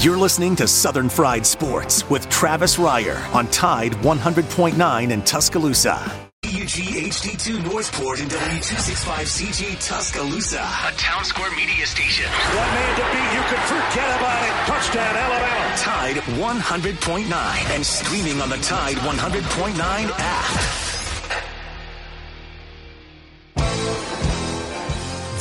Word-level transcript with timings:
You're 0.00 0.18
listening 0.18 0.54
to 0.56 0.68
Southern 0.68 1.08
Fried 1.08 1.46
Sports 1.46 2.08
with 2.10 2.28
Travis 2.28 2.76
Reier 2.76 3.18
on 3.34 3.46
Tide 3.48 3.92
100.9 3.92 5.10
in 5.10 5.22
Tuscaloosa. 5.22 6.28
WG 6.44 7.08
HD2 7.08 7.64
Northport 7.64 8.20
and 8.20 8.30
W265CG 8.30 9.84
Tuscaloosa. 9.84 10.60
A 10.60 10.92
Town 10.92 11.24
Square 11.24 11.52
media 11.56 11.86
station. 11.86 12.26
One 12.26 12.68
man 12.68 12.96
to 12.96 13.04
beat, 13.10 13.32
you 13.34 13.42
can 13.48 13.66
forget 13.66 14.16
about 14.18 14.42
it. 14.44 14.52
Touchdown, 14.66 15.16
Alabama. 15.16 15.76
Tide 15.78 16.16
100.9 16.38 17.74
and 17.74 17.84
streaming 17.84 18.40
on 18.42 18.50
the 18.50 18.58
Tide 18.58 18.96
100.9 18.96 20.10
app. 20.18 20.85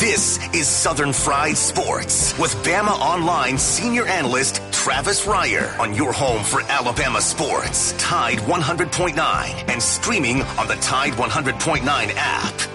This 0.06 0.38
is 0.54 0.68
Southern 0.68 1.12
Fried 1.12 1.58
Sports 1.58 2.38
with 2.38 2.54
Bama 2.58 2.92
Online 3.00 3.58
senior 3.58 4.06
analyst 4.06 4.62
Travis 4.72 5.26
Reier 5.26 5.76
on 5.80 5.96
your 5.96 6.14
home 6.14 6.44
for 6.44 6.62
Alabama 6.62 7.20
sports. 7.20 7.92
Tide 7.98 8.38
100.9 8.38 9.18
and 9.68 9.82
streaming 9.82 10.44
on 10.44 10.68
the 10.68 10.76
Tide 10.76 11.14
100.9 11.14 11.82
app. 12.18 12.75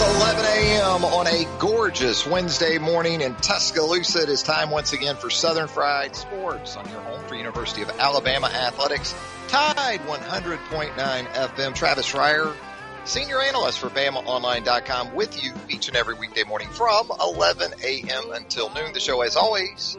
is 0.00 0.16
11 0.16 0.44
a.m. 0.44 1.04
on 1.04 1.26
a 1.26 1.46
gorgeous 1.58 2.26
Wednesday 2.26 2.78
morning 2.78 3.20
in 3.20 3.34
Tuscaloosa. 3.36 4.22
It 4.22 4.28
is 4.28 4.42
time 4.42 4.70
once 4.70 4.92
again 4.92 5.16
for 5.16 5.28
Southern 5.30 5.68
Fried 5.68 6.16
Sports 6.16 6.76
on 6.76 6.88
your 6.88 7.00
home 7.00 7.22
for 7.26 7.34
University 7.34 7.82
of 7.82 7.90
Alabama 7.98 8.46
Athletics. 8.46 9.14
Tide 9.48 10.00
100.9 10.00 10.94
FM. 10.94 11.74
Travis 11.74 12.12
Reier, 12.12 12.54
senior 13.04 13.42
analyst 13.42 13.78
for 13.78 13.88
BamaOnline.com 13.90 15.14
with 15.14 15.42
you 15.42 15.52
each 15.68 15.88
and 15.88 15.96
every 15.96 16.14
weekday 16.14 16.44
morning 16.44 16.68
from 16.68 17.10
11 17.20 17.72
a.m. 17.82 18.30
until 18.32 18.72
noon. 18.72 18.92
The 18.92 19.00
show, 19.00 19.20
as 19.20 19.36
always, 19.36 19.98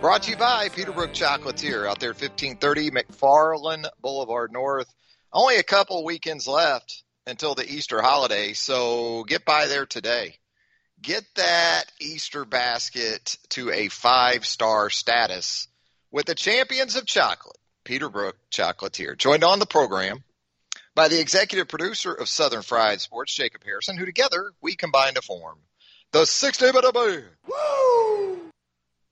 brought 0.00 0.24
to 0.24 0.30
you 0.30 0.36
by 0.36 0.68
Peterbrooke 0.68 1.12
Chocolatier 1.12 1.88
out 1.88 1.98
there, 1.98 2.10
1530 2.10 2.90
McFarland 2.90 3.86
Boulevard 4.00 4.52
North. 4.52 4.92
Only 5.32 5.56
a 5.56 5.64
couple 5.64 6.04
weekends 6.04 6.46
left 6.46 7.02
until 7.30 7.54
the 7.54 7.66
Easter 7.66 8.02
holiday, 8.02 8.52
so 8.52 9.24
get 9.24 9.44
by 9.44 9.66
there 9.66 9.86
today. 9.86 10.36
Get 11.00 11.24
that 11.36 11.84
Easter 11.98 12.44
basket 12.44 13.38
to 13.50 13.70
a 13.70 13.88
five 13.88 14.44
star 14.44 14.90
status 14.90 15.68
with 16.10 16.26
the 16.26 16.34
champions 16.34 16.96
of 16.96 17.06
chocolate, 17.06 17.56
Peterbrooke 17.86 18.34
Chocolatier. 18.50 19.16
Joined 19.16 19.44
on 19.44 19.60
the 19.60 19.66
program 19.66 20.22
by 20.94 21.08
the 21.08 21.20
executive 21.20 21.68
producer 21.68 22.12
of 22.12 22.28
Southern 22.28 22.62
Fried 22.62 23.00
Sports, 23.00 23.34
Jacob 23.34 23.64
Harrison, 23.64 23.96
who 23.96 24.04
together 24.04 24.52
we 24.60 24.76
combine 24.76 25.14
to 25.14 25.22
form 25.22 25.58
the 26.12 26.26
60 26.26 26.66
minute 26.66 26.92
band 26.92 27.24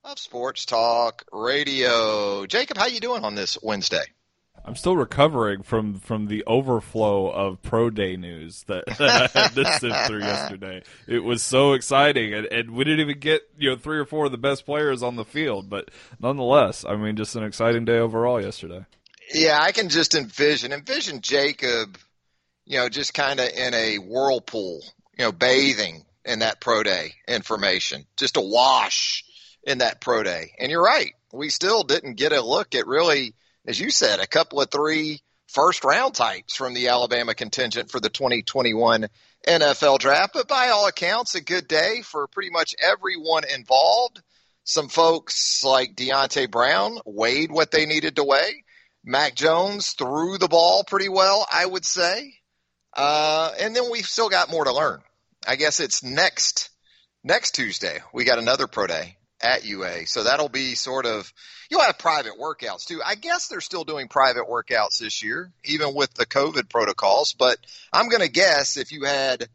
of 0.03 0.19
Sports 0.19 0.65
Talk 0.65 1.23
Radio. 1.31 2.45
Jacob, 2.45 2.77
how 2.77 2.85
you 2.85 2.99
doing 2.99 3.23
on 3.23 3.33
this 3.33 3.57
Wednesday? 3.63 4.05
I'm 4.65 4.75
still 4.75 4.95
recovering 4.95 5.63
from 5.63 5.95
from 5.99 6.27
the 6.27 6.43
overflow 6.45 7.29
of 7.29 7.61
pro 7.61 7.89
day 7.89 8.15
news 8.17 8.63
that, 8.63 8.85
that 8.97 9.35
I 9.35 9.39
had 9.39 9.55
to 9.55 9.65
sift 9.79 10.07
through 10.07 10.19
yesterday. 10.19 10.83
It 11.07 11.23
was 11.23 11.41
so 11.41 11.73
exciting, 11.73 12.33
and, 12.33 12.45
and 12.47 12.71
we 12.71 12.83
didn't 12.83 13.01
even 13.01 13.19
get 13.19 13.41
you 13.57 13.71
know 13.71 13.75
three 13.77 13.97
or 13.97 14.05
four 14.05 14.25
of 14.25 14.31
the 14.31 14.37
best 14.37 14.65
players 14.65 15.03
on 15.03 15.15
the 15.15 15.25
field, 15.25 15.69
but 15.69 15.89
nonetheless, 16.19 16.85
I 16.87 16.95
mean, 16.95 17.15
just 17.15 17.35
an 17.35 17.43
exciting 17.43 17.85
day 17.85 17.99
overall 17.99 18.41
yesterday. 18.41 18.85
Yeah, 19.33 19.59
I 19.61 19.71
can 19.71 19.89
just 19.89 20.15
envision 20.15 20.73
envision 20.73 21.21
Jacob, 21.21 21.97
you 22.65 22.77
know, 22.77 22.89
just 22.89 23.13
kind 23.13 23.39
of 23.39 23.49
in 23.49 23.73
a 23.73 23.97
whirlpool, 23.97 24.81
you 25.17 25.25
know, 25.25 25.31
bathing 25.31 26.05
in 26.25 26.39
that 26.39 26.61
pro 26.61 26.83
day 26.83 27.13
information, 27.27 28.05
just 28.17 28.37
a 28.37 28.41
wash 28.41 29.23
in 29.63 29.79
that 29.79 30.01
pro 30.01 30.23
day. 30.23 30.53
And 30.59 30.71
you're 30.71 30.83
right, 30.83 31.13
we 31.31 31.49
still 31.49 31.83
didn't 31.83 32.15
get 32.15 32.31
a 32.31 32.41
look 32.41 32.75
at 32.75 32.87
really 32.87 33.33
as 33.65 33.79
you 33.79 33.91
said, 33.91 34.19
a 34.19 34.27
couple 34.27 34.61
of 34.61 34.71
three 34.71 35.21
first 35.47 35.83
round 35.83 36.15
types 36.15 36.55
from 36.55 36.73
the 36.73 36.89
Alabama 36.89 37.33
contingent 37.33 37.91
for 37.91 37.99
the 37.99 38.09
2021 38.09 39.07
NFL 39.47 39.99
draft. 39.99 40.33
But 40.33 40.47
by 40.47 40.69
all 40.69 40.87
accounts, 40.87 41.35
a 41.35 41.41
good 41.41 41.67
day 41.67 42.01
for 42.03 42.27
pretty 42.27 42.51
much 42.51 42.75
everyone 42.79 43.43
involved. 43.45 44.21
Some 44.63 44.89
folks 44.89 45.63
like 45.63 45.95
Deonte 45.95 46.51
Brown 46.51 46.99
weighed 47.05 47.51
what 47.51 47.71
they 47.71 47.85
needed 47.85 48.15
to 48.17 48.23
weigh. 48.23 48.63
Mac 49.03 49.33
Jones 49.33 49.91
threw 49.91 50.37
the 50.37 50.47
ball 50.47 50.83
pretty 50.83 51.09
well, 51.09 51.47
I 51.51 51.65
would 51.65 51.85
say. 51.85 52.33
Uh, 52.95 53.51
and 53.59 53.75
then 53.75 53.89
we've 53.91 54.05
still 54.05 54.29
got 54.29 54.51
more 54.51 54.65
to 54.65 54.73
learn. 54.73 55.01
I 55.47 55.55
guess 55.55 55.79
it's 55.79 56.03
next 56.03 56.69
next 57.23 57.51
Tuesday. 57.51 57.99
We 58.13 58.25
got 58.25 58.39
another 58.39 58.67
pro 58.67 58.87
day 58.87 59.17
at 59.41 59.65
UA. 59.65 60.07
So 60.07 60.23
that'll 60.23 60.49
be 60.49 60.75
sort 60.75 61.05
of 61.05 61.31
you'll 61.69 61.81
have 61.81 61.97
private 61.97 62.33
workouts 62.39 62.85
too. 62.85 63.01
I 63.05 63.15
guess 63.15 63.47
they're 63.47 63.61
still 63.61 63.83
doing 63.83 64.07
private 64.07 64.47
workouts 64.47 64.99
this 64.99 65.23
year, 65.23 65.51
even 65.63 65.93
with 65.93 66.13
the 66.13 66.25
COVID 66.25 66.69
protocols. 66.69 67.33
But 67.33 67.57
I'm 67.93 68.09
going 68.09 68.21
to 68.21 68.31
guess 68.31 68.77
if 68.77 68.91
you 68.91 69.03
had 69.03 69.47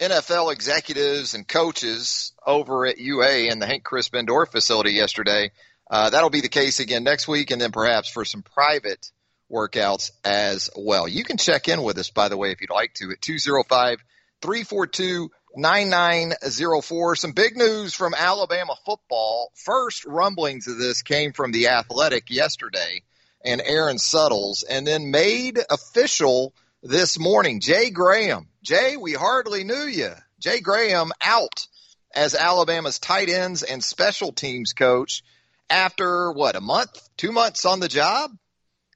NFL 0.00 0.52
executives 0.52 1.34
and 1.34 1.46
coaches 1.46 2.32
over 2.46 2.86
at 2.86 2.98
UA 2.98 3.50
in 3.50 3.58
the 3.58 3.66
Hank 3.66 3.84
Crispin 3.84 4.20
Indoor 4.20 4.46
facility 4.46 4.92
yesterday, 4.92 5.50
uh, 5.90 6.10
that'll 6.10 6.30
be 6.30 6.40
the 6.40 6.48
case 6.48 6.80
again 6.80 7.04
next 7.04 7.28
week, 7.28 7.50
and 7.50 7.60
then 7.60 7.72
perhaps 7.72 8.08
for 8.08 8.24
some 8.24 8.42
private 8.42 9.10
workouts 9.50 10.10
as 10.24 10.68
well. 10.76 11.06
You 11.06 11.24
can 11.24 11.36
check 11.36 11.68
in 11.68 11.82
with 11.82 11.98
us, 11.98 12.10
by 12.10 12.28
the 12.28 12.36
way, 12.36 12.50
if 12.50 12.60
you'd 12.60 12.70
like 12.70 12.94
to, 12.94 13.12
at 13.12 13.20
205 13.20 13.98
342 14.42 15.30
9904. 15.56 17.16
Some 17.16 17.32
big 17.32 17.56
news 17.56 17.94
from 17.94 18.14
Alabama 18.14 18.74
football. 18.84 19.50
First 19.54 20.04
rumblings 20.04 20.66
of 20.66 20.78
this 20.78 21.02
came 21.02 21.32
from 21.32 21.52
the 21.52 21.68
Athletic 21.68 22.30
yesterday 22.30 23.02
and 23.44 23.62
Aaron 23.64 23.98
Suttles, 23.98 24.64
and 24.68 24.86
then 24.86 25.10
made 25.10 25.58
official 25.70 26.52
this 26.82 27.18
morning. 27.18 27.60
Jay 27.60 27.90
Graham. 27.90 28.48
Jay, 28.62 28.96
we 28.96 29.12
hardly 29.12 29.64
knew 29.64 29.84
you. 29.84 30.10
Jay 30.40 30.60
Graham 30.60 31.12
out 31.20 31.66
as 32.14 32.34
Alabama's 32.34 32.98
tight 32.98 33.28
ends 33.28 33.62
and 33.62 33.82
special 33.82 34.32
teams 34.32 34.72
coach 34.72 35.22
after 35.70 36.32
what, 36.32 36.56
a 36.56 36.60
month, 36.60 37.08
two 37.16 37.32
months 37.32 37.64
on 37.64 37.80
the 37.80 37.88
job? 37.88 38.30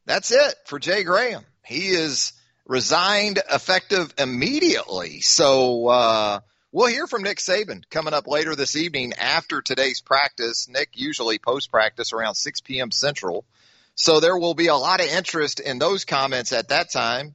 That's 0.06 0.31
it 0.31 0.54
for 0.66 0.78
Jay 0.78 1.04
Graham. 1.04 1.44
He 1.65 1.88
is 1.88 2.32
resigned 2.66 3.41
effective 3.50 4.12
immediately. 4.19 5.21
So, 5.21 5.89
uh, 5.89 6.41
We'll 6.72 6.86
hear 6.86 7.08
from 7.08 7.24
Nick 7.24 7.38
Saban 7.38 7.82
coming 7.90 8.14
up 8.14 8.28
later 8.28 8.54
this 8.54 8.76
evening 8.76 9.14
after 9.14 9.60
today's 9.60 10.00
practice. 10.00 10.68
Nick 10.68 10.90
usually 10.94 11.40
post 11.40 11.72
practice 11.72 12.12
around 12.12 12.36
6 12.36 12.60
p.m. 12.60 12.92
Central. 12.92 13.44
So 13.96 14.20
there 14.20 14.38
will 14.38 14.54
be 14.54 14.68
a 14.68 14.76
lot 14.76 15.00
of 15.00 15.08
interest 15.08 15.58
in 15.58 15.80
those 15.80 16.04
comments 16.04 16.52
at 16.52 16.68
that 16.68 16.92
time. 16.92 17.34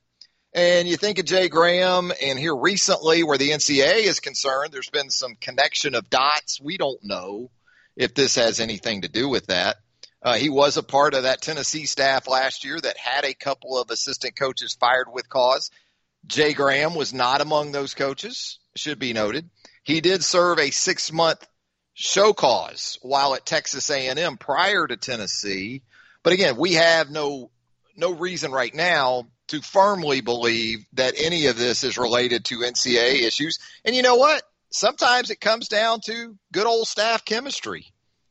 And 0.54 0.88
you 0.88 0.96
think 0.96 1.20
of 1.20 1.26
Jay 1.26 1.50
Graham, 1.50 2.14
and 2.24 2.40
here 2.40 2.56
recently, 2.56 3.24
where 3.24 3.38
the 3.38 3.50
NCAA 3.50 4.04
is 4.04 4.22
concerned, 4.22 4.72
there's 4.72 4.90
been 4.90 5.10
some 5.10 5.36
connection 5.36 5.96
of 5.96 6.10
dots. 6.10 6.62
We 6.62 6.78
don't 6.78 7.04
know 7.04 7.52
if 7.98 8.14
this 8.14 8.36
has 8.36 8.62
anything 8.62 9.02
to 9.02 9.10
do 9.10 9.28
with 9.28 9.48
that. 9.48 9.76
Uh, 10.22 10.36
he 10.36 10.48
was 10.48 10.78
a 10.78 10.82
part 10.82 11.14
of 11.14 11.24
that 11.24 11.42
Tennessee 11.42 11.86
staff 11.86 12.30
last 12.30 12.64
year 12.64 12.80
that 12.80 12.98
had 12.98 13.26
a 13.26 13.34
couple 13.34 13.78
of 13.78 13.90
assistant 13.90 14.38
coaches 14.38 14.78
fired 14.80 15.08
with 15.12 15.28
cause. 15.28 15.72
Jay 16.28 16.54
Graham 16.54 16.96
was 16.96 17.14
not 17.14 17.42
among 17.42 17.72
those 17.72 17.94
coaches 17.94 18.60
should 18.76 19.00
be 19.00 19.14
noted. 19.14 19.50
He 19.84 20.02
did 20.02 20.24
serve 20.24 20.60
a 20.60 20.72
six 20.72 21.12
month 21.12 21.46
show 21.94 22.34
cause 22.34 22.98
while 23.02 23.36
at 23.36 23.46
Texas 23.46 23.90
A&M 23.90 24.38
prior 24.38 24.86
to 24.88 24.98
Tennessee. 24.98 25.84
But 26.24 26.34
again, 26.34 26.58
we 26.58 26.74
have 26.74 27.10
no 27.10 27.52
no 27.96 28.12
reason 28.12 28.52
right 28.52 28.74
now 28.74 29.28
to 29.48 29.62
firmly 29.62 30.22
believe 30.22 30.86
that 30.94 31.14
any 31.18 31.46
of 31.46 31.58
this 31.58 31.84
is 31.84 31.98
related 31.98 32.46
to 32.46 32.60
NCAA 32.60 33.22
issues. 33.22 33.60
And 33.86 33.96
you 33.96 34.02
know 34.02 34.16
what? 34.16 34.42
Sometimes 34.72 35.30
it 35.30 35.40
comes 35.40 35.68
down 35.68 36.02
to 36.06 36.36
good 36.52 36.66
old 36.66 36.88
staff 36.88 37.24
chemistry, 37.24 37.86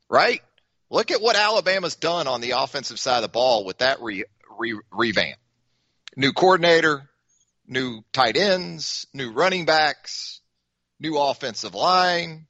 right? 0.09 0.43
Look 0.91 1.11
at 1.11 1.23
what 1.23 1.37
Alabama's 1.37 1.97
done 1.97 2.29
on 2.29 2.41
the 2.41 2.51
offensive 2.53 2.99
side 2.99 3.19
of 3.19 3.23
the 3.23 3.29
ball 3.29 3.65
with 3.65 3.79
that 3.79 4.03
re, 4.03 4.25
re, 4.59 4.79
revamp. 4.93 5.39
New 6.17 6.33
coordinator, 6.33 7.09
new 7.67 8.03
tight 8.13 8.37
ends, 8.37 9.07
new 9.13 9.33
running 9.33 9.65
backs, 9.65 10.41
new 11.01 11.19
offensive 11.19 11.75
line. 11.75 12.47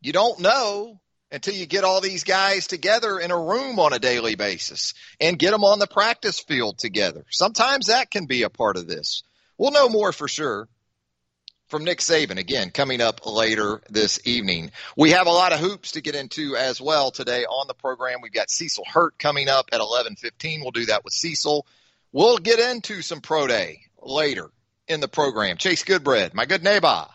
You 0.00 0.12
don't 0.12 0.40
know 0.40 1.00
until 1.30 1.54
you 1.54 1.66
get 1.66 1.84
all 1.84 2.00
these 2.00 2.24
guys 2.24 2.66
together 2.66 3.18
in 3.18 3.30
a 3.30 3.38
room 3.38 3.78
on 3.78 3.92
a 3.92 3.98
daily 3.98 4.34
basis 4.34 4.94
and 5.20 5.38
get 5.38 5.50
them 5.50 5.64
on 5.64 5.78
the 5.78 5.86
practice 5.86 6.40
field 6.40 6.78
together. 6.78 7.24
Sometimes 7.30 7.86
that 7.86 8.10
can 8.10 8.26
be 8.26 8.42
a 8.42 8.50
part 8.50 8.76
of 8.76 8.86
this. 8.86 9.22
We'll 9.58 9.72
know 9.72 9.88
more 9.88 10.12
for 10.12 10.28
sure 10.28 10.68
from 11.68 11.84
Nick 11.84 11.98
Saban 11.98 12.38
again 12.38 12.70
coming 12.70 13.00
up 13.02 13.26
later 13.26 13.82
this 13.90 14.20
evening. 14.24 14.70
We 14.96 15.10
have 15.10 15.26
a 15.26 15.32
lot 15.32 15.52
of 15.52 15.60
hoops 15.60 15.92
to 15.92 16.00
get 16.00 16.14
into 16.14 16.56
as 16.56 16.80
well 16.80 17.10
today 17.10 17.44
on 17.44 17.66
the 17.66 17.74
program. 17.74 18.20
We've 18.22 18.32
got 18.32 18.50
Cecil 18.50 18.84
Hurt 18.86 19.18
coming 19.18 19.48
up 19.48 19.68
at 19.72 19.80
11:15. 19.80 20.62
We'll 20.62 20.70
do 20.70 20.86
that 20.86 21.04
with 21.04 21.12
Cecil. 21.12 21.66
We'll 22.10 22.38
get 22.38 22.58
into 22.58 23.02
some 23.02 23.20
pro 23.20 23.46
day 23.46 23.80
later 24.00 24.50
in 24.88 25.00
the 25.00 25.08
program. 25.08 25.56
Chase 25.56 25.84
Goodbread, 25.84 26.34
my 26.34 26.46
good 26.46 26.64
neighbor 26.64 27.06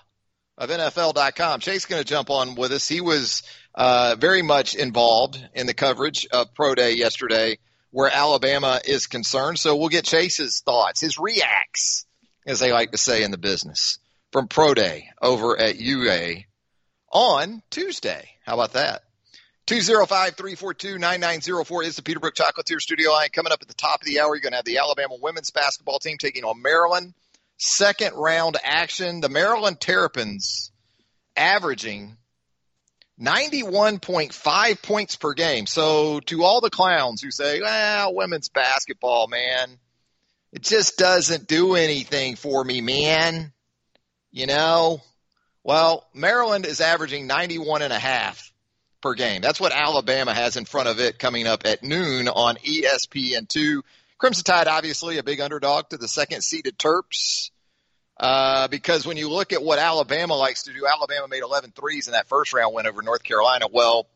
of 0.57 0.69
NFL.com. 0.69 1.59
Chase 1.59 1.85
going 1.85 2.01
to 2.01 2.07
jump 2.07 2.29
on 2.29 2.55
with 2.55 2.71
us. 2.71 2.87
He 2.87 3.01
was 3.01 3.43
uh, 3.75 4.15
very 4.19 4.41
much 4.41 4.75
involved 4.75 5.43
in 5.53 5.67
the 5.67 5.73
coverage 5.73 6.27
of 6.31 6.53
Pro 6.53 6.75
Day 6.75 6.93
yesterday 6.93 7.57
where 7.93 8.11
Alabama 8.11 8.81
is 8.83 9.07
concerned. 9.07 9.57
So 9.59 9.75
we'll 9.75 9.89
get 9.89 10.05
Chase's 10.05 10.61
thoughts, 10.65 10.99
his 10.99 11.19
reacts, 11.19 12.07
as 12.45 12.59
they 12.59 12.71
like 12.71 12.91
to 12.91 12.97
say 12.97 13.23
in 13.23 13.31
the 13.31 13.37
business, 13.37 13.99
from 14.31 14.47
Pro 14.47 14.73
Day 14.73 15.09
over 15.21 15.59
at 15.59 15.79
UA 15.79 16.37
on 17.11 17.61
Tuesday. 17.69 18.27
How 18.45 18.55
about 18.55 18.73
that? 18.73 19.03
205-342-9904 19.67 21.85
is 21.85 21.95
the 21.95 22.01
Peterbrooke 22.01 22.35
Chocolatier 22.35 22.81
studio 22.81 23.11
line. 23.11 23.29
Coming 23.31 23.53
up 23.53 23.61
at 23.61 23.67
the 23.67 23.75
top 23.75 24.01
of 24.01 24.07
the 24.07 24.19
hour, 24.19 24.35
you're 24.35 24.41
going 24.41 24.53
to 24.53 24.57
have 24.57 24.65
the 24.65 24.79
Alabama 24.79 25.15
women's 25.21 25.51
basketball 25.51 25.99
team 25.99 26.17
taking 26.17 26.43
on 26.43 26.59
Maryland. 26.61 27.13
Second 27.57 28.15
round 28.15 28.57
action. 28.63 29.21
The 29.21 29.29
Maryland 29.29 29.79
Terrapins 29.79 30.71
averaging 31.35 32.17
91.5 33.19 34.81
points 34.81 35.15
per 35.15 35.33
game. 35.33 35.65
So 35.65 36.19
to 36.21 36.43
all 36.43 36.61
the 36.61 36.69
clowns 36.69 37.21
who 37.21 37.31
say, 37.31 37.61
well, 37.61 38.13
women's 38.15 38.49
basketball, 38.49 39.27
man, 39.27 39.77
it 40.51 40.61
just 40.61 40.97
doesn't 40.97 41.47
do 41.47 41.75
anything 41.75 42.35
for 42.35 42.63
me, 42.63 42.81
man. 42.81 43.53
You 44.31 44.47
know, 44.47 45.01
well, 45.63 46.07
Maryland 46.13 46.65
is 46.65 46.81
averaging 46.81 47.27
91 47.27 47.83
and 47.83 47.93
a 47.93 47.99
half 47.99 48.51
per 49.01 49.13
game. 49.13 49.41
That's 49.41 49.59
what 49.59 49.71
Alabama 49.71 50.33
has 50.33 50.57
in 50.57 50.65
front 50.65 50.89
of 50.89 50.99
it 50.99 51.19
coming 51.19 51.45
up 51.45 51.65
at 51.65 51.83
noon 51.83 52.27
on 52.27 52.55
ESPN2. 52.55 53.81
Crimson 54.23 54.45
Tide, 54.45 54.69
obviously 54.69 55.17
a 55.17 55.23
big 55.23 55.41
underdog 55.41 55.89
to 55.89 55.97
the 55.97 56.07
second 56.07 56.43
seeded 56.43 56.79
Terps. 56.79 57.51
Uh, 58.17 58.69
because 58.69 59.05
when 59.05 59.17
you 59.17 59.29
look 59.29 59.51
at 59.51 59.61
what 59.61 59.79
Alabama 59.79 60.33
likes 60.33 60.63
to 60.63 60.71
do, 60.71 60.87
Alabama 60.87 61.27
made 61.27 61.43
11 61.43 61.73
threes 61.75 62.07
in 62.07 62.13
that 62.13 62.29
first 62.29 62.53
round 62.53 62.73
win 62.73 62.87
over 62.87 63.01
North 63.01 63.21
Carolina. 63.21 63.65
Well, 63.69 64.07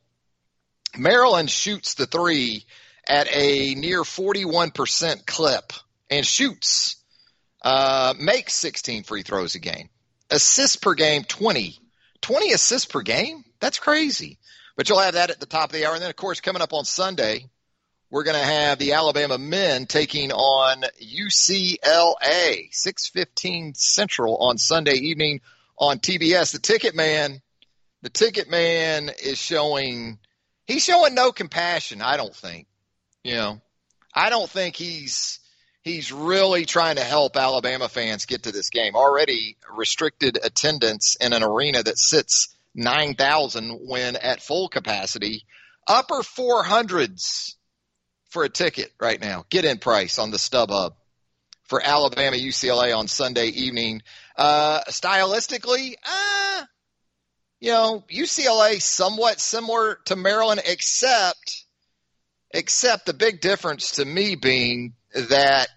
Maryland 0.98 1.50
shoots 1.50 1.96
the 1.96 2.06
three 2.06 2.64
at 3.06 3.28
a 3.36 3.76
near 3.76 4.04
41% 4.04 5.26
clip 5.26 5.74
and 6.10 6.26
shoots, 6.26 7.04
uh, 7.62 8.14
makes 8.18 8.54
16 8.54 9.04
free 9.04 9.24
throws 9.24 9.56
a 9.56 9.60
game. 9.60 9.90
Assists 10.30 10.78
per 10.78 10.94
game, 10.94 11.26
20. 11.26 11.78
20 12.22 12.54
assists 12.54 12.90
per 12.90 13.02
game? 13.02 13.44
That's 13.60 13.78
crazy. 13.78 14.40
But 14.78 14.88
you'll 14.88 15.00
have 15.00 15.16
that 15.16 15.32
at 15.32 15.42
the 15.42 15.46
top 15.46 15.66
of 15.66 15.74
the 15.74 15.86
hour. 15.86 15.96
And 15.96 16.02
then, 16.02 16.10
of 16.10 16.16
course, 16.16 16.40
coming 16.40 16.62
up 16.62 16.72
on 16.72 16.86
Sunday, 16.86 17.50
we're 18.10 18.24
going 18.24 18.38
to 18.38 18.46
have 18.46 18.80
the 18.80 18.94
Alabama 18.94 19.38
men 19.38 19.86
taking 19.86 20.32
on 20.32 20.84
UCLA, 21.02 22.72
6:15 22.72 23.76
Central 23.76 24.38
on 24.38 24.58
Sunday 24.58 24.96
evening 24.96 25.42
on 25.78 26.00
TBS. 26.00 26.54
The 26.54 26.60
Ticket 26.60 26.96
Man, 26.96 27.42
the 28.02 28.10
Ticket 28.10 28.50
Man 28.50 29.10
is 29.24 29.38
showing 29.38 30.20
he's 30.66 30.84
showing 30.84 31.16
no 31.16 31.32
compassion, 31.32 32.02
I 32.02 32.18
don't 32.18 32.36
think. 32.36 32.68
You 33.24 33.36
know, 33.36 33.62
I 34.14 34.30
don't 34.30 34.50
think 34.50 34.78
he's 34.78 35.40
he's 35.84 36.12
really 36.14 36.66
trying 36.66 36.96
to 36.96 37.04
help 37.04 37.36
Alabama 37.36 37.90
fans 37.90 38.26
get 38.26 38.44
to 38.44 38.54
this 38.54 38.70
game. 38.70 38.96
Already 38.96 39.58
restricted 39.76 40.40
attendance 40.42 41.18
in 41.20 41.34
an 41.34 41.44
arena 41.44 41.84
that 41.84 41.98
sits 41.98 42.56
9,000 42.74 43.80
when 43.82 44.16
at 44.16 44.42
full 44.42 44.70
capacity. 44.70 45.44
Upper 45.88 46.22
400s 46.22 47.56
for 48.30 48.44
a 48.44 48.50
ticket 48.50 48.92
right 49.00 49.20
now. 49.20 49.46
Get 49.50 49.66
in 49.66 49.78
price 49.78 50.20
on 50.20 50.32
the 50.32 50.38
StubHub 50.38 50.94
for 51.66 51.82
Alabama 51.82 52.38
UCLA 52.38 52.98
on 52.98 53.08
Sunday 53.08 53.48
evening. 53.48 54.02
Uh, 54.36 54.82
stylistically, 54.90 55.96
uh, 56.06 56.64
you 57.60 57.72
know, 57.72 58.04
UCLA 58.12 58.82
somewhat 58.82 59.40
similar 59.40 60.00
to 60.06 60.16
Maryland, 60.16 60.62
except 60.66 61.66
except 62.52 63.06
the 63.06 63.14
big 63.14 63.42
difference 63.42 63.92
to 63.92 64.06
me 64.06 64.36
being 64.36 64.94
that 65.14 65.68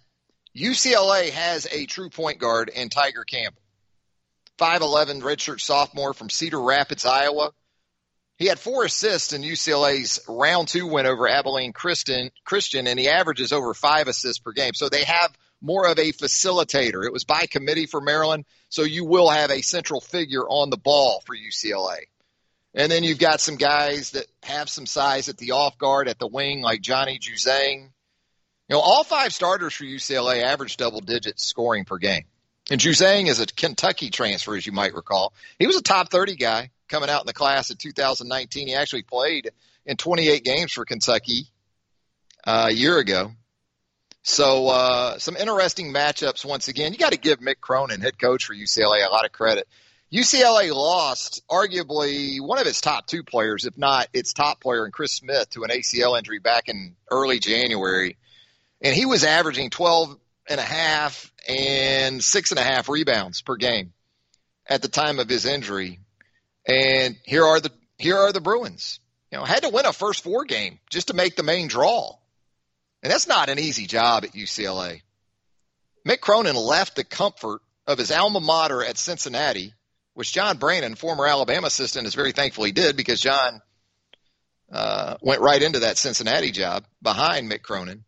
UCLA 0.56 1.30
has 1.30 1.66
a 1.70 1.86
true 1.86 2.10
point 2.10 2.38
guard 2.38 2.68
in 2.68 2.88
Tiger 2.88 3.24
Campbell. 3.24 3.60
5'11 4.58 5.22
redshirt 5.22 5.60
sophomore 5.60 6.12
from 6.12 6.28
Cedar 6.28 6.60
Rapids, 6.60 7.06
Iowa. 7.06 7.52
He 8.40 8.46
had 8.46 8.58
four 8.58 8.86
assists 8.86 9.34
in 9.34 9.42
UCLA's 9.42 10.18
round 10.26 10.68
two 10.68 10.86
win 10.86 11.04
over 11.04 11.28
Abilene 11.28 11.74
Christian, 11.74 12.30
Christian, 12.42 12.86
and 12.86 12.98
he 12.98 13.06
averages 13.06 13.52
over 13.52 13.74
five 13.74 14.08
assists 14.08 14.38
per 14.38 14.52
game. 14.52 14.72
So 14.72 14.88
they 14.88 15.04
have 15.04 15.36
more 15.60 15.86
of 15.86 15.98
a 15.98 16.12
facilitator. 16.12 17.04
It 17.04 17.12
was 17.12 17.24
by 17.24 17.44
committee 17.50 17.84
for 17.84 18.00
Maryland, 18.00 18.46
so 18.70 18.82
you 18.82 19.04
will 19.04 19.28
have 19.28 19.50
a 19.50 19.60
central 19.60 20.00
figure 20.00 20.48
on 20.48 20.70
the 20.70 20.78
ball 20.78 21.22
for 21.26 21.36
UCLA. 21.36 21.98
And 22.72 22.90
then 22.90 23.04
you've 23.04 23.18
got 23.18 23.42
some 23.42 23.56
guys 23.56 24.12
that 24.12 24.24
have 24.42 24.70
some 24.70 24.86
size 24.86 25.28
at 25.28 25.36
the 25.36 25.50
off 25.50 25.76
guard, 25.76 26.08
at 26.08 26.18
the 26.18 26.26
wing, 26.26 26.62
like 26.62 26.80
Johnny 26.80 27.18
Juzang. 27.18 27.82
You 27.82 27.90
know, 28.70 28.80
all 28.80 29.04
five 29.04 29.34
starters 29.34 29.74
for 29.74 29.84
UCLA 29.84 30.44
average 30.44 30.78
double 30.78 31.02
digit 31.02 31.38
scoring 31.38 31.84
per 31.84 31.98
game. 31.98 32.24
And 32.70 32.80
Juzang 32.80 33.26
is 33.26 33.38
a 33.38 33.44
Kentucky 33.44 34.08
transfer, 34.08 34.56
as 34.56 34.64
you 34.64 34.72
might 34.72 34.94
recall. 34.94 35.34
He 35.58 35.66
was 35.66 35.76
a 35.76 35.82
top 35.82 36.10
30 36.10 36.36
guy 36.36 36.70
coming 36.90 37.08
out 37.08 37.22
in 37.22 37.26
the 37.26 37.32
class 37.32 37.70
of 37.70 37.78
2019. 37.78 38.68
He 38.68 38.74
actually 38.74 39.02
played 39.02 39.50
in 39.86 39.96
28 39.96 40.44
games 40.44 40.72
for 40.72 40.84
Kentucky 40.84 41.46
uh, 42.46 42.66
a 42.68 42.72
year 42.72 42.98
ago. 42.98 43.32
So 44.22 44.68
uh, 44.68 45.18
some 45.18 45.36
interesting 45.36 45.94
matchups 45.94 46.44
once 46.44 46.68
again. 46.68 46.92
You 46.92 46.98
got 46.98 47.12
to 47.12 47.18
give 47.18 47.40
Mick 47.40 47.60
Cronin, 47.60 48.02
head 48.02 48.18
coach 48.18 48.44
for 48.44 48.54
UCLA, 48.54 49.06
a 49.06 49.10
lot 49.10 49.24
of 49.24 49.32
credit. 49.32 49.66
UCLA 50.12 50.74
lost 50.74 51.42
arguably 51.48 52.40
one 52.40 52.58
of 52.58 52.66
its 52.66 52.80
top 52.80 53.06
two 53.06 53.22
players, 53.22 53.64
if 53.64 53.78
not 53.78 54.08
its 54.12 54.32
top 54.32 54.60
player, 54.60 54.84
in 54.84 54.92
Chris 54.92 55.12
Smith, 55.12 55.48
to 55.50 55.62
an 55.62 55.70
ACL 55.70 56.18
injury 56.18 56.40
back 56.40 56.68
in 56.68 56.96
early 57.10 57.38
January. 57.38 58.18
And 58.82 58.94
he 58.94 59.06
was 59.06 59.24
averaging 59.24 59.70
12 59.70 60.16
and 60.48 60.60
a 60.60 60.64
half 60.64 61.32
and 61.48 62.22
six 62.22 62.50
and 62.50 62.58
a 62.58 62.62
half 62.62 62.88
rebounds 62.88 63.40
per 63.40 63.56
game 63.56 63.92
at 64.66 64.82
the 64.82 64.88
time 64.88 65.18
of 65.20 65.28
his 65.28 65.46
injury. 65.46 66.00
And 66.70 67.16
here 67.24 67.44
are 67.44 67.58
the 67.58 67.72
here 67.98 68.16
are 68.16 68.32
the 68.32 68.40
Bruins. 68.40 69.00
You 69.32 69.38
know, 69.38 69.44
had 69.44 69.64
to 69.64 69.70
win 69.70 69.86
a 69.86 69.92
first 69.92 70.22
four 70.22 70.44
game 70.44 70.78
just 70.88 71.08
to 71.08 71.14
make 71.14 71.34
the 71.34 71.42
main 71.42 71.66
draw. 71.66 72.16
And 73.02 73.12
that's 73.12 73.26
not 73.26 73.48
an 73.48 73.58
easy 73.58 73.86
job 73.86 74.24
at 74.24 74.32
UCLA. 74.32 75.02
Mick 76.06 76.20
Cronin 76.20 76.54
left 76.54 76.94
the 76.94 77.04
comfort 77.04 77.60
of 77.88 77.98
his 77.98 78.12
alma 78.12 78.40
mater 78.40 78.84
at 78.84 78.98
Cincinnati, 78.98 79.74
which 80.14 80.32
John 80.32 80.58
Brannen, 80.58 80.94
former 80.94 81.26
Alabama 81.26 81.66
assistant, 81.66 82.06
is 82.06 82.14
very 82.14 82.32
thankful 82.32 82.64
he 82.64 82.72
did 82.72 82.96
because 82.96 83.20
John 83.20 83.60
uh, 84.70 85.16
went 85.22 85.40
right 85.40 85.60
into 85.60 85.80
that 85.80 85.98
Cincinnati 85.98 86.52
job 86.52 86.84
behind 87.02 87.50
Mick 87.50 87.62
Cronin. 87.62 88.04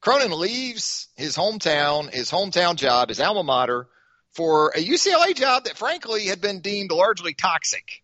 Cronin 0.00 0.30
leaves 0.30 1.08
his 1.16 1.36
hometown, 1.36 2.12
his 2.12 2.30
hometown 2.30 2.76
job, 2.76 3.08
his 3.08 3.20
alma 3.20 3.42
mater, 3.42 3.88
for 4.36 4.68
a 4.68 4.78
UCLA 4.78 5.34
job 5.34 5.64
that 5.64 5.78
frankly 5.78 6.26
had 6.26 6.42
been 6.42 6.60
deemed 6.60 6.90
largely 6.90 7.32
toxic 7.32 8.02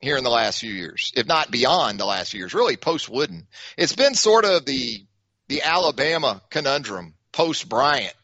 here 0.00 0.16
in 0.16 0.22
the 0.22 0.30
last 0.30 0.60
few 0.60 0.72
years, 0.72 1.12
if 1.16 1.26
not 1.26 1.50
beyond 1.50 1.98
the 1.98 2.06
last 2.06 2.30
few 2.30 2.38
years, 2.38 2.54
really 2.54 2.76
post 2.76 3.08
Wooden. 3.10 3.48
It's 3.76 3.94
been 3.94 4.14
sort 4.14 4.44
of 4.44 4.64
the 4.64 5.04
the 5.48 5.62
Alabama 5.62 6.40
conundrum 6.50 7.14
post 7.32 7.68
Bryant. 7.68 8.14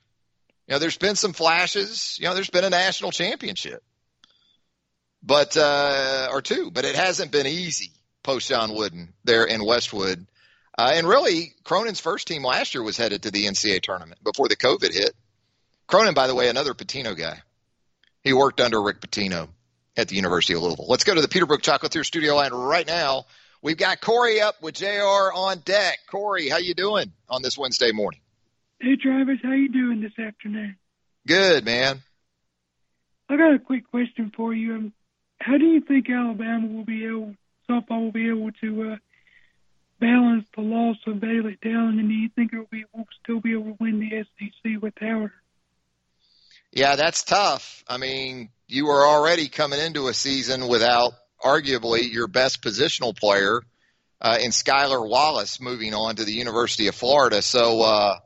You 0.69 0.75
know, 0.75 0.79
there's 0.79 0.97
been 0.97 1.17
some 1.17 1.33
flashes. 1.33 2.17
You 2.21 2.27
know, 2.27 2.35
there's 2.35 2.51
been 2.51 2.65
a 2.65 2.71
national 2.71 3.11
championship, 3.11 3.83
but 5.23 5.57
uh, 5.57 6.29
or 6.31 6.43
two, 6.43 6.71
but 6.71 6.85
it 6.85 6.95
hasn't 6.95 7.33
been 7.33 7.47
easy 7.47 7.91
post 8.23 8.49
John 8.49 8.73
Wooden 8.73 9.13
there 9.25 9.45
in 9.45 9.65
Westwood. 9.65 10.27
Uh, 10.79 10.93
and 10.95 11.09
really, 11.09 11.55
Cronin's 11.65 12.01
first 12.01 12.29
team 12.29 12.45
last 12.45 12.75
year 12.75 12.83
was 12.85 12.97
headed 12.97 13.25
to 13.25 13.31
the 13.33 13.47
NCAA 13.47 13.83
tournament 13.83 14.23
before 14.23 14.47
the 14.49 14.57
COVID 14.57 14.93
hit 14.93 15.15
Cronin, 15.87 16.15
by 16.15 16.27
the 16.27 16.35
way, 16.35 16.49
another 16.49 16.75
Pitino 16.75 17.17
guy. 17.17 17.41
He 18.23 18.33
worked 18.33 18.61
under 18.61 18.83
Rick 18.83 19.01
Pitino 19.01 19.49
at 19.97 20.09
the 20.09 20.17
University 20.17 20.55
of 20.55 20.63
Louisville. 20.63 20.87
Let's 20.89 21.05
go 21.05 21.15
to 21.15 21.21
the 21.21 21.29
Peterbrooke 21.29 21.63
Chocolatier 21.63 22.05
studio 22.05 22.35
line 22.35 22.53
right 22.53 22.87
now. 22.87 23.27
We've 23.63 23.77
got 23.77 24.01
Corey 24.01 24.41
up 24.41 24.61
with 24.63 24.75
JR 24.75 25.33
on 25.33 25.59
deck. 25.61 25.99
Corey, 26.11 26.49
how 26.49 26.59
you 26.59 26.75
doing 26.75 27.13
on 27.29 27.43
this 27.43 27.57
Wednesday 27.57 27.93
morning? 27.93 28.21
Hey 28.81 28.97
Travis, 28.97 29.39
how 29.43 29.53
you 29.53 29.71
doing 29.71 30.01
this 30.01 30.19
afternoon? 30.19 30.77
Good, 31.27 31.65
man. 31.65 32.03
I 33.29 33.37
got 33.37 33.55
a 33.55 33.59
quick 33.59 33.91
question 33.91 34.33
for 34.37 34.53
you. 34.53 34.75
Um, 34.75 34.93
how 35.41 35.57
do 35.57 35.65
you 35.65 35.81
think 35.81 36.11
Alabama 36.11 36.67
will 36.67 36.85
be 36.85 37.07
able, 37.07 37.35
softball 37.69 38.03
will 38.03 38.13
be 38.13 38.29
able 38.29 38.53
to 38.61 38.93
uh, 38.93 38.97
balance 39.99 40.47
the 40.55 40.63
loss 40.63 40.99
of 41.07 41.21
Bailey 41.21 41.59
Dowling, 41.63 41.99
and 41.99 42.09
do 42.09 42.15
you 42.15 42.29
think 42.29 42.53
it 42.53 42.59
will 42.59 42.69
be 42.71 42.85
will 42.93 43.07
still 43.23 43.41
be 43.41 43.53
able 43.53 43.73
to 43.73 43.77
win 43.81 43.99
the 43.99 44.25
SEC 44.25 44.83
without 44.83 45.23
her? 45.23 45.33
Yeah, 46.77 46.97
that's 46.97 47.23
tough. 47.23 47.83
I 47.89 47.97
mean, 47.97 48.51
you 48.69 48.85
were 48.85 49.03
already 49.03 49.49
coming 49.49 49.81
into 49.81 50.09
a 50.09 50.15
season 50.15 50.69
without 50.69 51.15
arguably 51.43 52.13
your 52.13 52.29
best 52.29 52.61
positional 52.61 53.17
player 53.17 53.63
uh, 54.21 54.37
in 54.43 54.51
Skylar 54.51 55.09
Wallace 55.09 55.59
moving 55.59 55.95
on 55.95 56.17
to 56.17 56.25
the 56.25 56.35
University 56.35 56.89
of 56.89 56.95
Florida. 56.95 57.41
So, 57.41 57.81
uh, 57.81 58.19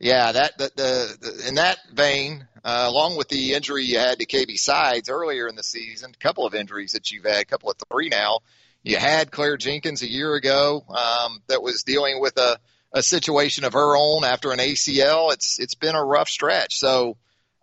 yeah, 0.00 0.32
that 0.32 0.56
the, 0.56 0.70
the, 0.76 1.16
the 1.20 1.48
in 1.48 1.56
that 1.56 1.76
vein, 1.92 2.48
uh, 2.64 2.86
along 2.88 3.18
with 3.18 3.28
the 3.28 3.52
injury 3.52 3.84
you 3.84 3.98
had 3.98 4.18
to 4.20 4.26
KB 4.26 4.58
Sides 4.58 5.10
earlier 5.10 5.46
in 5.46 5.54
the 5.54 5.62
season, 5.62 6.12
a 6.14 6.24
couple 6.24 6.46
of 6.46 6.54
injuries 6.54 6.92
that 6.92 7.10
you've 7.10 7.26
had, 7.26 7.42
a 7.42 7.44
couple 7.44 7.70
of 7.70 7.76
three 7.92 8.08
now. 8.08 8.38
You 8.82 8.96
had 8.96 9.30
Claire 9.30 9.58
Jenkins 9.58 10.00
a 10.00 10.10
year 10.10 10.34
ago 10.36 10.86
um, 10.88 11.42
that 11.48 11.62
was 11.62 11.82
dealing 11.82 12.18
with 12.18 12.38
a, 12.38 12.58
a 12.94 13.02
situation 13.02 13.64
of 13.64 13.74
her 13.74 13.94
own 13.94 14.24
after 14.24 14.52
an 14.52 14.58
ACL. 14.58 15.34
It's 15.34 15.58
it's 15.60 15.74
been 15.74 15.96
a 15.96 16.02
rough 16.02 16.30
stretch. 16.30 16.78
So, 16.78 17.18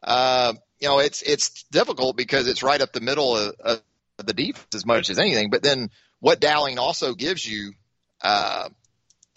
uh, 0.05 0.53
you 0.79 0.87
know, 0.87 0.99
it's 0.99 1.21
it's 1.21 1.63
difficult 1.71 2.15
because 2.15 2.47
it's 2.47 2.63
right 2.63 2.79
up 2.79 2.93
the 2.93 3.01
middle 3.01 3.35
of, 3.35 3.55
of 3.59 3.81
the 4.17 4.33
defense 4.33 4.67
as 4.73 4.85
much 4.85 5.09
as 5.09 5.19
anything. 5.19 5.49
But 5.49 5.63
then 5.63 5.89
what 6.19 6.39
Dowling 6.39 6.79
also 6.79 7.13
gives 7.13 7.45
you 7.45 7.73
uh, 8.21 8.69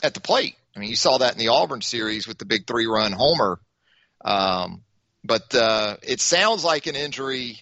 at 0.02 0.14
the 0.14 0.20
plate. 0.20 0.54
I 0.76 0.80
mean, 0.80 0.90
you 0.90 0.96
saw 0.96 1.18
that 1.18 1.32
in 1.32 1.38
the 1.38 1.48
Auburn 1.48 1.80
series 1.80 2.28
with 2.28 2.38
the 2.38 2.44
big 2.44 2.66
three 2.66 2.86
run 2.86 3.12
homer. 3.12 3.58
Um, 4.24 4.82
but 5.24 5.54
uh, 5.54 5.96
it 6.02 6.20
sounds 6.20 6.64
like 6.64 6.86
an 6.86 6.96
injury 6.96 7.60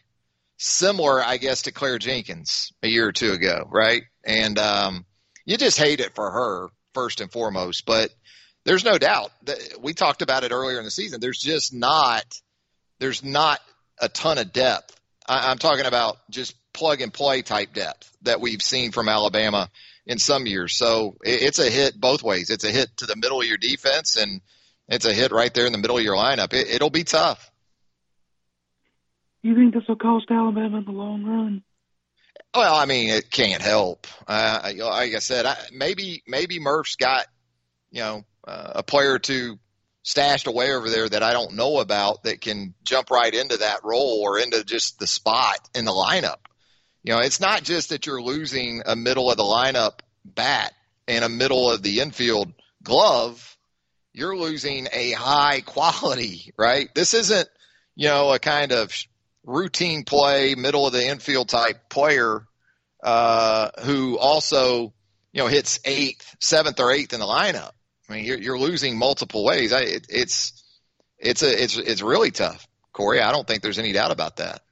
similar, 0.58 1.22
I 1.22 1.36
guess, 1.38 1.62
to 1.62 1.72
Claire 1.72 1.98
Jenkins 1.98 2.72
a 2.82 2.88
year 2.88 3.06
or 3.06 3.12
two 3.12 3.32
ago, 3.32 3.68
right? 3.70 4.02
And 4.24 4.58
um, 4.58 5.06
you 5.44 5.56
just 5.56 5.78
hate 5.78 6.00
it 6.00 6.14
for 6.14 6.30
her 6.30 6.68
first 6.92 7.20
and 7.20 7.30
foremost. 7.30 7.86
But 7.86 8.10
there's 8.64 8.84
no 8.84 8.98
doubt 8.98 9.30
that 9.44 9.78
we 9.80 9.94
talked 9.94 10.22
about 10.22 10.44
it 10.44 10.52
earlier 10.52 10.78
in 10.78 10.84
the 10.84 10.90
season. 10.90 11.20
There's 11.20 11.40
just 11.40 11.72
not 11.72 12.24
there's 12.98 13.24
not 13.24 13.60
a 14.00 14.08
ton 14.08 14.38
of 14.38 14.52
depth. 14.52 14.98
I, 15.28 15.50
I'm 15.50 15.58
talking 15.58 15.86
about 15.86 16.18
just 16.30 16.54
plug 16.72 17.00
and 17.00 17.12
play 17.12 17.42
type 17.42 17.72
depth 17.72 18.14
that 18.22 18.40
we've 18.40 18.62
seen 18.62 18.92
from 18.92 19.08
Alabama 19.08 19.70
in 20.06 20.18
some 20.18 20.46
years. 20.46 20.76
So 20.76 21.16
it's 21.22 21.58
a 21.58 21.68
hit 21.68 21.98
both 21.98 22.22
ways. 22.22 22.50
It's 22.50 22.64
a 22.64 22.70
hit 22.70 22.96
to 22.98 23.06
the 23.06 23.16
middle 23.16 23.40
of 23.40 23.46
your 23.46 23.58
defense, 23.58 24.16
and 24.16 24.40
it's 24.88 25.04
a 25.04 25.12
hit 25.12 25.32
right 25.32 25.52
there 25.52 25.66
in 25.66 25.72
the 25.72 25.78
middle 25.78 25.98
of 25.98 26.04
your 26.04 26.16
lineup. 26.16 26.52
It, 26.52 26.68
it'll 26.68 26.90
be 26.90 27.04
tough. 27.04 27.50
You 29.42 29.54
think 29.54 29.74
this 29.74 29.84
will 29.88 29.96
cost 29.96 30.26
Alabama 30.30 30.78
in 30.78 30.84
the 30.84 30.90
long 30.90 31.24
run? 31.24 31.62
Well, 32.54 32.74
I 32.74 32.86
mean, 32.86 33.10
it 33.10 33.30
can't 33.30 33.62
help. 33.62 34.06
Uh, 34.26 34.72
like 34.78 35.14
I 35.14 35.18
said, 35.18 35.46
I, 35.46 35.56
maybe 35.72 36.22
maybe 36.26 36.58
Murph's 36.58 36.96
got 36.96 37.26
you 37.90 38.00
know 38.00 38.24
uh, 38.46 38.72
a 38.76 38.82
player 38.82 39.12
or 39.12 39.18
two 39.18 39.58
stashed 40.06 40.46
away 40.46 40.72
over 40.72 40.88
there 40.88 41.08
that 41.08 41.24
I 41.24 41.32
don't 41.32 41.56
know 41.56 41.80
about 41.80 42.22
that 42.22 42.40
can 42.40 42.74
jump 42.84 43.10
right 43.10 43.34
into 43.34 43.56
that 43.56 43.80
role 43.82 44.22
or 44.22 44.38
into 44.38 44.62
just 44.62 45.00
the 45.00 45.06
spot 45.06 45.58
in 45.74 45.84
the 45.84 45.90
lineup. 45.90 46.36
You 47.02 47.12
know, 47.12 47.18
it's 47.18 47.40
not 47.40 47.64
just 47.64 47.88
that 47.88 48.06
you're 48.06 48.22
losing 48.22 48.82
a 48.86 48.94
middle 48.94 49.32
of 49.32 49.36
the 49.36 49.42
lineup 49.42 49.98
bat 50.24 50.72
and 51.08 51.24
a 51.24 51.28
middle 51.28 51.72
of 51.72 51.82
the 51.82 51.98
infield 52.00 52.52
glove. 52.84 53.56
You're 54.12 54.36
losing 54.36 54.86
a 54.92 55.10
high 55.10 55.62
quality, 55.62 56.52
right? 56.56 56.88
This 56.94 57.12
isn't, 57.12 57.48
you 57.96 58.06
know, 58.06 58.32
a 58.32 58.38
kind 58.38 58.70
of 58.70 58.92
routine 59.44 60.04
play, 60.04 60.54
middle 60.54 60.86
of 60.86 60.92
the 60.92 61.04
infield 61.04 61.48
type 61.48 61.88
player 61.88 62.46
uh, 63.02 63.70
who 63.82 64.18
also, 64.18 64.92
you 65.32 65.42
know, 65.42 65.48
hits 65.48 65.80
eighth, 65.84 66.36
seventh, 66.40 66.78
or 66.78 66.92
eighth 66.92 67.12
in 67.12 67.18
the 67.18 67.26
lineup. 67.26 67.72
I 68.08 68.14
mean, 68.14 68.24
you're, 68.24 68.38
you're 68.38 68.58
losing 68.58 68.98
multiple 68.98 69.44
ways. 69.44 69.72
I, 69.72 69.80
it, 69.80 70.06
it's 70.08 70.62
it's 71.18 71.42
a 71.42 71.62
it's 71.62 71.76
it's 71.76 72.02
really 72.02 72.30
tough, 72.30 72.66
Corey. 72.92 73.20
I 73.20 73.32
don't 73.32 73.46
think 73.46 73.62
there's 73.62 73.78
any 73.78 73.92
doubt 73.92 74.12
about 74.12 74.36
that. 74.36 74.62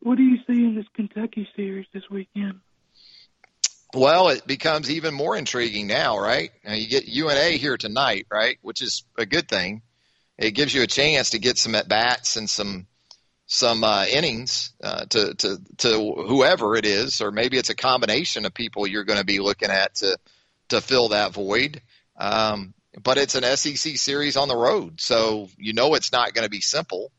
What 0.00 0.16
do 0.18 0.22
you 0.22 0.38
see 0.46 0.64
in 0.64 0.74
this 0.74 0.86
Kentucky 0.94 1.48
series 1.56 1.86
this 1.92 2.08
weekend? 2.10 2.60
Well, 3.94 4.28
it 4.30 4.46
becomes 4.46 4.90
even 4.90 5.14
more 5.14 5.36
intriguing 5.36 5.86
now, 5.86 6.18
right? 6.18 6.50
Now 6.64 6.74
you 6.74 6.88
get 6.88 7.06
UNA 7.06 7.50
here 7.52 7.76
tonight, 7.76 8.26
right, 8.30 8.58
which 8.60 8.82
is 8.82 9.04
a 9.16 9.24
good 9.24 9.48
thing. 9.48 9.82
It 10.36 10.50
gives 10.50 10.74
you 10.74 10.82
a 10.82 10.86
chance 10.88 11.30
to 11.30 11.38
get 11.38 11.58
some 11.58 11.76
at 11.76 11.88
bats 11.88 12.36
and 12.36 12.50
some 12.50 12.86
some 13.46 13.84
uh, 13.84 14.04
innings 14.06 14.72
uh, 14.82 15.04
to 15.06 15.34
to 15.34 15.58
to 15.78 16.12
whoever 16.26 16.76
it 16.76 16.84
is, 16.84 17.20
or 17.20 17.30
maybe 17.30 17.56
it's 17.56 17.70
a 17.70 17.76
combination 17.76 18.46
of 18.46 18.52
people 18.52 18.86
you're 18.86 19.04
going 19.04 19.20
to 19.20 19.24
be 19.24 19.38
looking 19.38 19.70
at 19.70 19.94
to 19.96 20.18
to 20.70 20.80
fill 20.80 21.08
that 21.10 21.32
void. 21.32 21.80
Um, 22.16 22.74
but 23.02 23.18
it's 23.18 23.34
an 23.34 23.44
SEC 23.56 23.96
series 23.96 24.36
on 24.36 24.48
the 24.48 24.56
road, 24.56 25.00
so 25.00 25.48
you 25.58 25.72
know 25.72 25.94
it's 25.94 26.12
not 26.12 26.32
going 26.32 26.44
to 26.44 26.50
be 26.50 26.60
simple. 26.60 27.10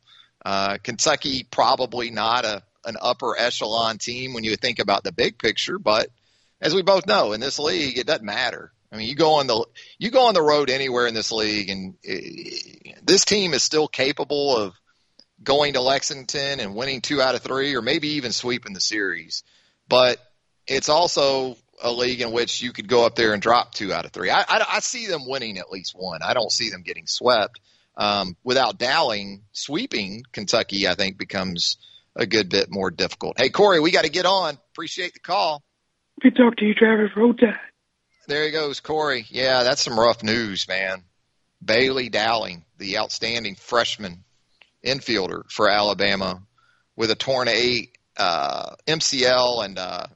Uh, 0.44 0.78
Kentucky 0.82 1.46
probably 1.50 2.12
not 2.12 2.46
a 2.46 2.64
an 2.86 2.98
upper 3.02 3.38
echelon 3.38 3.98
team 3.98 4.34
when 4.34 4.44
you 4.44 4.56
think 4.56 4.80
about 4.80 5.04
the 5.04 5.12
big 5.12 5.38
picture. 5.38 5.80
But 5.80 6.10
as 6.62 6.74
we 6.74 6.84
both 6.84 7.08
know, 7.08 7.34
in 7.34 7.42
this 7.42 7.60
league, 7.60 7.98
it 7.98 8.08
doesn't 8.08 8.26
matter. 8.26 8.72
I 8.92 8.98
mean, 8.98 9.10
you 9.10 9.16
go 9.16 9.36
on 9.36 9.48
the 9.48 9.66
you 9.98 10.12
go 10.12 10.28
on 10.28 10.34
the 10.34 10.42
road 10.42 10.70
anywhere 10.70 11.08
in 11.08 11.14
this 11.14 11.32
league, 11.32 11.70
and 11.70 11.96
it, 12.04 12.96
uh, 12.96 13.00
this 13.04 13.26
team 13.26 13.54
is 13.54 13.64
still 13.64 13.88
capable 13.88 14.56
of 14.56 14.74
going 15.44 15.74
to 15.74 15.82
Lexington 15.82 16.60
and 16.60 16.76
winning 16.76 17.02
two 17.02 17.22
out 17.22 17.36
of 17.36 17.42
three, 17.42 17.76
or 17.76 17.82
maybe 17.82 18.10
even 18.10 18.32
sweeping 18.32 18.74
the 18.74 18.80
series. 18.80 19.44
But 19.90 20.20
it's 20.68 20.90
also 20.90 21.58
a 21.82 21.92
league 21.92 22.22
in 22.22 22.32
which 22.32 22.62
you 22.62 22.72
could 22.72 22.88
go 22.88 23.06
up 23.06 23.16
there 23.16 23.34
and 23.34 23.42
drop 23.42 23.74
two 23.74 23.94
out 23.94 24.06
of 24.06 24.12
three. 24.12 24.30
I, 24.30 24.42
I, 24.42 24.66
I 24.74 24.80
see 24.80 25.08
them 25.08 25.28
winning 25.28 25.58
at 25.58 25.72
least 25.72 25.94
one. 25.96 26.22
I 26.24 26.34
don't 26.34 26.52
see 26.52 26.70
them 26.70 26.82
getting 26.82 27.08
swept. 27.08 27.60
Um, 27.98 28.36
without 28.44 28.78
Dowling, 28.78 29.44
sweeping 29.54 30.24
Kentucky, 30.32 30.88
I 30.88 30.96
think 30.96 31.18
becomes 31.18 31.78
a 32.16 32.26
good 32.26 32.50
bit 32.50 32.68
more 32.70 32.92
difficult. 32.92 33.40
Hey, 33.40 33.50
Corey, 33.50 33.80
we 33.80 33.92
got 33.92 34.04
to 34.04 34.10
get 34.10 34.26
on. 34.26 34.58
Appreciate 34.72 35.14
the 35.14 35.20
call. 35.20 35.64
Good 36.22 36.36
talk 36.36 36.56
to 36.58 36.66
you, 36.66 36.74
Travis. 36.74 37.12
Roll 37.16 37.34
Tide. 37.34 37.56
There 38.28 38.46
he 38.46 38.52
goes, 38.52 38.80
Corey. 38.80 39.26
Yeah, 39.30 39.64
that's 39.64 39.82
some 39.82 40.00
rough 40.00 40.24
news, 40.24 40.68
man. 40.68 41.04
Bailey 41.64 42.10
Dowling, 42.10 42.64
the 42.78 42.98
outstanding 42.98 43.56
freshman 43.56 44.24
infielder 44.84 45.44
for 45.50 45.70
Alabama, 45.70 46.42
with 46.96 47.12
a 47.12 47.16
torn 47.16 47.48
A, 47.48 47.90
uh, 48.18 48.76
MCL 48.88 49.66
and 49.66 49.78
uh, 49.78 50.08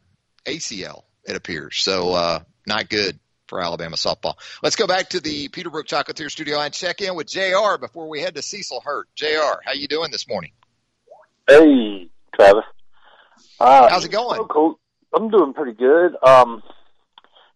ACL, 0.46 1.04
it 1.26 1.36
appears. 1.36 1.78
So 1.82 2.14
uh, 2.14 2.40
not 2.66 2.90
good 2.90 3.20
for 3.48 3.62
Alabama 3.62 3.96
softball. 3.96 4.36
Let's 4.62 4.76
go 4.76 4.86
back 4.88 5.10
to 5.10 5.20
the 5.20 5.50
Peterbrooke 5.50 5.86
Chocolatier 5.88 6.30
studio 6.30 6.60
and 6.60 6.74
check 6.74 7.02
in 7.02 7.16
with 7.16 7.28
JR 7.28 7.78
before 7.80 8.08
we 8.08 8.22
head 8.22 8.36
to 8.36 8.42
Cecil 8.42 8.82
Hurt. 8.84 9.08
JR, 9.16 9.60
how 9.66 9.74
you 9.74 9.88
doing 9.88 10.12
this 10.12 10.28
morning? 10.28 10.52
Hey, 11.48 12.10
Travis. 12.36 12.64
Uh, 13.60 13.90
How's 13.90 14.06
it 14.06 14.12
going? 14.12 14.44
Cool. 14.48 14.80
I'm 15.14 15.30
doing 15.30 15.54
pretty 15.54 15.74
good. 15.74 16.16
Um, 16.24 16.62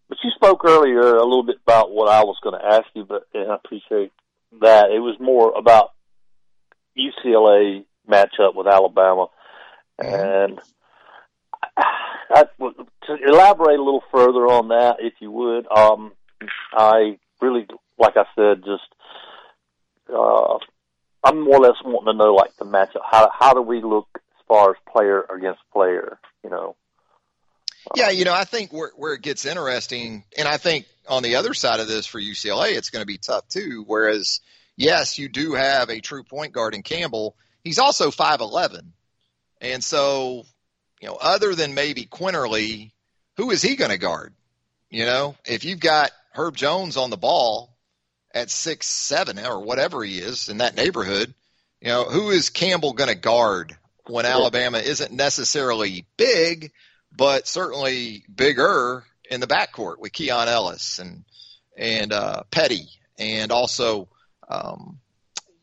but 0.08 0.18
you 0.24 0.30
spoke 0.34 0.64
earlier 0.64 1.00
a 1.14 1.22
little 1.22 1.44
bit 1.44 1.56
about 1.64 1.92
what 1.92 2.08
I 2.10 2.24
was 2.24 2.36
going 2.42 2.58
to 2.60 2.66
ask 2.66 2.84
you, 2.94 3.04
but 3.04 3.22
and 3.32 3.50
I 3.50 3.54
appreciate 3.54 4.10
that. 4.60 4.90
It 4.90 4.98
was 4.98 5.16
more 5.20 5.52
about 5.56 5.90
UCLA 6.98 7.84
matchup 8.10 8.54
with 8.54 8.66
Alabama, 8.66 9.28
Mm-hmm. 10.02 10.52
and 10.52 10.60
To 12.30 13.16
elaborate 13.26 13.78
a 13.78 13.82
little 13.82 14.02
further 14.10 14.46
on 14.46 14.68
that, 14.68 14.96
if 15.00 15.14
you 15.20 15.30
would. 15.30 15.66
Um, 15.70 16.12
I 16.72 17.18
really, 17.40 17.66
like 17.98 18.16
I 18.16 18.24
said, 18.34 18.64
just 18.64 18.84
uh, 20.12 20.58
I'm 21.22 21.40
more 21.40 21.56
or 21.56 21.60
less 21.60 21.76
wanting 21.84 22.12
to 22.12 22.18
know 22.18 22.34
like 22.34 22.56
the 22.56 22.64
matchup. 22.64 23.02
How 23.10 23.30
how 23.32 23.54
do 23.54 23.62
we 23.62 23.82
look 23.82 24.08
as 24.14 24.44
far 24.46 24.70
as 24.70 24.76
player 24.90 25.24
against 25.34 25.60
player? 25.72 26.18
You 26.42 26.50
know. 26.50 26.76
Yeah, 27.94 28.10
you 28.10 28.24
know, 28.24 28.32
I 28.32 28.44
think 28.44 28.72
where 28.72 28.92
where 28.96 29.12
it 29.12 29.22
gets 29.22 29.44
interesting, 29.44 30.24
and 30.38 30.48
I 30.48 30.56
think 30.56 30.86
on 31.08 31.22
the 31.22 31.36
other 31.36 31.52
side 31.52 31.80
of 31.80 31.88
this 31.88 32.06
for 32.06 32.18
UCLA, 32.18 32.76
it's 32.76 32.90
going 32.90 33.02
to 33.02 33.06
be 33.06 33.18
tough 33.18 33.46
too. 33.48 33.84
Whereas, 33.86 34.40
yes, 34.76 35.18
you 35.18 35.28
do 35.28 35.52
have 35.52 35.90
a 35.90 36.00
true 36.00 36.22
point 36.22 36.52
guard 36.52 36.74
in 36.74 36.82
Campbell. 36.82 37.36
He's 37.62 37.78
also 37.78 38.10
five 38.10 38.40
eleven, 38.40 38.94
and 39.60 39.84
so 39.84 40.44
you 41.04 41.10
know, 41.10 41.16
other 41.16 41.54
than 41.54 41.74
maybe 41.74 42.06
Quinerly, 42.06 42.90
who 43.36 43.50
is 43.50 43.60
he 43.60 43.76
going 43.76 43.90
to 43.90 43.98
guard? 43.98 44.32
You 44.88 45.04
know, 45.04 45.36
if 45.44 45.62
you've 45.62 45.78
got 45.78 46.10
Herb 46.32 46.56
Jones 46.56 46.96
on 46.96 47.10
the 47.10 47.18
ball 47.18 47.76
at 48.32 48.50
six 48.50 48.86
seven 48.86 49.38
or 49.38 49.60
whatever 49.60 50.02
he 50.02 50.16
is 50.16 50.48
in 50.48 50.58
that 50.58 50.76
neighborhood, 50.76 51.34
You 51.82 51.88
know, 51.88 52.04
who 52.04 52.30
is 52.30 52.48
Campbell 52.48 52.94
going 52.94 53.10
to 53.10 53.14
guard 53.14 53.76
when 54.06 54.24
Alabama 54.24 54.78
isn't 54.78 55.12
necessarily 55.12 56.06
big, 56.16 56.72
but 57.14 57.46
certainly 57.46 58.24
bigger 58.34 59.04
in 59.30 59.40
the 59.40 59.46
backcourt 59.46 59.98
with 59.98 60.14
Keon 60.14 60.48
Ellis 60.48 61.00
and 61.00 61.26
and 61.76 62.14
uh, 62.14 62.44
Petty 62.50 62.88
and 63.18 63.52
also 63.52 64.08
um, 64.48 65.00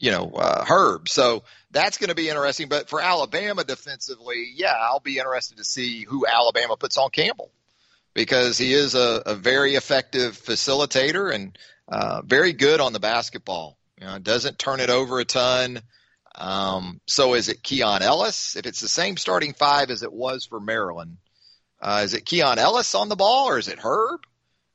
you 0.01 0.12
know 0.12 0.31
uh, 0.31 0.65
Herb. 0.65 1.08
So 1.08 1.43
that's 1.70 1.98
going 1.98 2.10
to 2.10 2.15
be 2.15 2.27
interesting. 2.27 2.67
But 2.67 2.89
for 2.89 3.00
Alabama 3.00 3.63
defensively, 3.63 4.51
yeah, 4.53 4.74
I'll 4.77 5.00
be 5.00 5.20
interested 5.20 5.58
to 5.58 5.63
see 5.63 6.03
who 6.03 6.25
Alabama 6.27 6.75
puts 6.75 6.98
on 6.98 7.12
Campbell 7.12 7.51
because 8.13 8.58
he 8.58 8.74
is 8.74 8.96
a, 8.96 9.22
a 9.25 9.36
very 9.36 9.75
effective 9.75 10.38
facilitator 10.38 11.34
and 11.34 11.58
uh, 11.88 12.22
very 12.25 12.51
good 12.51 12.81
on 12.81 12.91
the 12.91 13.00
basketball. 13.00 13.77
You 14.00 14.08
know, 14.08 14.20
doesn't 14.20 14.60
turn 14.60 14.79
it 14.79 14.89
over 14.89 15.20
a 15.20 15.25
ton. 15.25 15.79
Um, 16.34 17.00
so 17.08 17.36
is 17.36 17.50
it 17.50 17.62
Keon 17.62 18.01
Ellis? 18.01 18.55
If 18.55 18.65
it's 18.65 18.79
the 18.79 18.89
same 18.89 19.17
starting 19.17 19.53
five 19.53 19.91
as 19.91 20.01
it 20.01 20.12
was 20.12 20.46
for 20.46 20.60
Maryland, 20.60 21.17
uh, 21.79 22.01
is 22.03 22.15
it 22.15 22.25
Keon 22.25 22.58
Ellis 22.58 22.96
on 22.96 23.10
the 23.10 23.15
ball 23.15 23.50
or 23.50 23.60
is 23.60 23.67
it 23.67 23.79
Herb? 23.79 24.22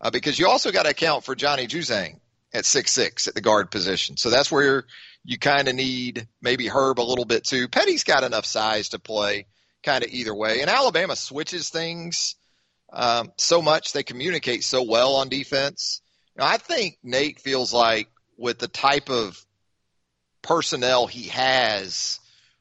Uh, 0.00 0.10
because 0.10 0.38
you 0.38 0.46
also 0.46 0.70
got 0.70 0.84
to 0.84 0.90
account 0.90 1.24
for 1.24 1.34
Johnny 1.34 1.66
Juzang 1.66 2.20
at 2.52 2.64
six 2.64 2.92
six 2.92 3.26
at 3.28 3.34
the 3.34 3.40
guard 3.40 3.70
position. 3.70 4.16
So 4.16 4.30
that's 4.30 4.50
where 4.50 4.84
you 5.26 5.38
kind 5.38 5.66
of 5.66 5.74
need 5.74 6.28
maybe 6.40 6.68
Herb 6.68 7.00
a 7.00 7.02
little 7.02 7.24
bit 7.24 7.44
too. 7.44 7.66
Petty's 7.66 8.04
got 8.04 8.22
enough 8.22 8.46
size 8.46 8.90
to 8.90 9.00
play 9.00 9.46
kind 9.82 10.04
of 10.04 10.10
either 10.10 10.34
way. 10.34 10.60
And 10.60 10.70
Alabama 10.70 11.16
switches 11.16 11.68
things 11.68 12.36
um, 12.92 13.32
so 13.36 13.60
much; 13.60 13.92
they 13.92 14.04
communicate 14.04 14.62
so 14.62 14.84
well 14.84 15.16
on 15.16 15.28
defense. 15.28 16.00
I 16.38 16.58
think 16.58 16.98
Nate 17.02 17.40
feels 17.40 17.72
like 17.72 18.08
with 18.36 18.58
the 18.58 18.68
type 18.68 19.10
of 19.10 19.44
personnel 20.42 21.06
he 21.06 21.28
has, 21.28 22.20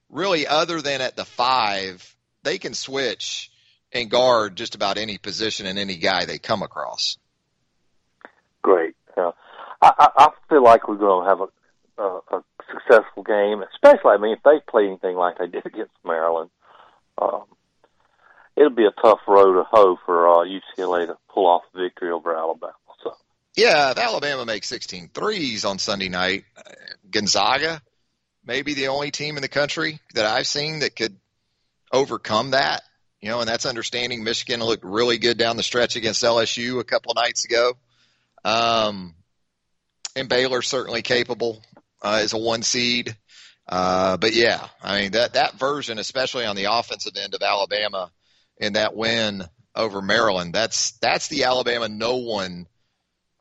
really, 0.10 0.48
other 0.48 0.82
than 0.82 1.02
at 1.02 1.16
the 1.16 1.26
five, 1.26 2.16
they 2.42 2.58
can 2.58 2.74
switch 2.74 3.52
and 3.92 4.10
guard 4.10 4.56
just 4.56 4.74
about 4.74 4.98
any 4.98 5.18
position 5.20 5.68
and 5.68 5.78
any 5.78 5.98
guy 5.98 6.26
they 6.26 6.40
come 6.40 6.64
across. 6.64 7.18
Great. 8.64 8.96
Uh, 9.16 9.32
I, 9.82 10.10
I 10.18 10.30
feel 10.50 10.64
like 10.64 10.88
we're 10.88 10.96
going 10.96 11.24
to 11.24 11.30
have 11.30 11.42
a, 11.42 12.02
a, 12.02 12.38
a 12.38 12.44
successful 12.76 13.24
game, 13.24 13.64
especially, 13.74 14.12
I 14.12 14.18
mean, 14.18 14.34
if 14.34 14.44
they 14.44 14.60
play 14.68 14.88
anything 14.88 15.16
like 15.16 15.38
they 15.38 15.48
did 15.48 15.66
against 15.66 15.94
Maryland. 16.04 16.50
Um, 17.22 17.44
it'll 18.56 18.70
be 18.70 18.86
a 18.86 19.02
tough 19.02 19.20
row 19.28 19.54
to 19.54 19.64
hoe 19.64 19.98
for 20.06 20.28
uh, 20.28 20.46
UCLA 20.46 21.08
to 21.08 21.18
pull 21.30 21.48
off 21.48 21.64
victory 21.76 22.12
over 22.12 22.36
Alabama. 22.36 22.74
So. 23.04 23.16
Yeah, 23.56 23.92
if 23.92 23.98
Alabama 23.98 24.46
makes 24.46 24.68
16 24.68 25.10
threes 25.14 25.66
on 25.66 25.80
Sunday 25.80 26.10
night, 26.10 26.46
Gonzaga, 27.10 27.82
maybe 28.46 28.74
the 28.74 28.90
only 28.90 29.12
team 29.12 29.38
in 29.38 29.42
the 29.42 29.48
country 29.48 30.00
that 30.14 30.26
I've 30.26 30.48
seen 30.48 30.80
that 30.80 30.96
could 30.96 31.16
overcome 31.92 32.52
that. 32.52 32.84
You 33.22 33.30
know, 33.30 33.40
and 33.40 33.50
that's 33.50 33.66
understanding 33.66 34.24
Michigan 34.24 34.60
looked 34.60 34.84
really 34.84 35.18
good 35.18 35.38
down 35.38 35.58
the 35.58 35.64
stretch 35.64 35.96
against 35.96 36.22
LSU 36.22 36.80
a 36.80 36.84
couple 36.84 37.12
of 37.12 37.16
nights 37.16 37.46
ago. 37.46 37.74
Um, 38.44 39.16
and 40.16 40.30
Baylor 40.30 40.62
certainly 40.62 41.02
capable 41.02 41.62
uh, 42.02 42.20
as 42.22 42.34
a 42.34 42.38
one 42.38 42.64
seed. 42.64 43.16
Uh, 43.68 44.18
but 44.18 44.34
yeah, 44.34 44.68
I 44.82 45.02
mean 45.02 45.12
that 45.12 45.34
that 45.34 45.56
version, 45.56 45.98
especially 45.98 46.46
on 46.46 46.56
the 46.56 46.66
offensive 46.66 47.14
end 47.22 47.34
of 47.34 47.42
Alabama, 47.42 48.12
in 48.58 48.74
that 48.74 48.96
win 48.96 49.44
over 49.76 50.02
Maryland, 50.02 50.54
that's 50.54 50.92
that's 51.00 51.28
the 51.30 51.46
Alabama 51.46 51.90
no 51.90 52.18
one, 52.18 52.68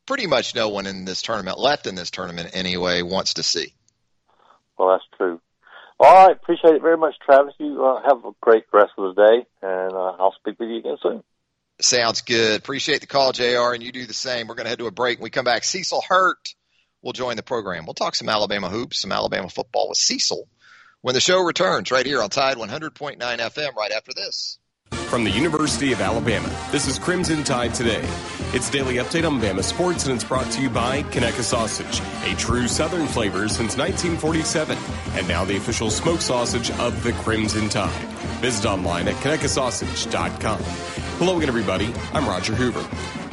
pretty 0.06 0.26
much 0.26 0.54
no 0.54 0.70
one 0.70 0.86
in 0.86 1.04
this 1.04 1.22
tournament 1.22 1.58
left 1.58 1.86
in 1.86 1.94
this 1.94 2.10
tournament 2.10 2.50
anyway 2.54 3.02
wants 3.02 3.34
to 3.34 3.42
see. 3.42 3.74
Well, 4.78 4.90
that's 4.90 5.04
true. 5.16 5.40
All 6.00 6.26
right, 6.26 6.36
appreciate 6.36 6.74
it 6.74 6.82
very 6.82 6.96
much, 6.96 7.14
Travis. 7.24 7.54
You 7.58 7.84
uh, 7.84 8.02
have 8.02 8.24
a 8.24 8.32
great 8.40 8.64
rest 8.72 8.92
of 8.98 9.14
the 9.14 9.26
day, 9.26 9.46
and 9.62 9.92
uh, 9.92 10.16
I'll 10.18 10.34
speak 10.40 10.58
with 10.58 10.68
you 10.68 10.78
again 10.78 10.96
soon. 11.02 11.22
Sounds 11.80 12.22
good. 12.22 12.58
Appreciate 12.58 13.00
the 13.00 13.06
call, 13.06 13.32
JR, 13.32 13.74
and 13.74 13.82
you 13.82 13.92
do 13.92 14.06
the 14.06 14.14
same. 14.14 14.46
We're 14.46 14.54
going 14.54 14.64
to 14.64 14.70
head 14.70 14.78
to 14.78 14.86
a 14.86 14.90
break. 14.90 15.18
When 15.18 15.24
we 15.24 15.30
come 15.30 15.44
back, 15.44 15.64
Cecil 15.64 16.02
Hurt 16.08 16.54
will 17.04 17.12
join 17.12 17.36
the 17.36 17.42
program. 17.42 17.84
We'll 17.86 17.94
talk 17.94 18.14
some 18.16 18.28
Alabama 18.28 18.68
hoops, 18.68 19.00
some 19.00 19.12
Alabama 19.12 19.48
football 19.48 19.90
with 19.90 19.98
Cecil 19.98 20.48
when 21.02 21.14
the 21.14 21.20
show 21.20 21.40
returns 21.40 21.92
right 21.92 22.06
here 22.06 22.22
on 22.22 22.30
Tide 22.30 22.56
100.9 22.56 23.18
FM 23.18 23.74
right 23.74 23.92
after 23.92 24.12
this. 24.14 24.58
From 24.90 25.22
the 25.24 25.30
University 25.30 25.92
of 25.92 26.00
Alabama, 26.00 26.50
this 26.72 26.88
is 26.88 26.98
Crimson 26.98 27.44
Tide 27.44 27.74
Today. 27.74 28.02
It's 28.52 28.70
daily 28.70 28.96
update 28.96 29.26
on 29.26 29.40
Bama 29.40 29.62
sports, 29.62 30.06
and 30.06 30.14
it's 30.14 30.24
brought 30.24 30.50
to 30.52 30.62
you 30.62 30.70
by 30.70 31.02
Conecuh 31.04 31.42
Sausage, 31.42 32.00
a 32.24 32.34
true 32.36 32.66
Southern 32.66 33.06
flavor 33.06 33.48
since 33.48 33.76
1947, 33.76 34.78
and 35.12 35.28
now 35.28 35.44
the 35.44 35.56
official 35.56 35.90
smoked 35.90 36.22
sausage 36.22 36.70
of 36.72 37.02
the 37.02 37.12
Crimson 37.12 37.68
Tide. 37.68 37.92
Visit 38.40 38.66
online 38.66 39.06
at 39.08 39.14
conecuhsausage.com. 39.16 41.03
Hello 41.18 41.36
again, 41.36 41.48
everybody. 41.48 41.94
I'm 42.12 42.26
Roger 42.26 42.56
Hoover. 42.56 42.84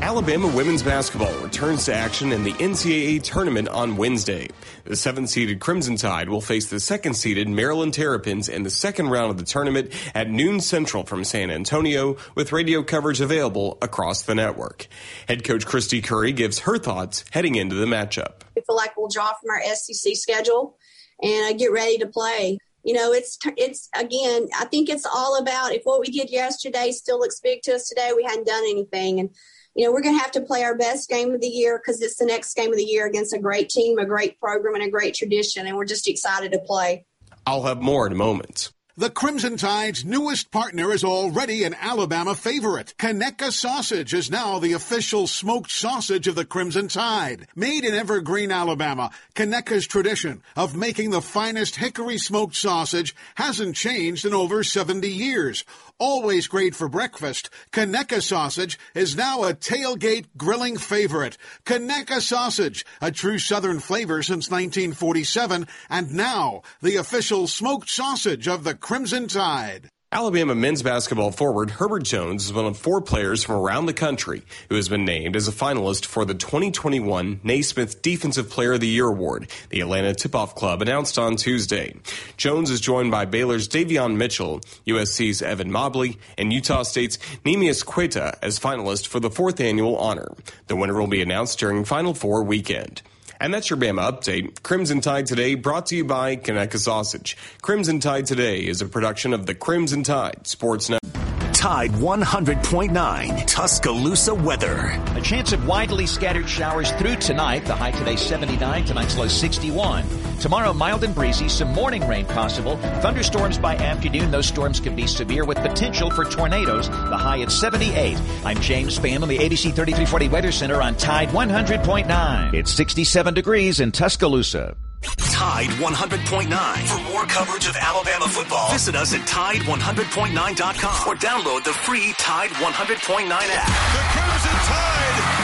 Alabama 0.03 0.45
women's 0.55 0.83
basketball 0.83 1.33
returns 1.39 1.85
to 1.85 1.95
action 1.95 2.31
in 2.31 2.43
the 2.43 2.53
NCAA 2.53 3.23
tournament 3.23 3.69
on 3.69 3.97
Wednesday. 3.97 4.49
The 4.83 4.95
seventh 4.95 5.29
seeded 5.29 5.59
Crimson 5.59 5.95
Tide 5.95 6.29
will 6.29 6.41
face 6.41 6.69
the 6.69 6.79
second 6.79 7.15
seeded 7.15 7.49
Maryland 7.49 7.95
Terrapins 7.95 8.49
in 8.49 8.61
the 8.61 8.69
second 8.69 9.09
round 9.09 9.31
of 9.31 9.39
the 9.39 9.45
tournament 9.45 9.93
at 10.13 10.29
noon 10.29 10.61
central 10.61 11.03
from 11.05 11.23
San 11.23 11.49
Antonio, 11.49 12.17
with 12.35 12.51
radio 12.51 12.83
coverage 12.83 13.19
available 13.19 13.79
across 13.81 14.21
the 14.21 14.35
network. 14.35 14.85
Head 15.27 15.43
coach 15.43 15.65
Kristy 15.65 16.03
Curry 16.03 16.33
gives 16.33 16.59
her 16.59 16.77
thoughts 16.77 17.25
heading 17.31 17.55
into 17.55 17.73
the 17.73 17.87
matchup. 17.87 18.41
We 18.55 18.61
feel 18.61 18.75
like 18.75 18.95
we'll 18.95 19.09
draw 19.09 19.33
from 19.33 19.49
our 19.49 19.63
SEC 19.73 20.15
schedule 20.15 20.77
and 21.19 21.57
get 21.57 21.71
ready 21.71 21.97
to 21.97 22.05
play 22.05 22.59
you 22.83 22.93
know 22.93 23.11
it's 23.11 23.37
it's 23.57 23.89
again 23.95 24.47
i 24.59 24.65
think 24.65 24.89
it's 24.89 25.05
all 25.05 25.37
about 25.39 25.73
if 25.73 25.81
what 25.83 25.99
we 25.99 26.07
did 26.07 26.29
yesterday 26.29 26.91
still 26.91 27.19
looks 27.19 27.39
big 27.39 27.61
to 27.61 27.73
us 27.73 27.87
today 27.87 28.11
we 28.15 28.23
hadn't 28.23 28.47
done 28.47 28.63
anything. 28.69 29.19
And 29.19 29.29
you 29.75 29.85
know 29.85 29.91
we're 29.91 30.01
going 30.01 30.15
to 30.15 30.21
have 30.21 30.31
to 30.31 30.41
play 30.41 30.63
our 30.63 30.77
best 30.77 31.09
game 31.09 31.33
of 31.33 31.41
the 31.41 31.47
year 31.47 31.79
because 31.79 32.01
it's 32.01 32.17
the 32.17 32.25
next 32.25 32.55
game 32.55 32.71
of 32.71 32.77
the 32.77 32.83
year 32.83 33.05
against 33.05 33.33
a 33.33 33.39
great 33.39 33.69
team 33.69 33.97
a 33.99 34.05
great 34.05 34.39
program 34.39 34.75
and 34.75 34.83
a 34.83 34.89
great 34.89 35.15
tradition 35.15 35.65
and 35.65 35.77
we're 35.77 35.85
just 35.85 36.07
excited 36.07 36.51
to 36.51 36.59
play. 36.59 37.05
I'll 37.45 37.63
have 37.63 37.81
more 37.81 38.05
in 38.05 38.11
a 38.11 38.15
moment 38.15 38.71
the 38.97 39.10
Crimson 39.10 39.56
Tide's 39.56 40.04
newest 40.04 40.51
partner 40.51 40.91
is 40.91 41.04
already 41.04 41.63
an 41.63 41.73
Alabama 41.80 42.36
favorite. 42.36 42.93
Conecuh 42.97 43.51
Sausage 43.51 44.13
is 44.13 44.30
now 44.30 44.60
the 44.60 44.73
official 44.73 45.27
smoked 45.27 45.71
sausage 45.71 46.27
of 46.27 46.36
the 46.36 46.43
Crimson 46.43 46.89
Tide. 46.89 47.47
Made 47.56 47.86
in 47.86 47.95
Evergreen, 47.95 48.51
Alabama, 48.51 49.12
Conecuh's 49.34 49.88
tradition 49.88 50.43
of 50.58 50.75
making 50.75 51.12
the 51.12 51.21
finest 51.21 51.77
hickory 51.77 52.17
smoked 52.17 52.56
sausage 52.56 53.15
hasn't 53.36 53.77
changed 53.77 54.25
in 54.25 54.34
over 54.34 54.63
70 54.63 55.08
years. 55.08 55.63
Always 56.01 56.47
great 56.47 56.73
for 56.73 56.89
breakfast, 56.89 57.51
Conecuh 57.71 58.23
sausage 58.23 58.79
is 58.95 59.15
now 59.15 59.43
a 59.43 59.53
tailgate 59.53 60.25
grilling 60.35 60.75
favorite. 60.75 61.37
Conecuh 61.63 62.21
sausage, 62.21 62.83
a 62.99 63.11
true 63.11 63.37
Southern 63.37 63.79
flavor 63.79 64.23
since 64.23 64.49
1947, 64.49 65.67
and 65.91 66.11
now 66.11 66.63
the 66.81 66.95
official 66.95 67.45
smoked 67.45 67.87
sausage 67.87 68.47
of 68.47 68.63
the 68.63 68.73
Crimson 68.73 69.27
Tide. 69.27 69.89
Alabama 70.13 70.54
men's 70.54 70.84
basketball 70.84 71.32
forward 71.32 71.71
Herbert 71.71 72.04
Jones 72.04 72.43
is 72.43 72.52
one 72.52 72.65
of 72.65 72.78
four 72.78 73.00
players 73.00 73.45
from 73.45 73.56
around 73.56 73.86
the 73.86 73.93
country 73.93 74.43
who 74.67 74.76
has 74.76 74.89
been 74.89 75.06
named 75.06 75.38
as 75.38 75.47
a 75.47 75.54
finalist 75.54 76.06
for 76.06 76.26
the 76.26 76.34
2021 76.34 77.39
Naismith 77.45 78.02
Defensive 78.02 78.50
Player 78.50 78.74
of 78.74 78.82
the 78.82 78.89
Year 78.89 79.08
award, 79.08 79.47
the 79.69 79.80
Atlanta 79.80 80.13
Tip-Off 80.13 80.54
Club 80.54 80.82
announced 80.82 81.17
on 81.17 81.38
Tuesday. 81.38 81.95
Jones 82.36 82.69
is 82.69 82.82
joined 82.82 83.10
by 83.10 83.24
Baylor's 83.24 83.69
Davion 83.69 84.17
Mitchell, 84.17 84.60
USC's 84.86 85.41
Evan 85.41 85.71
Mobley, 85.71 86.17
and 86.38 86.52
Utah 86.52 86.84
State's 86.84 87.17
Neemias 87.45 87.86
Queta 87.86 88.38
as 88.41 88.60
finalists 88.60 89.08
for 89.08 89.21
the 89.21 89.32
fourth 89.32 89.62
annual 89.62 89.95
honor. 89.95 90.36
The 90.67 90.76
winner 90.76 91.00
will 91.00 91.08
be 91.08 91.21
announced 91.21 91.58
during 91.58 91.86
Final 91.86 92.13
Four 92.13 92.43
weekend. 92.43 93.02
And 93.41 93.51
that's 93.51 93.71
your 93.71 93.77
Bama 93.77 94.08
update. 94.08 94.62
Crimson 94.62 95.01
Tide 95.01 95.25
Today 95.25 95.56
brought 95.56 95.88
to 95.88 95.95
you 95.95 96.06
by 96.06 96.36
Conecuh 96.36 96.77
Sausage. 96.77 97.36
Crimson 97.63 97.99
Tide 97.99 98.27
Today 98.27 98.60
is 98.60 98.84
a 98.84 98.86
production 98.86 99.34
of 99.34 99.47
the 99.47 99.56
Crimson 99.56 100.04
Tide 100.04 100.45
Sports 100.45 100.91
Network. 100.91 101.20
Tide 101.62 101.91
100.9 101.91 103.45
Tuscaloosa 103.45 104.34
weather. 104.34 105.00
A 105.15 105.21
chance 105.21 105.54
of 105.54 105.67
widely 105.67 106.08
scattered 106.08 106.50
showers 106.50 106.91
through 106.93 107.17
tonight. 107.17 107.65
The 107.65 107.76
high 107.76 107.91
today 107.91 108.15
79, 108.15 108.84
tonight's 108.84 109.15
low 109.15 109.28
61. 109.28 110.04
Tomorrow 110.39 110.74
mild 110.74 111.04
and 111.04 111.13
breezy, 111.13 111.47
some 111.47 111.71
morning 111.71 112.08
rain 112.08 112.26
possible. 112.26 112.78
Thunderstorms 113.02 113.60
by 113.60 113.76
afternoon. 113.76 114.32
Those 114.32 114.47
storms 114.47 114.80
could 114.80 114.95
be 114.95 115.06
severe 115.06 115.45
with 115.45 115.60
potential 115.60 116.10
for 116.10 116.26
tornadoes. 116.26 116.89
The 116.89 117.15
high 117.15 117.43
at 117.43 117.52
78. 117.52 118.19
I'm 118.43 118.60
James 118.60 118.97
Spann 118.97 119.21
on 119.21 119.30
the 119.30 119.38
ABC 119.38 119.65
3340 119.65 120.30
Weather 120.30 120.52
Center 120.52 120.82
on 120.82 120.95
Tide 120.95 121.30
100.9. 121.30 122.56
It's 122.56 122.71
67 122.71 123.36
degrees 123.36 123.80
in 123.80 123.91
Tuscaloosa. 123.91 124.76
Tide 125.01 125.69
100.9. 125.69 126.87
For 126.87 127.11
more 127.11 127.25
coverage 127.25 127.67
of 127.67 127.75
Alabama 127.75 128.27
football, 128.27 128.71
visit 128.71 128.95
us 128.95 129.13
at 129.13 129.21
Tide100.9.com 129.21 131.07
or 131.07 131.15
download 131.15 131.63
the 131.63 131.73
free 131.73 132.13
Tide 132.17 132.51
100.9 132.51 133.27
app. 133.31 133.67
The 133.67 134.03
Crimson 134.13 134.51
Tide 134.67 135.40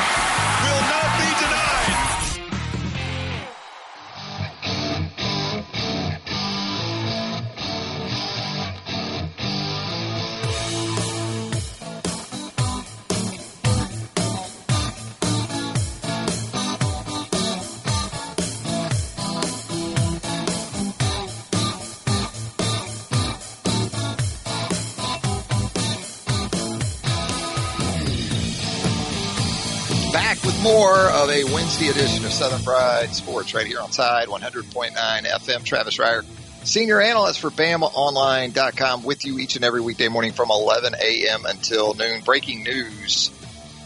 With 30.46 30.62
more 30.62 31.10
of 31.10 31.30
a 31.30 31.44
Wednesday 31.46 31.88
edition 31.90 32.26
of 32.26 32.32
Southern 32.32 32.60
Fried 32.60 33.14
Sports 33.14 33.54
right 33.54 33.68
here 33.68 33.80
on 33.80 33.90
Tide 33.90 34.28
100.9 34.28 34.92
FM. 34.96 35.64
Travis 35.64 35.98
Reier, 35.98 36.24
senior 36.64 37.02
analyst 37.02 37.40
for 37.40 37.50
BamaOnline.com 37.50 39.04
with 39.04 39.26
you 39.26 39.40
each 39.40 39.56
and 39.56 39.66
every 39.66 39.82
weekday 39.82 40.08
morning 40.08 40.32
from 40.32 40.50
11 40.50 40.96
a.m. 40.96 41.46
until 41.46 41.94
noon. 41.94 42.22
Breaking 42.22 42.64
news 42.64 43.32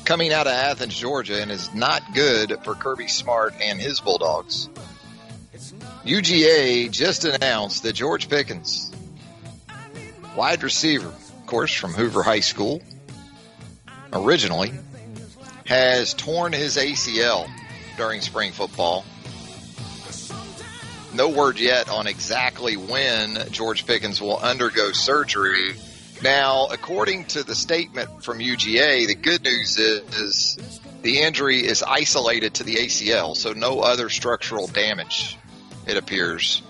coming 0.06 0.34
out 0.34 0.48
of 0.48 0.54
Athens, 0.54 0.98
Georgia, 0.98 1.42
and 1.42 1.52
is 1.52 1.74
not 1.74 2.14
good 2.14 2.60
for 2.64 2.76
Kirby 2.76 3.08
Smart 3.08 3.54
and 3.62 3.80
his 3.80 4.00
Bulldogs. 4.00 4.70
UGA 6.06 6.92
just 6.92 7.26
announced 7.26 7.84
that 7.84 7.94
George 7.94 8.30
Pickens, 8.30 8.92
wide 10.36 10.64
receiver, 10.64 11.08
of 11.08 11.46
course, 11.46 11.74
from 11.74 11.94
Hoover 11.94 12.24
High 12.24 12.40
School, 12.40 12.82
originally, 14.12 14.74
has 15.66 16.14
torn 16.14 16.54
his 16.54 16.78
ACL 16.78 17.50
during 17.98 18.22
spring 18.22 18.52
football. 18.52 19.06
No 21.14 21.30
word 21.30 21.60
yet 21.60 21.90
on 21.90 22.08
exactly 22.08 22.78
when 22.78 23.38
George 23.52 23.86
Pickens 23.86 24.22
will 24.22 24.38
undergo 24.38 24.92
surgery. 24.94 25.76
Now, 26.24 26.68
according 26.68 27.26
to 27.26 27.44
the 27.44 27.56
statement 27.56 28.24
from 28.24 28.40
UGA, 28.40 29.08
the 29.08 29.16
good 29.16 29.44
news 29.44 29.78
is, 29.78 30.80
the 31.02 31.20
injury 31.20 31.66
is 31.66 31.84
isolated 31.84 32.54
to 32.56 32.64
the 32.64 32.76
ACL, 32.76 33.36
so 33.36 33.54
no 33.54 33.82
other 33.82 34.08
structural 34.10 34.68
damage, 34.68 35.38
it 35.88 35.98
appears, 35.98 36.62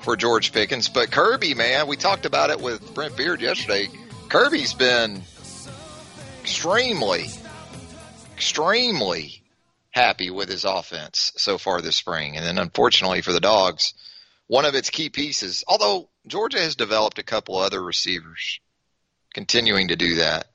for 0.00 0.16
George 0.16 0.52
Pickens. 0.52 0.88
But 0.88 1.10
Kirby, 1.12 1.54
man, 1.54 1.86
we 1.86 1.96
talked 1.96 2.26
about 2.26 2.50
it 2.50 2.60
with 2.60 2.92
Brent 2.94 3.16
Beard 3.16 3.40
yesterday. 3.40 3.88
Kirby's 4.28 4.74
been 4.74 5.22
extremely, 6.42 7.30
extremely 8.38 9.42
happy 9.90 10.30
with 10.30 10.48
his 10.48 10.64
offense 10.64 11.32
so 11.36 11.58
far 11.58 11.80
this 11.80 11.96
spring. 11.96 12.36
And 12.36 12.46
then 12.46 12.56
unfortunately 12.56 13.20
for 13.20 13.32
the 13.32 13.40
Dogs, 13.40 13.94
one 14.46 14.64
of 14.64 14.76
its 14.76 14.90
key 14.90 15.08
pieces, 15.08 15.64
although 15.66 16.08
Georgia 16.24 16.60
has 16.60 16.76
developed 16.76 17.18
a 17.18 17.24
couple 17.24 17.56
other 17.56 17.82
receivers 17.82 18.60
continuing 19.34 19.88
to 19.88 19.96
do 19.96 20.16
that. 20.16 20.46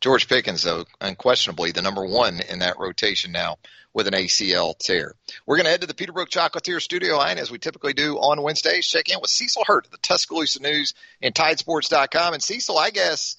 George 0.00 0.28
Pickens, 0.28 0.62
though, 0.62 0.84
unquestionably 1.00 1.72
the 1.72 1.82
number 1.82 2.04
one 2.06 2.38
in 2.48 2.60
that 2.60 2.78
rotation 2.78 3.32
now 3.32 3.56
with 3.92 4.06
an 4.06 4.14
ACL 4.14 4.78
tear. 4.78 5.16
We're 5.44 5.56
going 5.56 5.64
to 5.64 5.70
head 5.72 5.80
to 5.80 5.88
the 5.88 5.94
Peterbrooke 5.94 6.28
Chocolatier 6.28 6.80
studio 6.80 7.16
line 7.16 7.38
as 7.38 7.50
we 7.50 7.58
typically 7.58 7.92
do 7.92 8.18
on 8.18 8.40
Wednesdays. 8.40 8.86
Check 8.86 9.08
in 9.08 9.18
with 9.20 9.30
Cecil 9.30 9.64
Hurt 9.66 9.86
of 9.86 9.90
the 9.90 9.98
Tuscaloosa 9.98 10.62
News 10.62 10.94
and 11.20 11.34
Tidesports.com. 11.34 12.34
And 12.34 12.42
Cecil, 12.42 12.78
I 12.78 12.90
guess, 12.90 13.36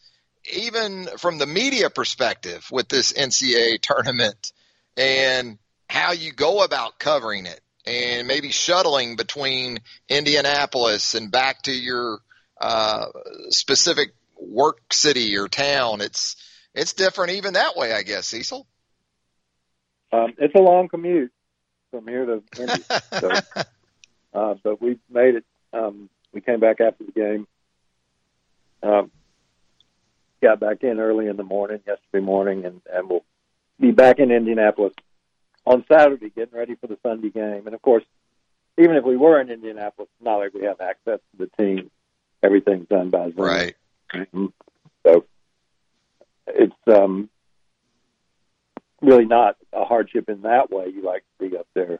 even 0.51 1.08
from 1.17 1.38
the 1.38 1.45
media 1.45 1.89
perspective 1.89 2.67
with 2.71 2.89
this 2.89 3.13
NCAA 3.13 3.79
tournament 3.82 4.51
and 4.97 5.58
how 5.89 6.12
you 6.12 6.32
go 6.32 6.63
about 6.63 6.99
covering 6.99 7.45
it 7.45 7.62
and 7.86 8.27
maybe 8.27 8.49
shuttling 8.49 9.15
between 9.15 9.79
Indianapolis 10.10 11.15
and 11.15 11.32
back 11.32 11.63
to 11.63 11.71
your 11.71 12.19
uh, 12.60 13.06
specific 13.49 14.13
work 14.38 14.79
city 14.91 15.38
or 15.38 15.47
town. 15.47 16.01
It's 16.01 16.36
it's 16.73 16.93
different 16.93 17.34
even 17.34 17.53
that 17.53 17.75
way, 17.75 17.93
I 17.93 18.03
guess, 18.03 18.27
Cecil. 18.27 18.65
Um, 20.12 20.34
it's 20.38 20.56
a 20.56 20.60
long 20.60 20.89
commute 20.89 21.32
from 21.91 22.08
here 22.08 22.25
to 22.25 22.43
Indy, 22.60 22.84
so, 23.19 23.32
uh, 24.34 24.56
but 24.63 24.82
we 24.82 24.99
made 25.10 25.36
it. 25.36 25.45
Um, 25.71 26.10
we 26.32 26.41
came 26.41 26.60
back 26.60 26.82
after 26.82 27.03
the 27.03 27.12
game. 27.12 27.47
Um, 28.82 29.12
got 30.43 30.60
back 30.60 30.84
in 30.84 30.99
early 30.99 31.27
in 31.27 31.38
the 31.38 31.43
morning 31.43 31.79
yesterday 31.88 32.23
morning, 32.23 32.65
and, 32.65 32.82
and 32.91 33.10
we'll 33.10 33.23
be 33.79 33.91
back 33.91 34.19
in 34.19 34.29
Indianapolis 34.32 34.93
on 35.65 35.84
Saturday, 35.91 36.29
getting 36.29 36.56
ready 36.56 36.75
for 36.75 36.88
the 36.88 36.97
Sunday 37.01 37.29
game. 37.29 37.65
And 37.65 37.73
of 37.73 37.82
course, 37.82 38.03
even 38.77 38.95
if 38.95 39.03
we 39.03 39.17
were 39.17 39.39
in 39.39 39.49
Indianapolis, 39.49 40.10
it's 40.15 40.25
not 40.25 40.38
like 40.38 40.53
we 40.53 40.65
have 40.65 40.82
access 40.82 41.19
to 41.32 41.38
the 41.38 41.49
team. 41.58 41.89
Everything's 42.43 42.88
done 42.88 43.10
by 43.10 43.29
Zoom. 43.32 43.45
Right. 43.45 43.75
So 45.06 45.25
it's 46.47 46.75
um, 46.88 47.29
really 49.01 49.25
not 49.25 49.56
a 49.71 49.86
hardship 49.86 50.27
in 50.27 50.41
that 50.41 50.69
way. 50.69 50.89
You 50.89 51.03
like 51.03 51.23
to 51.39 51.49
be 51.49 51.58
up 51.58 51.67
there 51.73 51.99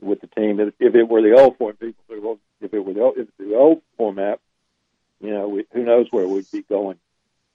with 0.00 0.20
the 0.22 0.28
team. 0.28 0.60
If, 0.60 0.74
if 0.80 0.94
it 0.94 1.08
were 1.08 1.22
the 1.22 1.38
old 1.38 1.58
form, 1.58 1.76
people 1.76 2.02
say, 2.08 2.18
well, 2.18 2.38
if 2.60 2.72
it 2.72 2.84
were 2.84 2.94
the 2.94 3.02
old, 3.02 3.18
if 3.18 3.28
the 3.38 3.54
old 3.54 3.82
format, 3.98 4.40
you 5.20 5.30
know, 5.30 5.48
we, 5.48 5.66
who 5.72 5.84
knows 5.84 6.06
where 6.10 6.26
we'd 6.26 6.50
be 6.50 6.62
going? 6.62 6.98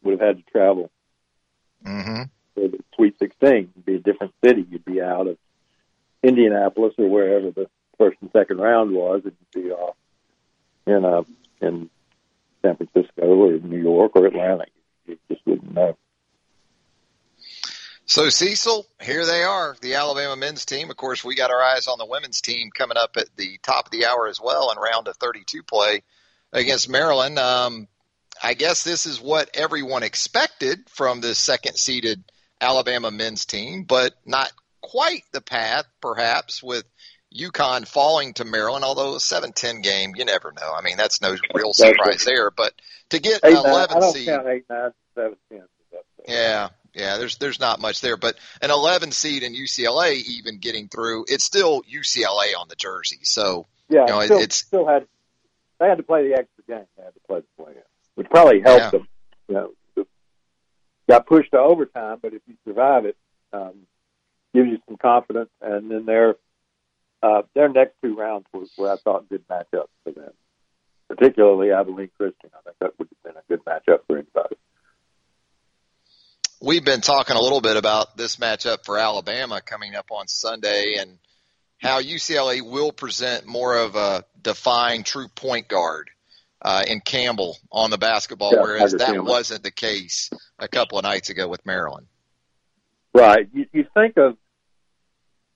Would 0.05 0.19
have 0.19 0.27
had 0.27 0.45
to 0.45 0.51
travel 0.51 0.89
Mm-hmm. 1.85 2.23
for 2.55 2.67
the 2.67 2.79
Sweet 2.95 3.19
16. 3.19 3.49
It'd 3.49 3.85
be 3.85 3.95
a 3.95 3.99
different 3.99 4.33
city. 4.43 4.65
You'd 4.69 4.85
be 4.85 5.01
out 5.01 5.27
of 5.27 5.37
Indianapolis 6.23 6.93
or 6.97 7.07
wherever 7.09 7.51
the 7.51 7.67
first 7.99 8.17
and 8.21 8.31
second 8.31 8.57
round 8.57 8.91
was, 8.91 9.21
and 9.23 9.33
you'd 9.53 9.63
be 9.65 9.71
off 9.71 9.95
in 10.87 11.05
uh, 11.05 11.23
in 11.61 11.89
San 12.63 12.75
Francisco 12.77 13.21
or 13.21 13.51
New 13.59 13.81
York 13.81 14.13
or 14.15 14.25
Atlanta. 14.25 14.65
You 15.05 15.17
just 15.29 15.41
wouldn't 15.45 15.73
know. 15.73 15.95
So 18.07 18.29
Cecil, 18.29 18.85
here 19.01 19.25
they 19.25 19.43
are, 19.43 19.75
the 19.81 19.95
Alabama 19.95 20.35
men's 20.35 20.65
team. 20.65 20.89
Of 20.91 20.97
course, 20.97 21.23
we 21.23 21.35
got 21.35 21.49
our 21.51 21.61
eyes 21.61 21.87
on 21.87 21.97
the 21.97 22.05
women's 22.05 22.39
team 22.41 22.69
coming 22.71 22.97
up 22.97 23.17
at 23.17 23.27
the 23.35 23.59
top 23.63 23.85
of 23.87 23.91
the 23.91 24.05
hour 24.05 24.27
as 24.27 24.39
well 24.39 24.71
in 24.71 24.77
round 24.77 25.07
of 25.07 25.17
32 25.17 25.63
play 25.63 26.03
against 26.53 26.87
Maryland. 26.87 27.39
Um, 27.39 27.87
I 28.41 28.53
guess 28.53 28.83
this 28.83 29.05
is 29.05 29.21
what 29.21 29.49
everyone 29.53 30.03
expected 30.03 30.89
from 30.89 31.21
the 31.21 31.35
second 31.35 31.75
seeded 31.75 32.23
Alabama 32.59 33.11
men's 33.11 33.45
team, 33.45 33.83
but 33.83 34.13
not 34.25 34.51
quite 34.81 35.23
the 35.31 35.41
path, 35.41 35.85
perhaps, 36.01 36.61
with 36.61 36.85
UConn 37.35 37.87
falling 37.87 38.33
to 38.35 38.45
Maryland, 38.45 38.85
although 38.85 39.15
a 39.15 39.19
7-10 39.19 39.83
game, 39.83 40.13
you 40.15 40.25
never 40.25 40.51
know. 40.51 40.73
I 40.73 40.81
mean, 40.81 40.97
that's 40.97 41.21
no 41.21 41.35
real 41.53 41.73
surprise 41.73 42.23
there. 42.23 42.51
But 42.51 42.73
to 43.09 43.19
get 43.19 43.41
Eight, 43.43 43.57
an 43.57 43.65
11 43.65 43.97
I 43.97 44.11
seed, 44.11 44.27
count 44.27 44.47
eight, 44.47 44.63
nine, 44.69 44.91
seven, 45.15 45.37
ten. 45.49 45.63
yeah, 46.27 46.69
yeah, 46.93 47.17
there's 47.17 47.37
there's 47.37 47.59
not 47.59 47.81
much 47.81 48.01
there, 48.01 48.17
but 48.17 48.35
an 48.61 48.71
11 48.71 49.11
seed 49.11 49.43
in 49.43 49.53
UCLA 49.53 50.15
even 50.15 50.59
getting 50.59 50.87
through, 50.87 51.25
it's 51.27 51.43
still 51.43 51.81
UCLA 51.83 52.57
on 52.57 52.67
the 52.69 52.75
jersey. 52.75 53.19
So 53.23 53.67
Yeah, 53.89 54.01
you 54.01 54.07
know, 54.07 54.21
still, 54.21 54.39
it's 54.39 54.55
still 54.55 54.87
had 54.87 55.05
they 55.79 55.87
had 55.87 55.97
to 55.97 56.03
play 56.03 56.27
the 56.27 56.35
extra 56.35 56.63
game. 56.67 56.85
They 56.97 57.03
had 57.03 57.13
to 57.13 57.19
play 57.27 57.41
the 57.41 57.63
play 57.63 57.73
in, 57.73 57.81
probably 58.35 58.61
helped 58.61 58.81
Yeah. 58.81 58.89
them. 58.91 59.07
You 59.47 59.55
know, 59.55 60.05
got 61.07 61.27
pushed 61.27 61.51
to 61.51 61.59
overtime, 61.59 62.19
but 62.21 62.33
if 62.33 62.41
you 62.47 62.55
survive 62.65 63.05
it, 63.05 63.15
um, 63.53 63.87
gives 64.53 64.69
you 64.69 64.79
some 64.87 64.97
confidence. 64.97 65.49
And 65.61 65.89
then 65.89 66.05
their 66.05 66.35
uh, 67.23 67.43
their 67.53 67.69
next 67.69 67.95
two 68.03 68.15
rounds 68.15 68.45
were, 68.53 68.65
were 68.77 68.91
I 68.91 68.97
thought 68.97 69.29
good 69.29 69.47
matchups 69.47 69.87
for 70.03 70.11
them, 70.11 70.33
particularly 71.07 71.71
Abilene 71.71 72.11
Christian. 72.17 72.49
I 72.53 72.61
think 72.63 72.75
that 72.79 72.99
would 72.99 73.07
have 73.09 73.33
been 73.33 73.41
a 73.41 73.45
good 73.47 73.63
matchup 73.65 73.99
for 74.07 74.17
anybody. 74.17 74.55
we've 76.61 76.85
been 76.85 77.01
talking 77.01 77.35
a 77.35 77.41
little 77.41 77.61
bit 77.61 77.77
about 77.77 78.17
this 78.17 78.37
matchup 78.37 78.85
for 78.85 78.97
Alabama 78.97 79.61
coming 79.61 79.95
up 79.95 80.11
on 80.11 80.27
Sunday 80.27 80.95
and 80.99 81.17
how 81.79 82.01
UCLA 82.01 82.61
will 82.61 82.91
present 82.91 83.45
more 83.45 83.77
of 83.77 83.95
a 83.95 84.23
defined 84.41 85.05
true 85.05 85.27
point 85.27 85.67
guard 85.67 86.09
uh, 86.65 86.81
in 86.87 86.99
Campbell 86.99 87.57
on 87.71 87.91
the 87.91 87.97
basketball, 87.97 88.51
Yeah, 88.53 88.61
whereas 88.61 88.91
that 88.93 89.05
Campbell. 89.05 89.25
wasn't 89.25 89.61
the 89.61 89.69
case 89.69 90.31
a 90.57 90.67
couple 90.67 90.97
of 90.97 91.03
nights 91.03 91.29
ago 91.29 91.47
with 91.47 91.63
Maryland. 91.63 92.07
Right. 93.13 93.47
You, 93.53 93.67
you 93.71 93.85
think 93.93 94.17
of 94.17 94.35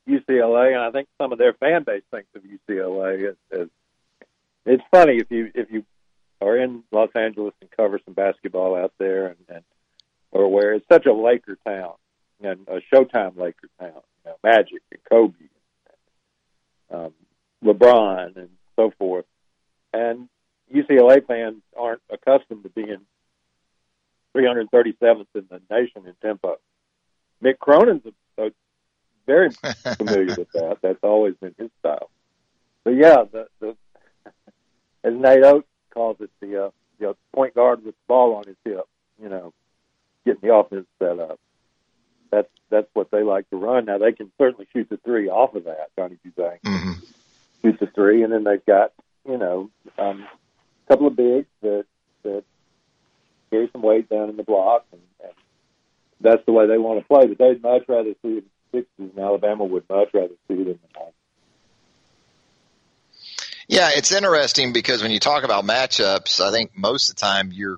UCLA, 0.08 0.67
and 0.76 0.84
I 0.84 0.91
think 0.91 1.08
some 1.19 1.32
of 1.32 1.39
their 1.39 1.54
fan 1.54 1.84
base 1.84 2.04
thinks 2.12 2.30
of 2.36 2.43
UCLA 2.43 3.30
as, 3.30 3.36
as 3.52 3.67
it's 4.67 4.84
funny 4.91 5.17
if 5.17 5.32
you 5.32 5.52
if 5.56 5.72
you 5.72 5.84
are 6.41 6.56
in 6.58 6.84
Los 6.91 7.10
Angeles 7.15 7.56
and 7.60 7.72
cover 7.72 8.00
some 8.06 8.13
basketball 8.13 8.76
out 8.76 8.93
there, 9.00 9.28
and, 9.28 9.38
and 9.50 9.63
or 10.32 10.48
where 10.52 10.74
it's 10.74 10.88
such 10.91 11.08
a 11.08 11.13
Laker 11.13 11.58
town 11.65 11.93
and 12.41 12.67
a 12.67 12.82
Showtime 12.93 13.36
Laker 13.36 13.67
town, 13.80 14.02
you 14.26 14.32
know, 14.32 14.36
Magic 14.43 14.82
and 14.91 15.02
Kobe, 15.10 15.34
um, 16.91 17.13
LeBron, 17.65 18.38
and 18.38 18.50
so 18.76 18.93
forth, 19.00 19.26
and 19.91 20.30
UCLA 20.73 21.25
fans 21.25 21.62
aren't 21.77 22.01
accustomed 22.10 22.63
to 22.63 22.69
being 22.69 22.99
337th 24.36 25.25
in 25.36 25.45
the 25.49 25.62
nation 25.69 26.03
in 26.05 26.13
tempo. 26.21 26.58
Mick 27.43 27.58
Cronin's 27.60 28.03
a, 28.38 28.45
a 28.45 28.51
very 29.25 29.49
familiar 29.97 30.34
with 30.36 30.51
that. 30.53 30.77
That's 30.82 30.99
always 31.03 31.36
been 31.41 31.55
his 31.58 31.69
style. 31.79 32.10
But 32.84 32.91
yeah, 32.91 33.23
the, 33.32 33.47
the 33.60 33.75
as 35.03 35.13
Nate 35.13 35.43
Oats 35.43 35.67
calls 35.93 36.17
it, 36.19 36.29
the 36.39 36.65
uh, 36.65 36.69
you 36.99 37.08
know, 37.08 37.15
point 37.34 37.55
guard 37.55 37.84
with 37.84 37.95
the 37.95 38.01
ball 38.08 38.36
on 38.36 38.45
his 38.45 38.58
hip. 38.63 38.86
You 39.21 39.29
know, 39.29 39.53
getting 40.25 40.47
the 40.47 40.53
offense 40.55 40.88
set 40.99 41.19
up. 41.19 41.39
That's 42.32 42.49
that's 42.69 42.88
what 42.93 43.10
they 43.12 43.23
like 43.23 43.49
to 43.49 43.58
run. 43.58 43.86
Now 43.86 43.97
they 43.97 44.12
can 44.12 44.32
certainly 44.38 44.67
shoot 44.71 44.89
the 44.89 44.97
three 44.97 45.29
off 45.29 45.55
of 45.55 45.65
that. 45.65 45.89
Johnny 45.97 46.17
Juzang 46.25 46.58
Mm-hmm. 46.63 46.91
shoots 47.63 47.79
the 47.79 47.88
three, 47.88 48.23
and 48.23 48.32
then 48.32 48.43
they've 48.43 48.65
got 48.65 48.91
you 49.27 49.38
know 49.38 49.69
um, 49.97 50.25
couple 50.89 51.08
of 51.08 51.15
bigs 51.15 51.47
that 51.62 51.86
that 52.23 52.43
carry 53.49 53.69
some 53.71 53.82
weight 53.82 54.10
down 54.10 54.30
in 54.30 54.38
the 54.38 54.43
block, 54.43 54.86
and, 54.91 55.02
and 55.23 55.34
that's 56.19 56.45
the 56.45 56.52
way 56.52 56.67
they 56.67 56.78
want 56.78 56.99
to 56.99 57.08
play. 57.08 57.28
But 57.28 57.38
they'd 57.38 57.62
much 57.62 57.84
rather 57.88 58.13
see 58.21 58.39
a 58.39 58.41
and 58.97 59.17
Alabama 59.17 59.63
would 59.63 59.89
much 59.89 60.10
rather 60.13 60.34
see 60.47 60.56
them 60.56 60.65
than 60.65 60.80
Yeah, 63.67 63.89
it's 63.93 64.12
interesting 64.12 64.73
because 64.73 65.02
when 65.02 65.12
you 65.12 65.19
talk 65.19 65.43
about 65.43 65.63
matchups, 65.63 66.39
I 66.39 66.52
think 66.52 66.75
most 66.75 67.10
of 67.10 67.15
the 67.15 67.19
time 67.19 67.52
you're 67.52 67.78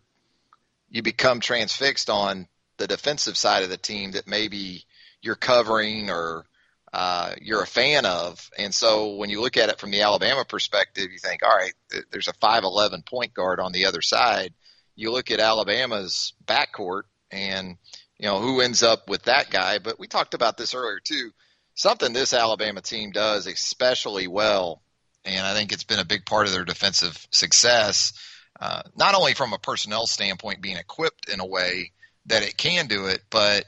you 0.90 1.02
become 1.02 1.40
transfixed 1.40 2.10
on 2.10 2.48
the 2.78 2.88
defensive 2.88 3.38
side 3.38 3.64
of 3.64 3.70
the 3.70 3.78
team 3.78 4.12
that 4.12 4.28
maybe 4.28 4.86
you're 5.22 5.36
covering 5.36 6.10
or 6.10 6.46
uh, 6.94 7.34
you're 7.42 7.64
a 7.64 7.68
fan 7.68 8.06
of. 8.06 8.50
And 8.58 8.74
so 8.74 9.16
when 9.16 9.30
you 9.30 9.42
look 9.42 9.58
at 9.58 9.70
it 9.70 9.80
from 9.80 9.92
the 9.92 10.02
Alabama 10.02 10.44
perspective, 10.44 11.12
you 11.12 11.20
think, 11.20 11.42
all 11.44 11.56
right, 11.56 11.74
there's 12.12 12.28
a 12.28 12.34
5'11 12.34 13.06
point 13.06 13.34
guard 13.34 13.60
on 13.60 13.72
the 13.72 13.86
other 13.86 14.02
side. 14.02 14.54
You 14.96 15.12
look 15.12 15.32
at 15.32 15.40
Alabama's 15.40 16.34
backcourt 16.46 17.04
and, 17.32 17.78
you 18.18 18.28
know, 18.28 18.40
who 18.40 18.60
ends 18.60 18.84
up 18.84 19.10
with 19.10 19.24
that 19.24 19.50
guy. 19.50 19.80
But 19.80 20.00
we 20.00 20.08
talked 20.08 20.34
about 20.34 20.58
this 20.58 20.76
earlier, 20.76 21.00
too. 21.02 21.32
Something 21.76 22.12
this 22.12 22.34
Alabama 22.34 22.82
team 22.82 23.12
does 23.12 23.48
especially 23.48 24.28
well, 24.28 24.82
and 25.24 25.46
I 25.46 25.54
think 25.54 25.72
it's 25.72 25.86
been 25.86 26.00
a 26.00 26.06
big 26.06 26.26
part 26.26 26.46
of 26.46 26.52
their 26.52 26.66
defensive 26.66 27.26
success, 27.32 28.12
uh, 28.60 28.82
not 28.98 29.16
only 29.16 29.34
from 29.34 29.54
a 29.54 29.58
personnel 29.58 30.06
standpoint, 30.06 30.62
being 30.62 30.76
equipped 30.76 31.30
in 31.30 31.40
a 31.40 31.46
way 31.46 31.92
that 32.26 32.44
it 32.44 32.58
can 32.58 32.88
do 32.88 33.06
it, 33.06 33.22
but 33.30 33.66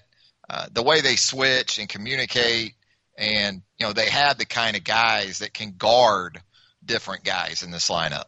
uh, 0.49 0.67
the 0.71 0.83
way 0.83 0.99
they 0.99 1.15
switch 1.15 1.79
and 1.79 1.87
communicate 1.87 2.73
and 3.17 3.61
you 3.77 3.85
know 3.85 3.93
they 3.93 4.09
have 4.09 4.37
the 4.37 4.45
kind 4.45 4.75
of 4.75 4.83
guys 4.83 5.39
that 5.39 5.53
can 5.53 5.73
guard 5.77 6.41
different 6.83 7.23
guys 7.23 7.63
in 7.63 7.71
this 7.71 7.89
lineup. 7.89 8.25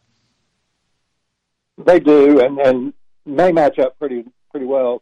They 1.77 1.99
do, 1.99 2.39
and 2.39 2.59
and 2.59 2.93
may 3.25 3.51
match 3.51 3.79
up 3.79 3.97
pretty 3.99 4.25
pretty 4.51 4.65
well 4.65 5.01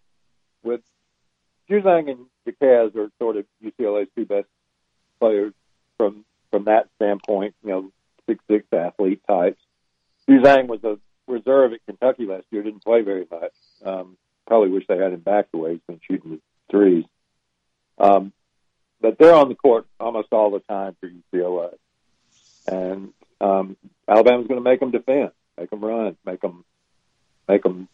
with 0.64 0.82
Juzang 1.70 2.10
and 2.10 2.26
Jaquez 2.46 2.96
are 2.96 3.10
sort 3.20 3.38
of 3.38 3.46
UCLA's 3.64 4.10
two 4.16 4.26
best 4.26 4.48
players 5.20 5.54
from 5.98 6.26
from 6.52 6.66
that 6.66 6.88
standpoint. 6.96 7.56
You 7.64 7.70
know, 7.70 7.92
six 8.28 8.44
six 8.50 8.66
athlete 8.72 9.22
types. 9.28 9.62
Juzang 10.28 10.68
was 10.68 10.84
a 10.84 10.98
reserve 11.28 11.74
at 11.74 11.86
Kentucky 11.86 12.26
last 12.26 12.46
year. 12.50 12.64
Didn't 12.64 12.84
play 12.84 13.02
very 13.02 13.28
much. 13.30 13.54
Um, 13.86 14.18
probably 14.48 14.70
wish 14.70 14.86
they 14.88 14.98
had 14.98 15.14
him 15.14 15.20
back 15.20 15.52
the 15.52 15.58
way 15.58 15.74
he's 15.74 15.82
been 15.88 16.00
shooting 16.10 16.32
his 16.32 16.40
threes. 16.70 17.06
Um, 17.98 18.34
but 19.04 19.18
they're 19.20 19.36
on 19.36 19.50
the 19.50 19.56
court 19.56 19.86
almost 20.00 20.30
all 20.32 20.50
the 20.50 20.62
time 20.62 20.96
for 21.00 21.10
UCLA, 21.10 21.74
and 22.66 23.14
um, 23.42 23.76
Alabama's 24.08 24.48
going 24.48 24.64
to 24.64 24.68
make 24.68 24.80
them 24.80 24.92
defend, 24.92 25.32
make 25.60 25.70
them 25.70 25.84
run, 25.84 26.16
make 26.26 26.40
them 26.40 26.64
make 27.48 27.62
them 27.64 27.90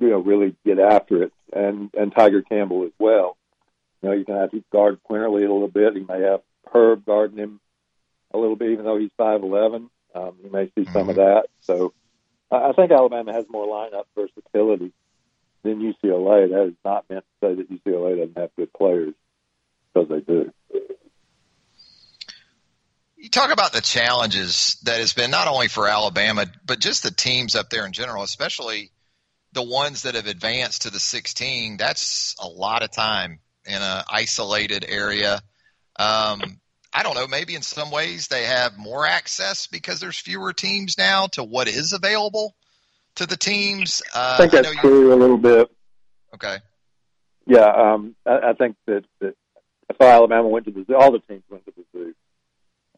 you 0.00 0.08
know 0.08 0.18
really 0.18 0.56
get 0.64 0.78
after 0.78 1.22
it, 1.22 1.32
and 1.52 1.90
and 1.94 2.12
Tiger 2.12 2.40
Campbell 2.42 2.84
as 2.84 2.92
well. 2.98 3.36
You 4.00 4.08
know, 4.08 4.14
you 4.14 4.24
can 4.24 4.36
have 4.36 4.50
to 4.52 4.64
guard 4.72 4.98
Quinerly 5.08 5.46
a 5.46 5.52
little 5.52 5.68
bit. 5.68 5.94
He 5.94 6.00
may 6.00 6.22
have 6.22 6.40
Herb 6.72 7.04
guarding 7.04 7.38
him 7.38 7.60
a 8.32 8.38
little 8.38 8.56
bit, 8.56 8.70
even 8.70 8.86
though 8.86 8.98
he's 8.98 9.10
five 9.18 9.42
eleven. 9.42 9.90
Um, 10.14 10.36
you 10.42 10.50
may 10.50 10.72
see 10.74 10.90
some 10.90 11.10
of 11.10 11.16
that. 11.16 11.48
So 11.60 11.92
I 12.50 12.72
think 12.72 12.90
Alabama 12.90 13.34
has 13.34 13.44
more 13.50 13.66
lineup 13.66 14.04
versatility 14.14 14.92
than 15.62 15.82
UCLA. 15.82 16.48
That 16.48 16.68
is 16.68 16.74
not 16.86 17.04
meant 17.10 17.24
to 17.42 17.46
say 17.46 17.54
that 17.54 17.70
UCLA 17.70 18.16
doesn't 18.16 18.38
have 18.38 18.56
good 18.56 18.72
players 18.72 19.12
because 19.96 20.08
they 20.08 20.32
do. 20.32 20.52
You 23.16 23.30
talk 23.30 23.50
about 23.50 23.72
the 23.72 23.80
challenges 23.80 24.76
that 24.84 25.00
has 25.00 25.12
been 25.12 25.30
not 25.30 25.48
only 25.48 25.68
for 25.68 25.88
Alabama, 25.88 26.46
but 26.64 26.78
just 26.78 27.02
the 27.02 27.10
teams 27.10 27.54
up 27.54 27.70
there 27.70 27.86
in 27.86 27.92
general, 27.92 28.22
especially 28.22 28.92
the 29.52 29.62
ones 29.62 30.02
that 30.02 30.14
have 30.14 30.26
advanced 30.26 30.82
to 30.82 30.90
the 30.90 31.00
16. 31.00 31.76
That's 31.76 32.36
a 32.38 32.46
lot 32.46 32.82
of 32.82 32.90
time 32.90 33.40
in 33.64 33.80
an 33.80 34.04
isolated 34.08 34.84
area. 34.86 35.40
Um, 35.98 36.60
I 36.92 37.02
don't 37.02 37.14
know. 37.14 37.26
Maybe 37.26 37.54
in 37.54 37.62
some 37.62 37.90
ways 37.90 38.28
they 38.28 38.44
have 38.44 38.76
more 38.76 39.06
access 39.06 39.66
because 39.66 39.98
there's 39.98 40.18
fewer 40.18 40.52
teams 40.52 40.96
now 40.98 41.26
to 41.28 41.42
what 41.42 41.68
is 41.68 41.94
available 41.94 42.54
to 43.16 43.26
the 43.26 43.36
teams. 43.36 44.02
Uh, 44.14 44.34
I 44.34 44.36
think 44.36 44.52
that's 44.52 44.68
I 44.68 44.80
true 44.80 45.12
a 45.12 45.16
little 45.16 45.38
bit. 45.38 45.70
Okay. 46.34 46.58
Yeah, 47.46 47.66
um, 47.66 48.14
I, 48.26 48.50
I 48.50 48.52
think 48.52 48.76
that, 48.86 49.04
that 49.20 49.34
that's 49.88 49.98
why 49.98 50.08
Alabama 50.08 50.48
went 50.48 50.66
to 50.66 50.72
the 50.72 50.84
zoo. 50.84 50.96
All 50.96 51.12
the 51.12 51.20
teams 51.20 51.42
went 51.48 51.64
to 51.66 51.72
the 51.76 51.84
zoo. 51.92 52.14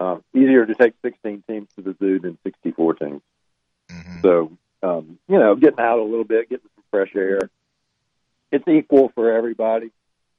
Um, 0.01 0.25
easier 0.35 0.65
to 0.65 0.75
take 0.75 0.95
16 1.03 1.43
teams 1.49 1.69
to 1.77 1.83
the 1.83 1.97
zoo 1.99 2.21
than 2.21 2.39
64 2.45 2.95
teams. 2.95 3.23
Mm-hmm. 3.91 4.21
So, 4.23 4.53
um, 4.83 5.19
you 5.29 5.39
know, 5.39 5.57
getting 5.57 5.81
out 5.81 5.99
a 5.99 6.05
little 6.05 6.25
bit, 6.25 6.49
getting 6.49 6.69
some 6.75 6.85
fresh 6.91 7.15
air. 7.17 7.51
It's 8.51 8.67
equal 8.67 9.11
for 9.15 9.33
everybody, 9.33 9.91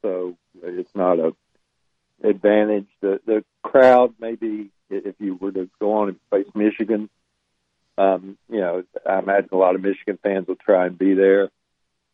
so 0.02 0.36
it's 0.64 0.96
not 0.96 1.20
a 1.20 1.36
advantage. 2.24 2.88
The 3.02 3.20
the 3.26 3.46
crowd 3.62 4.16
maybe 4.20 4.72
if 4.90 5.16
you 5.20 5.36
were 5.36 5.52
to 5.52 5.70
go 5.80 5.94
on 5.94 6.10
and 6.10 6.20
face 6.32 6.52
Michigan, 6.56 7.10
um, 7.98 8.38
you 8.50 8.62
know, 8.62 8.84
I 9.06 9.20
imagine 9.20 9.50
a 9.52 9.58
lot 9.58 9.76
of 9.76 9.82
Michigan 9.82 10.18
fans 10.24 10.48
will 10.48 10.56
try 10.56 10.88
and 10.88 10.98
be 10.98 11.14
there. 11.14 11.50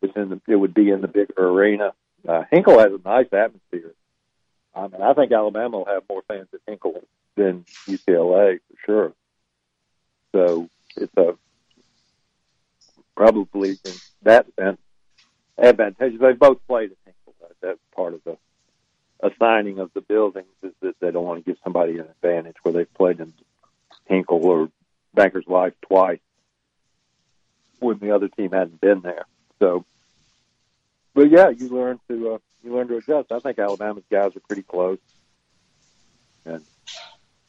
It's 0.02 0.16
in 0.16 0.30
the, 0.30 0.42
it 0.48 0.56
would 0.56 0.74
be 0.74 0.90
in 0.90 1.02
the 1.02 1.08
bigger 1.08 1.34
arena. 1.38 1.94
Uh, 2.28 2.44
Hinkle 2.52 2.80
has 2.80 2.92
a 2.92 3.08
nice 3.08 3.32
atmosphere. 3.32 3.94
I 4.76 4.88
mean, 4.88 5.02
I 5.02 5.14
think 5.14 5.32
Alabama 5.32 5.78
will 5.78 5.86
have 5.86 6.04
more 6.10 6.22
fans 6.28 6.48
at 6.54 6.60
Hinkle 6.68 7.04
than 7.36 7.66
UCLA 7.88 8.60
for 8.60 8.78
sure. 8.86 9.14
So 10.34 10.70
it's 10.98 11.16
a 11.18 11.36
probably 13.16 13.70
in 13.70 13.94
that 14.24 14.48
sense 14.60 14.80
advantageous. 15.58 16.20
They 16.20 16.34
both 16.34 16.60
played 16.68 16.92
at 16.92 16.98
Hinkle. 17.06 17.34
That's 17.62 17.80
part 17.96 18.14
of 18.14 18.22
the 18.26 18.38
assigning 19.22 19.80
of 19.80 19.92
the 19.94 20.02
buildings 20.02 20.48
is 20.62 20.74
that 20.82 21.00
they 21.00 21.12
don't 21.12 21.26
want 21.26 21.44
to 21.44 21.50
give 21.50 21.60
somebody 21.64 21.98
an 21.98 22.08
advantage 22.08 22.56
where 22.64 22.74
they've 22.74 22.94
played 22.94 23.20
in 23.20 23.34
Hinkle 24.06 24.46
or 24.46 24.70
Bankers 25.14 25.46
Life 25.48 25.74
twice 25.82 26.20
when 27.80 27.98
the 28.00 28.12
other 28.12 28.28
team 28.28 28.52
hadn't 28.52 28.82
been 28.82 29.02
there. 29.02 29.26
So, 29.60 29.86
but 31.14 31.30
yeah, 31.32 31.50
you 31.50 31.70
learn 31.70 32.00
to 32.10 32.34
uh, 32.34 32.38
you 32.66 32.76
learn 32.76 32.88
to 32.88 32.98
adjust. 32.98 33.32
I 33.32 33.40
think 33.40 33.60
Alabama's 33.60 34.04
guys 34.10 34.36
are 34.36 34.42
pretty 34.42 34.64
close 34.64 35.00
and 36.46 36.64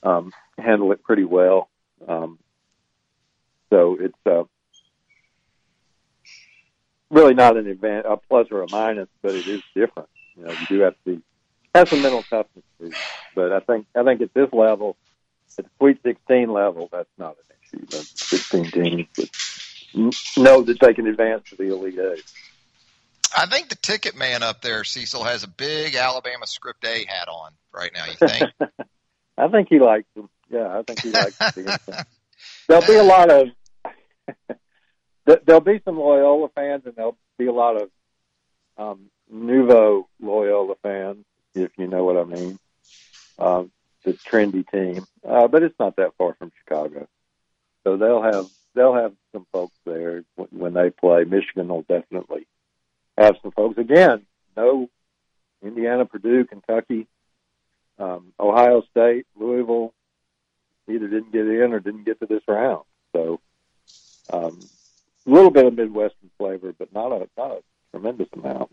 um, 0.03 0.33
handle 0.59 0.93
it 0.93 1.03
pretty 1.03 1.25
well. 1.25 1.69
Um, 2.07 2.39
so 3.71 3.97
it's 3.99 4.27
uh, 4.27 4.45
really 7.11 7.35
not 7.35 7.57
an 7.57 7.67
advantage, 7.67 8.07
a 8.07 8.17
plus 8.17 8.49
or 8.51 8.63
a 8.63 8.71
minus, 8.71 9.09
but 9.23 9.35
it 9.35 9.47
is 9.47 9.63
different. 9.75 10.09
You 10.37 10.45
know, 10.45 10.53
you 10.53 10.67
do 10.69 10.81
have 10.81 10.95
to 11.07 11.23
have 11.75 11.89
some 11.89 12.03
mental 12.03 12.23
toughness. 12.23 12.65
Too. 12.79 12.93
But 13.35 13.53
I 13.53 13.61
think 13.61 13.87
I 13.97 14.03
think 14.05 14.21
at 14.21 14.35
this 14.35 14.53
level, 14.53 14.97
at 15.59 15.65
the 15.65 15.71
Sweet 15.79 16.03
16 16.03 16.53
level, 16.53 16.89
that's 16.93 17.09
not 17.19 17.37
an 17.37 17.79
issue. 17.79 17.87
But 17.87 18.05
16 18.05 18.71
teams 18.71 19.07
that 19.17 20.37
know 20.37 20.63
that 20.63 20.79
they 20.81 20.95
can 20.95 21.07
advance 21.07 21.49
to 21.51 21.57
the 21.57 21.73
Elite 21.73 21.99
Eight. 21.99 22.25
I 23.37 23.47
think 23.47 23.69
the 23.69 23.77
ticket 23.77 24.17
man 24.17 24.43
up 24.43 24.63
there, 24.63 24.85
Cecil, 24.85 25.25
has 25.25 25.43
a 25.43 25.49
big 25.49 25.95
Alabama 25.95 26.47
script 26.47 26.85
A 26.85 27.05
hat 27.07 27.29
on 27.29 27.53
right 27.73 27.91
now. 27.95 28.05
You 28.07 28.15
think? 28.15 28.53
I 29.39 29.49
think 29.49 29.69
he 29.69 29.79
likes 29.79 30.09
them. 30.15 30.29
Yeah, 30.51 30.79
I 30.79 30.83
think 30.83 31.01
he 31.01 31.11
likes 31.11 31.37
them. 31.37 31.67
There'll 32.69 32.87
be 32.87 32.97
a 32.97 33.03
lot 33.03 33.31
of 33.31 33.49
there'll 35.45 35.61
be 35.61 35.81
some 35.85 35.99
Loyola 35.99 36.49
fans, 36.55 36.83
and 36.85 36.95
there'll 36.95 37.17
be 37.39 37.47
a 37.47 37.53
lot 37.53 37.81
of 37.81 37.91
um, 38.79 39.11
Nouveau 39.31 40.09
Loyola 40.21 40.75
fans, 40.83 41.25
if 41.55 41.73
you 41.79 41.87
know 41.87 42.05
what 42.05 42.17
I 42.17 42.25
mean. 42.25 42.59
Um, 43.39 43.71
the 44.05 44.13
trendy 44.13 44.69
team, 44.71 45.07
uh, 45.27 45.49
but 45.49 45.63
it's 45.63 45.79
not 45.79 45.97
that 45.97 46.15
far 46.17 46.35
from 46.35 46.53
Chicago, 46.59 47.09
so 47.85 47.97
they'll 47.97 48.23
have 48.23 48.47
they'll 48.75 48.95
have 48.95 49.13
some 49.33 49.47
folks 49.53 49.77
there 49.85 50.23
when 50.51 50.75
they 50.75 50.91
play. 50.91 51.25
Michigan 51.25 51.69
will 51.69 51.83
definitely 51.83 52.47
have 53.17 53.37
some 53.43 53.53
folks. 53.53 53.79
Again, 53.79 54.27
no 54.57 54.89
Indiana, 55.63 56.05
Purdue, 56.07 56.45
Kentucky, 56.45 57.07
um, 57.99 58.33
Ohio 58.39 58.83
State, 58.91 59.27
Louisville 59.37 59.93
either 60.89 61.09
didn't 61.09 61.33
get 61.33 61.47
in 61.47 61.73
or 61.73 61.81
didn't 61.81 62.05
get 62.05 62.21
to 62.21 62.27
this 62.27 62.43
round. 62.47 62.85
So 63.13 63.41
um, 64.33 64.61
a 65.27 65.31
little 65.31 65.51
bit 65.51 65.67
of 65.67 65.75
Midwestern 65.75 66.31
flavor, 66.39 66.73
but 66.79 66.93
not 66.93 67.13
a 67.13 67.29
not 67.37 67.53
a 67.53 67.63
tremendous 67.91 68.29
amount. 68.33 68.71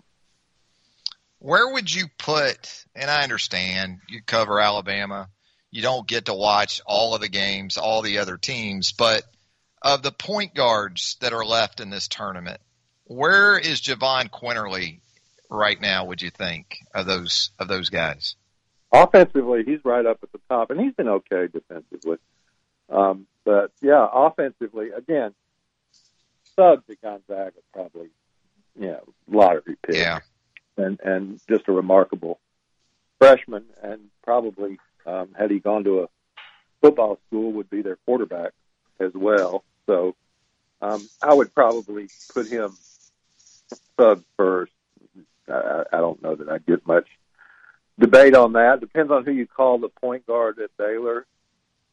Where 1.40 1.74
would 1.74 1.94
you 1.94 2.06
put? 2.18 2.86
And 2.96 3.10
I 3.10 3.24
understand 3.24 4.00
you 4.10 4.22
cover 4.26 4.60
Alabama. 4.60 5.30
You 5.72 5.82
don't 5.82 6.08
get 6.08 6.26
to 6.26 6.34
watch 6.34 6.82
all 6.86 7.16
of 7.16 7.22
the 7.22 7.30
games, 7.30 7.78
all 7.78 8.02
the 8.02 8.20
other 8.20 8.38
teams, 8.38 8.92
but 8.92 9.24
of 9.82 10.04
the 10.04 10.12
point 10.12 10.54
guards 10.54 11.18
that 11.20 11.34
are 11.34 11.44
left 11.44 11.82
in 11.82 11.90
this 11.90 12.08
tournament, 12.08 12.62
where 13.06 13.58
is 13.58 13.82
Javon 13.82 14.30
Quinerly 14.30 15.00
right 15.50 15.80
now? 15.80 16.06
Would 16.06 16.22
you 16.22 16.30
think 16.30 16.80
of 16.94 17.06
those 17.06 17.52
of 17.60 17.68
those 17.68 17.90
guys? 17.90 18.36
Offensively, 18.92 19.64
he's 19.66 19.84
right 19.84 20.06
up 20.06 20.20
at 20.22 20.32
the 20.32 20.40
top, 20.50 20.70
and 20.70 20.80
he's 20.80 20.94
been 20.94 21.10
okay 21.10 21.48
defensively. 21.48 22.18
Um, 22.90 23.26
but 23.44 23.72
yeah, 23.82 24.08
offensively, 24.12 24.90
again, 24.90 25.34
Suggs 26.56 26.84
at 26.90 27.02
Gonzaga 27.02 27.58
probably, 27.74 28.10
you 28.80 28.88
know, 28.88 29.04
lottery 29.28 29.76
pick. 29.86 29.96
Yeah, 29.96 30.20
and 30.78 31.00
and 31.04 31.40
just 31.50 31.68
a 31.68 31.72
remarkable 31.72 32.40
freshman, 33.20 33.66
and 33.82 34.10
probably 34.24 34.78
um, 35.06 35.30
had 35.38 35.50
he 35.50 35.60
gone 35.60 35.84
to 35.86 36.04
a 36.04 36.08
football 36.82 37.20
school, 37.28 37.54
would 37.54 37.70
be 37.70 37.82
their 37.82 37.98
quarterback 38.06 38.52
as 39.00 39.12
well. 39.14 39.64
So 39.88 40.16
um, 40.82 41.08
I 41.22 41.34
would 41.34 41.54
probably 41.56 42.10
put 42.34 42.48
him 42.48 42.76
Suggs 44.00 44.24
first. 44.38 44.72
I, 45.48 45.84
I 45.92 45.98
don't 45.98 46.22
know 46.22 46.36
that 46.36 46.50
I 46.50 46.58
get 46.60 46.86
much 46.88 47.08
debate 48.00 48.36
on 48.36 48.54
that. 48.54 48.80
Depends 48.80 49.12
on 49.12 49.26
who 49.26 49.32
you 49.32 49.48
call 49.48 49.78
the 49.78 49.90
point 49.90 50.26
guard 50.26 50.60
at 50.60 50.76
Baylor. 50.78 51.26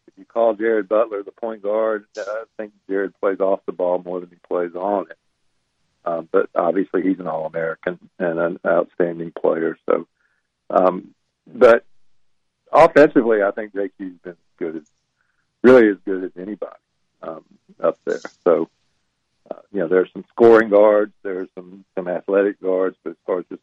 If 0.07 0.14
you 0.16 0.25
call 0.25 0.55
Jared 0.55 0.88
Butler 0.88 1.23
the 1.23 1.33
point 1.33 1.62
guard, 1.62 2.05
I 2.16 2.45
think 2.57 2.73
Jared 2.88 3.19
plays 3.21 3.40
off 3.40 3.61
the 3.66 3.73
ball 3.73 4.03
more 4.05 4.21
than 4.21 4.31
he 4.31 4.37
plays 4.49 4.75
on 4.75 5.07
it. 5.11 5.19
Um, 6.05 6.29
but 6.33 6.49
obviously, 6.55 7.03
he's 7.03 7.21
an 7.21 7.27
All 7.27 7.47
American 7.47 7.99
and 8.19 8.38
an 8.38 8.59
outstanding 8.66 9.33
player. 9.33 9.77
So, 9.87 10.07
um, 10.71 11.14
but 11.47 11.85
offensively, 12.73 13.43
I 13.43 13.51
think 13.51 13.75
JQ's 13.75 14.19
been 14.23 14.37
good 14.59 14.77
as 14.77 14.83
really 15.62 15.88
as 15.88 15.99
good 16.05 16.25
as 16.25 16.31
anybody 16.37 16.73
um, 17.23 17.45
up 17.83 17.99
there. 18.07 18.21
So, 18.45 18.71
uh, 19.51 19.61
you 19.73 19.81
know, 19.81 19.89
there's 19.89 20.13
some 20.13 20.25
scoring 20.31 20.69
guards, 20.69 21.13
there's 21.23 21.49
some 21.55 21.85
some 21.95 22.09
athletic 22.09 22.61
guards, 22.61 22.97
but 23.03 23.11
as 23.11 23.17
far 23.27 23.41
as 23.41 23.47
just 23.49 23.63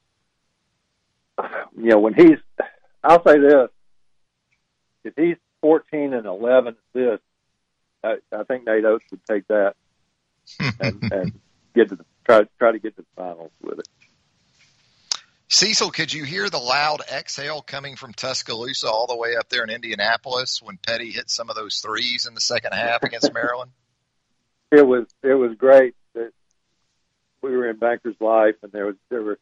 you 1.77 1.89
know, 1.89 1.99
when 1.99 2.13
he's, 2.13 2.37
I'll 3.03 3.23
say 3.23 3.39
this: 3.39 3.69
if 5.03 5.13
he's 5.15 5.37
14 5.61 6.13
and 6.13 6.25
11 6.25 6.75
assists, 6.95 7.25
I, 8.03 8.15
I 8.31 8.43
think 8.43 8.65
Nate 8.65 8.85
Oats 8.85 9.05
would 9.11 9.25
take 9.25 9.47
that 9.47 9.75
and, 10.79 11.11
and 11.11 11.39
get 11.75 11.89
to 11.89 11.95
the, 11.95 12.05
try 12.25 12.43
try 12.57 12.71
to 12.71 12.79
get 12.79 12.95
to 12.95 13.01
the 13.01 13.07
finals 13.15 13.51
with 13.61 13.79
it. 13.79 13.87
Cecil, 15.49 15.91
could 15.91 16.11
you 16.11 16.25
hear 16.25 16.49
the 16.49 16.57
loud 16.57 17.01
exhale 17.09 17.61
coming 17.61 17.95
from 17.95 18.13
Tuscaloosa 18.13 18.89
all 18.89 19.07
the 19.07 19.15
way 19.15 19.37
up 19.37 19.47
there 19.47 19.63
in 19.63 19.69
Indianapolis 19.69 20.61
when 20.61 20.77
Petty 20.77 21.09
hit 21.09 21.29
some 21.29 21.49
of 21.49 21.55
those 21.55 21.79
threes 21.79 22.25
in 22.27 22.33
the 22.33 22.41
second 22.41 22.73
half 22.73 23.03
against 23.03 23.33
Maryland? 23.33 23.71
It 24.71 24.85
was 24.85 25.05
it 25.23 25.33
was 25.33 25.55
great 25.55 25.95
that 26.13 26.31
we 27.41 27.55
were 27.55 27.69
in 27.69 27.77
Bankers 27.77 28.15
Life 28.19 28.55
and 28.63 28.71
there 28.71 28.85
was 28.85 28.95
there 29.09 29.21
were 29.21 29.39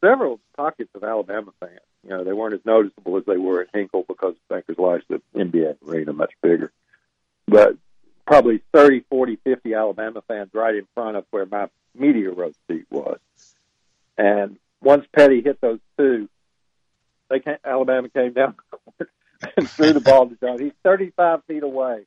several 0.00 0.40
pockets 0.56 0.90
of 0.94 1.04
Alabama 1.04 1.52
fans. 1.60 1.80
You 2.02 2.10
know, 2.10 2.24
they 2.24 2.32
weren't 2.32 2.54
as 2.54 2.64
noticeable 2.64 3.18
as 3.18 3.24
they 3.26 3.36
were 3.36 3.62
at 3.62 3.68
Hinkle 3.74 4.04
because 4.08 4.34
Bankers 4.48 4.78
Life's 4.78 5.04
the 5.08 5.20
NBA 5.34 5.76
arena 5.86 6.12
much 6.12 6.32
bigger. 6.42 6.72
But 7.46 7.76
probably 8.26 8.62
30, 8.72 9.04
40, 9.10 9.36
50 9.36 9.74
Alabama 9.74 10.22
fans 10.26 10.50
right 10.54 10.74
in 10.74 10.86
front 10.94 11.16
of 11.16 11.26
where 11.30 11.46
my 11.46 11.68
media 11.94 12.30
row 12.30 12.52
seat 12.68 12.86
was. 12.90 13.18
And 14.16 14.56
once 14.82 15.04
Petty 15.14 15.42
hit 15.42 15.60
those 15.60 15.80
two, 15.98 16.28
they 17.28 17.40
came, 17.40 17.56
Alabama 17.64 18.08
came 18.08 18.32
down 18.32 18.54
the 18.56 18.78
court 18.78 19.10
and 19.56 19.68
threw 19.68 19.92
the 19.92 20.00
ball 20.00 20.28
to 20.28 20.36
John. 20.36 20.58
He's 20.58 20.72
35 20.82 21.44
feet 21.44 21.62
away. 21.62 22.04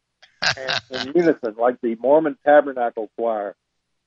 And 0.57 1.07
in 1.07 1.13
unison, 1.15 1.55
like 1.57 1.81
the 1.81 1.95
Mormon 1.95 2.37
Tabernacle 2.45 3.09
Choir, 3.17 3.55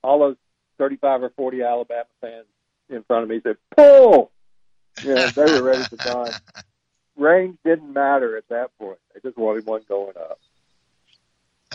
all 0.03 0.21
those 0.21 0.37
35 0.79 1.25
or 1.25 1.31
40 1.31 1.63
Alabama 1.63 2.05
fans 2.21 2.47
in 2.89 3.03
front 3.05 3.25
of 3.25 3.29
me 3.29 3.41
said, 3.43 3.57
pull! 3.77 4.31
You 5.03 5.15
know, 5.15 5.29
they 5.29 5.45
were 5.45 5.63
ready 5.63 5.85
to 5.85 5.97
die. 5.97 6.33
Range 7.17 7.57
didn't 7.65 7.93
matter 7.93 8.37
at 8.37 8.49
that 8.49 8.77
point. 8.79 8.99
They 9.15 9.21
just 9.21 9.37
wanted 9.37 9.67
one 9.67 9.83
going 9.89 10.17
up. 10.17 10.39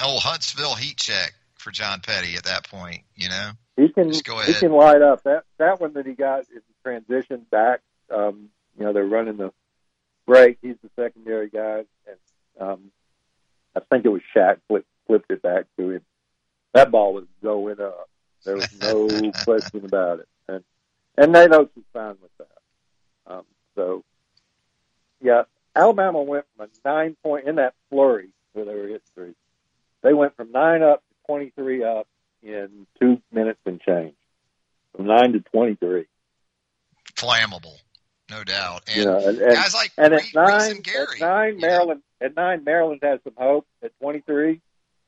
Old 0.04 0.24
Huntsville 0.24 0.76
heat 0.76 0.98
check 0.98 1.34
for 1.56 1.72
John 1.72 2.00
Petty 2.02 2.36
at 2.36 2.46
that 2.46 2.68
point, 2.70 3.02
you 3.16 3.30
know? 3.30 3.52
He 3.78 3.90
can 3.90 4.10
Just 4.10 4.26
go 4.26 4.40
he 4.40 4.54
can 4.54 4.72
light 4.72 5.02
up. 5.02 5.24
That 5.24 5.44
that 5.58 5.80
one 5.80 5.94
that 5.94 6.06
he 6.06 6.14
got 6.14 6.42
is 6.42 6.62
transition 6.84 7.46
back. 7.50 7.82
Um, 8.10 8.50
you 8.78 8.86
know, 8.86 8.94
they're 8.94 9.06
running 9.06 9.38
the 9.38 9.52
break. 10.26 10.58
He's 10.62 10.76
the 10.84 10.90
secondary 10.96 11.50
guy 11.50 11.86
and 12.08 12.18
um 12.60 12.92
I 13.76 13.80
think 13.90 14.06
it 14.06 14.10
was 14.10 14.22
Shaq 14.36 14.58
flipped 14.68 14.88
flipped 15.08 15.32
it 15.32 15.42
back 15.42 15.66
to 15.78 15.92
him. 15.92 16.02
That 16.74 16.92
ball 16.92 17.14
was 17.14 17.26
going 17.44 17.82
up. 17.82 18.10
There 18.46 18.56
was 18.56 18.70
no 18.82 19.32
question 19.44 19.86
about 19.86 20.20
it. 20.20 20.28
And 20.48 20.64
and 21.18 21.32
Nate 21.32 21.52
Oats 21.52 21.76
was 21.76 21.86
fine 21.94 22.16
with 22.22 22.32
that. 22.38 23.34
Um, 23.34 23.44
so, 23.76 24.04
yeah, 25.22 25.44
Alabama 25.76 26.22
went 26.22 26.46
from 26.56 26.68
a 26.68 26.88
nine 26.88 27.16
point 27.24 27.48
in 27.48 27.56
that 27.56 27.74
flurry 27.90 28.30
where 28.54 28.66
they 28.66 28.76
were 28.76 28.88
hit 28.88 29.04
three. 29.16 29.36
They 30.02 30.14
went 30.14 30.36
from 30.36 30.52
nine 30.52 30.82
up 30.82 31.00
to 31.00 31.26
twenty 31.28 31.52
three 31.56 31.84
up 31.84 32.08
in 32.42 32.88
two 33.00 33.22
minutes 33.32 33.60
and 33.66 33.80
change, 33.82 34.16
from 34.96 35.06
nine 35.06 35.34
to 35.34 35.40
twenty 35.40 35.76
three. 35.76 36.06
Flammable, 37.16 37.78
no 38.32 38.44
doubt. 38.44 38.84
And 38.88 38.96
You 38.98 39.06
know, 39.06 39.18
and, 39.18 39.38
and, 39.38 39.56
guys 39.56 39.74
like 39.74 39.92
and 39.98 40.14
Reese 40.14 40.36
at 40.36 40.48
nine, 40.48 40.72
and 40.72 40.84
Gary, 40.84 41.06
at 41.16 41.20
nine, 41.20 41.60
Maryland 41.60 42.02
at 42.20 42.36
nine, 42.36 42.64
Maryland 42.64 43.02
has 43.04 43.20
some 43.24 43.34
hope. 43.38 43.68
At 43.84 43.92
twenty 44.00 44.22
three, 44.22 44.62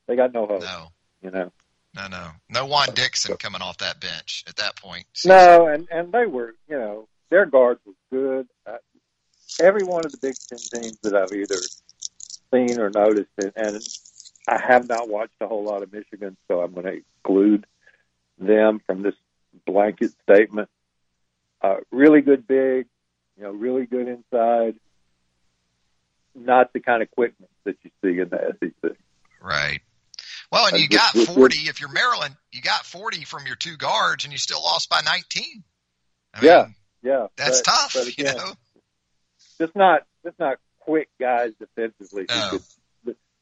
they 0.07 0.15
got 0.15 0.33
no 0.33 0.45
hope. 0.45 0.61
No. 0.61 0.87
You 1.21 1.31
know. 1.31 1.51
No, 1.95 2.07
no, 2.07 2.27
no. 2.49 2.65
Juan 2.65 2.89
Dixon 2.95 3.37
coming 3.37 3.61
off 3.61 3.77
that 3.77 3.99
bench 3.99 4.43
at 4.47 4.55
that 4.57 4.75
point. 4.75 5.05
No, 5.25 5.67
and 5.67 5.87
and 5.91 6.11
they 6.11 6.25
were, 6.25 6.55
you 6.67 6.77
know, 6.77 7.07
their 7.29 7.45
guards 7.45 7.79
were 7.85 7.93
good. 8.11 8.47
Uh, 8.67 8.77
every 9.59 9.83
one 9.83 10.05
of 10.05 10.11
the 10.11 10.17
Big 10.17 10.35
Ten 10.47 10.57
teams 10.57 10.97
that 11.03 11.15
I've 11.15 11.31
either 11.31 11.55
seen 12.51 12.79
or 12.79 12.89
noticed, 12.89 13.29
and, 13.37 13.51
and 13.55 13.79
I 14.47 14.59
have 14.59 14.87
not 14.87 15.09
watched 15.09 15.35
a 15.41 15.47
whole 15.47 15.63
lot 15.63 15.83
of 15.83 15.93
Michigan, 15.93 16.35
so 16.47 16.61
I'm 16.61 16.73
going 16.73 16.85
to 16.85 16.93
exclude 16.93 17.65
them 18.37 18.81
from 18.85 19.01
this 19.01 19.15
blanket 19.65 20.11
statement. 20.23 20.69
Uh, 21.61 21.77
really 21.91 22.21
good 22.21 22.45
big, 22.45 22.87
you 23.37 23.43
know, 23.43 23.51
really 23.51 23.85
good 23.85 24.07
inside. 24.07 24.75
Not 26.35 26.73
the 26.73 26.79
kind 26.79 27.03
of 27.03 27.11
quickness 27.11 27.49
that 27.63 27.75
you 27.83 27.91
see 28.03 28.19
in 28.19 28.29
the 28.29 28.55
SEC. 28.59 28.91
Right. 29.41 29.81
Well, 30.51 30.67
and 30.67 30.79
you 30.79 30.87
got 30.87 31.13
40. 31.13 31.59
If 31.67 31.79
you're 31.79 31.91
Maryland, 31.91 32.35
you 32.51 32.61
got 32.61 32.85
40 32.85 33.23
from 33.25 33.45
your 33.45 33.55
two 33.55 33.77
guards, 33.77 34.23
and 34.23 34.31
you 34.31 34.37
still 34.39 34.61
lost 34.63 34.89
by 34.89 35.01
19. 35.05 35.63
I 36.35 36.41
mean, 36.41 36.49
yeah, 36.49 36.65
yeah, 37.03 37.27
that's 37.35 37.61
but- 37.61 37.71
tough, 37.71 37.93
but 37.93 38.17
you 38.17 38.23
know. 38.25 38.53
just 39.59 39.75
not 39.75 40.01
just 40.23 40.39
not 40.39 40.57
quick 40.79 41.09
guys 41.19 41.51
defensively. 41.59 42.25
No. 42.29 42.49
could- 42.51 42.61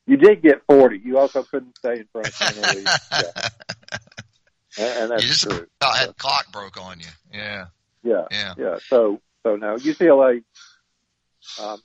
you 0.07 0.17
did 0.17 0.41
get 0.41 0.63
forty. 0.67 0.97
You 0.97 1.19
also 1.19 1.43
couldn't 1.43 1.77
stay 1.77 1.99
in 1.99 2.07
front 2.11 2.27
of 2.27 2.73
yeah. 3.11 3.49
And, 4.77 4.99
and 5.03 5.11
that's 5.11 5.23
you 5.23 5.29
just 5.29 5.43
true. 5.43 5.67
had 5.81 6.17
clock 6.17 6.51
broke 6.51 6.81
on 6.81 6.99
you. 6.99 7.05
Yeah. 7.31 7.65
Yeah, 8.03 8.23
Yeah. 8.31 8.53
yeah. 8.57 8.77
So 8.87 9.21
so 9.43 9.55
now 9.55 9.77
UCLA 9.77 10.43
um, 11.61 11.81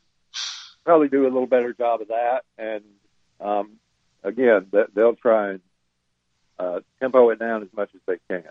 probably 0.85 1.09
do 1.09 1.23
a 1.23 1.25
little 1.25 1.47
better 1.47 1.73
job 1.73 2.03
of 2.03 2.09
that, 2.09 2.43
and 2.59 2.85
um, 3.41 3.73
again 4.23 4.67
they'll 4.95 5.17
try 5.17 5.51
and 5.51 5.61
uh, 6.59 6.81
tempo 7.01 7.31
it 7.31 7.39
down 7.39 7.63
as 7.63 7.69
much 7.75 7.91
as 7.95 8.01
they 8.07 8.19
can. 8.29 8.45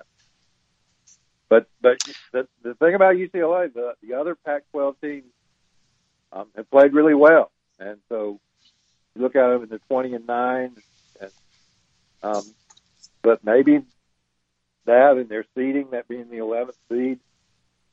But 1.50 1.68
but 1.82 1.98
the 2.32 2.48
the 2.64 2.74
thing 2.76 2.96
about 2.96 3.16
UCLA, 3.16 3.74
the 3.74 3.94
the 4.02 4.16
other 4.16 4.36
Pac-12 4.36 4.96
teams 5.02 5.32
um, 6.32 6.48
have 6.56 6.70
played 6.70 6.94
really 6.94 7.14
well, 7.14 7.52
and 7.80 7.98
so 8.10 8.40
you 9.16 9.22
look 9.22 9.36
at 9.36 9.48
them 9.48 9.64
in 9.64 9.70
the 9.70 9.80
twenty 9.88 10.14
and 10.14 10.26
nine, 10.26 10.76
and 11.22 11.32
um, 12.24 12.44
but 13.22 13.44
maybe 13.44 13.84
that 14.86 15.18
and 15.18 15.30
their 15.30 15.46
seeding, 15.56 15.92
that 15.92 16.08
being 16.08 16.30
the 16.30 16.38
eleventh 16.38 16.78
seed, 16.90 17.20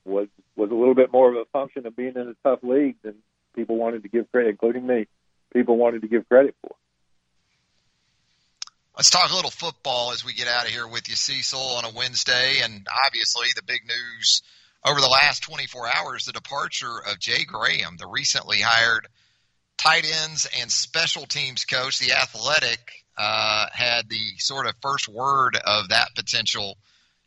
was 0.05 0.29
was 0.57 0.71
a 0.71 0.75
little 0.75 0.95
bit 0.95 1.13
more 1.13 1.31
of 1.31 1.37
a 1.37 1.45
function 1.53 1.87
of 1.87 1.97
being 1.97 2.15
in 2.15 2.29
a 2.29 2.49
tough 2.49 2.61
league 2.63 2.97
than 3.03 3.15
people 3.55 3.77
wanted 3.77 4.03
to 4.03 4.09
give 4.09 4.31
credit, 4.31 4.51
including 4.51 4.87
me. 4.87 5.07
People 5.53 5.77
wanted 5.77 6.03
to 6.03 6.09
give 6.09 6.29
credit 6.29 6.55
for. 6.61 6.75
Let's 8.97 9.11
talk 9.11 9.31
a 9.31 9.35
little 9.35 9.51
football 9.51 10.13
as 10.13 10.25
we 10.25 10.35
get 10.35 10.49
out 10.49 10.67
of 10.67 10.71
here 10.71 10.87
with 10.87 11.09
you, 11.09 11.15
Cecil, 11.15 11.59
on 11.59 11.85
a 11.85 11.91
Wednesday. 11.91 12.57
And 12.63 12.87
obviously, 13.07 13.49
the 13.57 13.63
big 13.63 13.81
news 13.87 14.43
over 14.85 15.01
the 15.01 15.09
last 15.09 15.43
24 15.45 15.89
hours 15.95 16.27
the 16.27 16.33
departure 16.33 16.99
of 17.11 17.19
Jay 17.19 17.45
Graham, 17.45 17.97
the 17.97 18.07
recently 18.07 18.61
hired 18.61 19.07
tight 19.79 20.05
ends 20.25 20.49
and 20.61 20.71
special 20.71 21.25
teams 21.27 21.65
coach. 21.65 21.99
The 21.99 22.13
athletic 22.13 23.05
uh, 23.17 23.67
had 23.73 24.09
the 24.09 24.21
sort 24.39 24.67
of 24.67 24.75
first 24.83 25.09
word 25.09 25.57
of 25.57 25.89
that 25.89 26.15
potential 26.15 26.77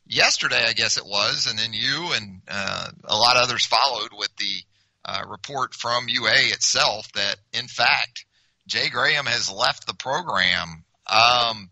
yesterday, 0.08 0.64
I 0.68 0.74
guess 0.74 0.98
it 0.98 1.06
was. 1.06 1.48
And 1.50 1.58
then 1.58 1.74
you 1.74 2.10
and 2.14 2.42
uh, 2.48 2.90
a 3.04 3.16
lot 3.16 3.38
of 3.38 3.44
others 3.44 3.66
followed 3.66 4.12
with 4.18 4.36
the 4.38 4.62
uh, 5.04 5.22
report 5.28 5.74
from 5.74 6.08
UA 6.08 6.54
itself 6.54 7.12
that, 7.14 7.38
in 7.54 7.68
fact, 7.68 8.26
Jay 8.68 8.90
Graham 8.90 9.26
has 9.26 9.52
left 9.52 9.86
the 9.88 9.94
program. 9.94 10.84
Um, 11.08 11.70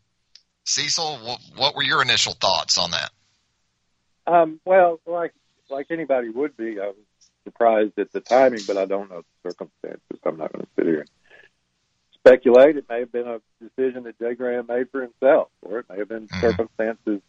Cecil, 0.65 1.19
what, 1.23 1.39
what 1.55 1.75
were 1.75 1.83
your 1.83 2.01
initial 2.01 2.33
thoughts 2.33 2.77
on 2.77 2.91
that? 2.91 3.11
Um, 4.25 4.59
well, 4.63 4.99
like 5.05 5.33
like 5.69 5.87
anybody 5.89 6.29
would 6.29 6.55
be, 6.55 6.79
I 6.79 6.87
was 6.87 6.95
surprised 7.43 7.97
at 7.97 8.11
the 8.11 8.21
timing, 8.21 8.61
but 8.67 8.77
I 8.77 8.85
don't 8.85 9.09
know 9.09 9.21
the 9.21 9.49
circumstances. 9.49 10.19
I'm 10.23 10.37
not 10.37 10.53
going 10.53 10.63
to 10.63 10.71
sit 10.77 10.85
here 10.85 10.99
and 10.99 11.09
speculate. 12.13 12.77
It 12.77 12.85
may 12.87 12.99
have 12.99 13.11
been 13.11 13.27
a 13.27 13.41
decision 13.61 14.03
that 14.03 14.17
Jay 14.19 14.35
Graham 14.35 14.67
made 14.67 14.89
for 14.91 15.01
himself, 15.01 15.49
or 15.61 15.79
it 15.79 15.85
may 15.89 15.97
have 15.97 16.07
been 16.07 16.29
circumstances 16.39 17.21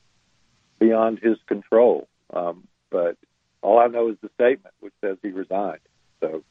beyond 0.84 1.18
his 1.18 1.38
control. 1.46 2.08
Um, 2.32 2.66
but 2.90 3.16
all 3.62 3.78
I 3.78 3.86
know 3.86 4.10
is 4.10 4.16
the 4.22 4.30
statement, 4.34 4.74
which 4.80 4.92
says 5.00 5.16
he 5.22 5.30
resigned. 5.30 5.80
So 6.20 6.42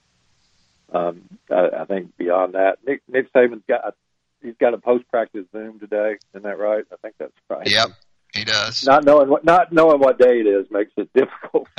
Um, 0.92 1.22
I, 1.50 1.82
I 1.82 1.86
think 1.86 2.16
beyond 2.18 2.54
that, 2.54 2.80
Nick 2.86 3.02
Nick 3.08 3.32
Saban's 3.34 3.64
got 3.68 3.96
he's 4.42 4.56
got 4.60 4.74
a 4.74 4.78
post 4.78 5.06
practice 5.10 5.46
Zoom 5.52 5.80
today. 5.80 6.18
Isn't 6.34 6.44
that 6.44 6.60
right? 6.60 6.84
I 6.92 6.96
think 7.02 7.16
that's 7.18 7.34
right. 7.50 7.68
Yep, 7.68 7.90
he 8.34 8.44
does. 8.44 8.86
Not 8.86 9.04
knowing 9.04 9.30
what 9.30 9.44
not 9.44 9.72
knowing 9.72 10.00
what 10.00 10.20
day 10.20 10.40
it 10.40 10.48
is 10.48 10.70
makes 10.70 10.92
it 10.98 11.10
difficult 11.22 11.68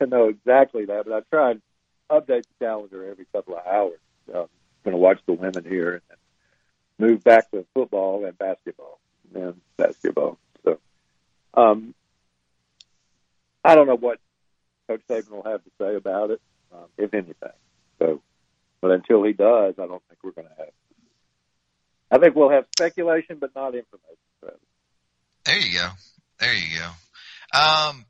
to 0.00 0.06
know 0.06 0.28
exactly 0.28 0.84
that. 0.86 1.04
But 1.04 1.12
I 1.14 1.20
try 1.30 1.50
and 1.52 1.62
update 2.10 2.44
the 2.44 2.64
calendar 2.64 3.10
every 3.10 3.26
couple 3.32 3.56
of 3.56 3.66
hours. 3.66 4.00
Um, 4.34 4.46
going 4.84 4.92
to 4.92 4.98
watch 4.98 5.20
the 5.26 5.32
women 5.34 5.64
here 5.64 6.00
and 6.10 6.18
move 6.98 7.22
back 7.24 7.50
to 7.50 7.66
football 7.74 8.24
and 8.24 8.36
basketball 8.38 8.98
and 9.34 9.60
basketball. 9.76 10.38
Um, 11.54 11.94
I 13.64 13.74
don't 13.74 13.86
know 13.86 13.96
what 13.96 14.18
Coach 14.86 15.02
Saban 15.08 15.30
will 15.30 15.44
have 15.44 15.62
to 15.64 15.70
say 15.78 15.94
about 15.94 16.30
it, 16.30 16.40
um, 16.72 16.86
if 16.96 17.12
anything. 17.12 17.34
So, 17.98 18.22
but 18.80 18.92
until 18.92 19.22
he 19.24 19.32
does, 19.32 19.74
I 19.78 19.86
don't 19.86 20.02
think 20.08 20.20
we're 20.22 20.32
going 20.32 20.48
to 20.48 20.54
have. 20.58 20.68
I 22.10 22.18
think 22.18 22.34
we'll 22.34 22.50
have 22.50 22.66
speculation, 22.74 23.36
but 23.38 23.54
not 23.54 23.74
information. 23.74 24.18
There 25.48 25.58
you 25.58 25.78
go. 25.78 25.88
There 26.40 26.54
you 26.54 26.78
go. 26.78 27.58
Um, 27.58 28.04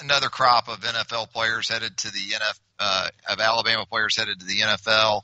another 0.00 0.28
crop 0.28 0.68
of 0.68 0.78
NFL 0.80 1.32
players 1.32 1.68
headed 1.68 1.96
to 1.96 2.12
the 2.12 2.18
NF 2.18 2.60
uh, 2.78 3.08
of 3.28 3.40
Alabama 3.40 3.84
players 3.84 4.16
headed 4.16 4.38
to 4.38 4.46
the 4.46 4.60
NFL. 4.60 5.22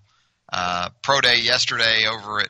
Uh, 0.53 0.89
pro 1.03 1.21
day 1.21 1.39
yesterday 1.39 2.07
over 2.09 2.41
at 2.41 2.49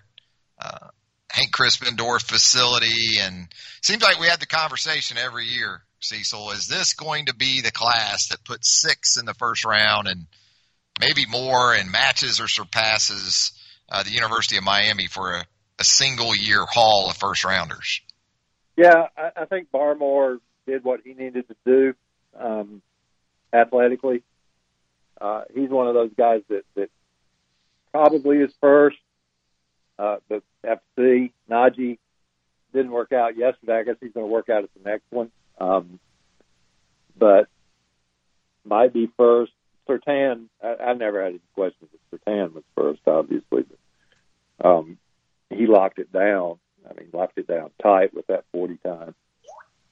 uh, 0.58 0.88
Hank 1.32 1.50
Crisp 1.50 1.86
indoor 1.86 2.18
facility, 2.18 3.18
and 3.18 3.48
seems 3.80 4.02
like 4.02 4.20
we 4.20 4.26
had 4.26 4.38
the 4.38 4.46
conversation 4.46 5.16
every 5.16 5.46
year. 5.46 5.82
Cecil, 6.00 6.50
is 6.50 6.66
this 6.66 6.94
going 6.94 7.26
to 7.26 7.34
be 7.34 7.62
the 7.62 7.70
class 7.70 8.28
that 8.28 8.44
puts 8.44 8.68
six 8.68 9.16
in 9.16 9.24
the 9.24 9.34
first 9.34 9.64
round 9.64 10.08
and 10.08 10.26
maybe 11.00 11.24
more 11.26 11.72
and 11.72 11.90
matches 11.90 12.40
or 12.40 12.48
surpasses 12.48 13.52
uh, 13.88 14.02
the 14.02 14.10
University 14.10 14.58
of 14.58 14.64
Miami 14.64 15.06
for 15.06 15.36
a, 15.36 15.44
a 15.78 15.84
single 15.84 16.36
year 16.36 16.66
haul 16.66 17.08
of 17.08 17.16
first 17.16 17.44
rounders? 17.44 18.02
Yeah, 18.76 19.06
I, 19.16 19.30
I 19.36 19.44
think 19.46 19.70
Barmore 19.70 20.38
did 20.66 20.84
what 20.84 21.00
he 21.04 21.14
needed 21.14 21.46
to 21.48 21.56
do 21.64 21.94
um, 22.38 22.82
athletically. 23.52 24.22
Uh, 25.20 25.42
he's 25.54 25.70
one 25.70 25.86
of 25.86 25.94
those 25.94 26.10
guys 26.18 26.42
that, 26.48 26.64
that 26.74 26.90
probably 27.92 28.38
is 28.38 28.52
first. 28.60 28.98
Uh, 29.98 30.16
but 30.28 30.42
FC 30.64 31.32
Najee 31.50 31.98
didn't 32.72 32.90
work 32.90 33.12
out 33.12 33.36
yesterday. 33.36 33.78
I 33.78 33.82
guess 33.84 33.96
he's 34.00 34.12
going 34.12 34.26
to 34.26 34.32
work 34.32 34.48
out 34.48 34.64
at 34.64 34.70
the 34.74 34.88
next 34.88 35.04
one. 35.10 35.30
Um, 35.58 36.00
but 37.16 37.48
might 38.64 38.92
be 38.92 39.10
first. 39.16 39.52
Surtain, 39.88 40.46
I, 40.62 40.76
I 40.82 40.94
never 40.94 41.22
had 41.22 41.30
any 41.30 41.40
questions 41.54 41.90
if 41.92 42.20
Surtain 42.20 42.52
was 42.52 42.64
first, 42.76 43.00
obviously. 43.06 43.64
But, 44.58 44.66
um, 44.66 44.98
he 45.50 45.66
locked 45.66 45.98
it 45.98 46.12
down. 46.12 46.58
I 46.88 46.94
mean, 46.94 47.08
locked 47.12 47.38
it 47.38 47.46
down 47.46 47.70
tight 47.82 48.14
with 48.14 48.26
that 48.28 48.44
40 48.52 48.78
time. 48.78 49.14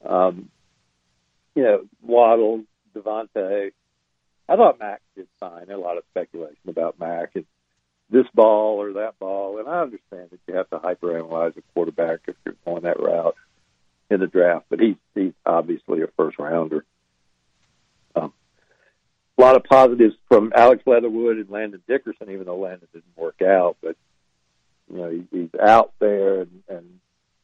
Um, 0.05 0.49
you 1.55 1.63
know, 1.63 1.83
Waddle, 2.01 2.63
DeVonta. 2.95 3.71
I 4.49 4.55
thought 4.55 4.79
Mac 4.79 5.01
did 5.15 5.27
fine. 5.39 5.69
A 5.69 5.77
lot 5.77 5.97
of 5.97 6.03
speculation 6.09 6.69
about 6.69 6.99
Mac 6.99 7.31
and 7.35 7.45
this 8.11 8.27
ball 8.33 8.81
or 8.81 8.93
that 8.93 9.17
ball. 9.17 9.57
And 9.59 9.67
I 9.67 9.81
understand 9.81 10.29
that 10.31 10.39
you 10.47 10.55
have 10.55 10.69
to 10.69 10.77
hyperanalyze 10.77 11.57
a 11.57 11.61
quarterback 11.73 12.19
if 12.27 12.35
you're 12.45 12.55
going 12.65 12.83
that 12.83 12.99
route 12.99 13.35
in 14.09 14.19
the 14.19 14.27
draft, 14.27 14.65
but 14.69 14.79
he's 14.79 14.97
he's 15.15 15.31
obviously 15.45 16.01
a 16.01 16.07
first 16.17 16.37
rounder. 16.37 16.83
Um, 18.15 18.33
a 19.37 19.41
lot 19.41 19.55
of 19.55 19.63
positives 19.63 20.15
from 20.27 20.51
Alex 20.53 20.83
Leatherwood 20.85 21.37
and 21.37 21.49
Landon 21.49 21.81
Dickerson, 21.87 22.29
even 22.29 22.45
though 22.45 22.57
Landon 22.59 22.89
didn't 22.93 23.15
work 23.15 23.41
out. 23.41 23.77
But 23.81 23.95
you 24.91 24.97
know 24.97 25.09
he, 25.09 25.27
he's 25.31 25.59
out 25.59 25.93
there, 25.99 26.41
and, 26.41 26.63
and 26.67 26.99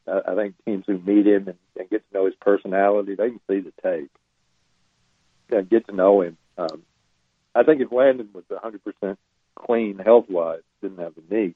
I 0.06 0.34
think 0.34 0.56
teams 0.66 0.84
who 0.86 0.98
meet 0.98 1.26
him 1.26 1.48
and, 1.48 1.58
and 1.78 1.90
get 1.90 2.06
to 2.08 2.18
know 2.18 2.26
his 2.26 2.34
personality, 2.34 3.14
they 3.14 3.30
can 3.30 3.40
see 3.48 3.60
the 3.60 3.72
tape 3.82 4.10
and 5.50 5.70
get 5.70 5.86
to 5.86 5.94
know 5.94 6.20
him. 6.20 6.36
Um, 6.58 6.82
I 7.54 7.62
think 7.62 7.80
if 7.80 7.90
Landon 7.90 8.28
was 8.32 8.44
100% 8.50 9.16
clean 9.58 9.98
health 9.98 10.26
wise, 10.28 10.62
didn't 10.82 10.98
have 10.98 11.14
the 11.14 11.34
knee, 11.34 11.54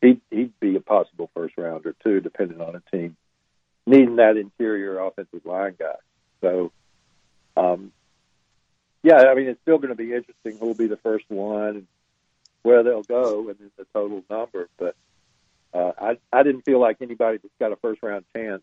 he'd, 0.00 0.20
he'd 0.30 0.58
be 0.60 0.76
a 0.76 0.80
possible 0.80 1.30
first 1.34 1.54
rounder 1.56 1.94
too, 2.02 2.20
depending 2.20 2.60
on 2.60 2.76
a 2.76 2.96
team 2.96 3.16
needing 3.88 4.16
that 4.16 4.36
interior 4.36 4.98
offensive 5.00 5.44
line 5.46 5.74
guy. 5.78 5.94
So, 6.42 6.70
um, 7.56 7.90
yeah, 9.02 9.16
I 9.16 9.34
mean, 9.34 9.48
it's 9.48 9.60
still 9.62 9.78
going 9.78 9.88
to 9.88 9.94
be 9.94 10.12
interesting 10.12 10.58
who'll 10.58 10.74
be 10.74 10.88
the 10.88 10.98
first 10.98 11.24
one 11.28 11.68
and 11.68 11.86
where 12.62 12.82
they'll 12.82 13.02
go 13.02 13.48
and 13.48 13.58
then 13.58 13.70
the 13.78 13.86
total 13.94 14.22
number. 14.28 14.68
But 14.76 14.94
uh, 15.72 15.92
I, 15.98 16.18
I 16.32 16.42
didn't 16.42 16.62
feel 16.62 16.80
like 16.80 16.98
anybody 17.00 17.38
that's 17.38 17.54
got 17.58 17.72
a 17.72 17.76
first 17.76 18.02
round 18.02 18.24
chance 18.36 18.62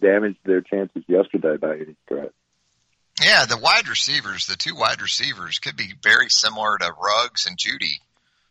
damaged 0.00 0.38
their 0.44 0.60
chances 0.60 1.02
yesterday 1.08 1.56
by 1.56 1.74
any 1.74 1.96
stretch. 2.04 2.32
Yeah, 3.22 3.44
the 3.46 3.58
wide 3.58 3.88
receivers, 3.88 4.46
the 4.46 4.56
two 4.56 4.74
wide 4.74 5.00
receivers, 5.00 5.58
could 5.58 5.76
be 5.76 5.94
very 6.02 6.28
similar 6.28 6.76
to 6.78 6.92
Ruggs 6.92 7.46
and 7.46 7.56
Jeudy 7.56 8.00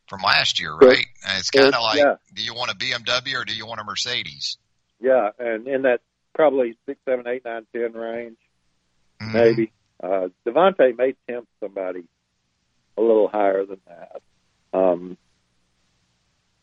from 0.08 0.22
last 0.22 0.60
year, 0.60 0.74
right? 0.74 1.06
And 1.28 1.40
it's 1.40 1.50
kind 1.50 1.74
of 1.74 1.82
like, 1.82 1.98
yeah. 1.98 2.16
do 2.34 2.44
you 2.44 2.54
want 2.54 2.72
a 2.72 2.76
BMW 2.76 3.42
or 3.42 3.46
do 3.46 3.54
you 3.54 3.66
want 3.66 3.80
a 3.80 3.84
Mercedes? 3.84 4.58
Yeah, 5.00 5.30
and 5.40 5.68
in 5.68 5.84
that 5.84 6.02
probably 6.34 6.78
six, 6.86 7.00
seven, 7.06 7.28
eight, 7.28 7.44
nine, 7.46 7.66
ten 7.74 7.94
range, 7.94 8.38
mm-hmm. 9.22 9.34
maybe. 9.34 9.72
Uh, 10.02 10.30
DeVonta 10.46 10.98
may 10.98 11.16
tempt 11.30 11.48
somebody 11.60 12.04
a 12.98 13.02
little 13.02 13.28
higher 13.28 13.66
than 13.66 13.80
that. 13.88 14.22
Um, 14.74 15.18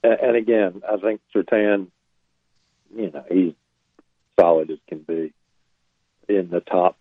and, 0.02 0.20
and 0.20 0.36
again, 0.36 0.82
I 0.88 0.96
think 0.96 1.20
Surtain, 1.34 1.88
you 2.94 3.10
know, 3.10 3.24
he's 3.30 3.54
solid 4.38 4.70
as 4.70 4.78
can 4.88 5.00
be 5.00 5.32
in 6.28 6.50
the 6.50 6.60
top 6.60 6.96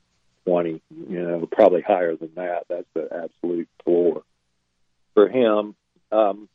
20, 0.48 0.82
you 1.10 1.22
know, 1.22 1.46
probably 1.52 1.82
higher 1.82 2.16
than 2.16 2.32
that. 2.36 2.64
That's 2.70 2.88
the 2.94 3.10
absolute 3.12 3.68
floor 3.84 4.24
for 5.14 5.28
him. 5.28 5.76
Um, 6.10 6.48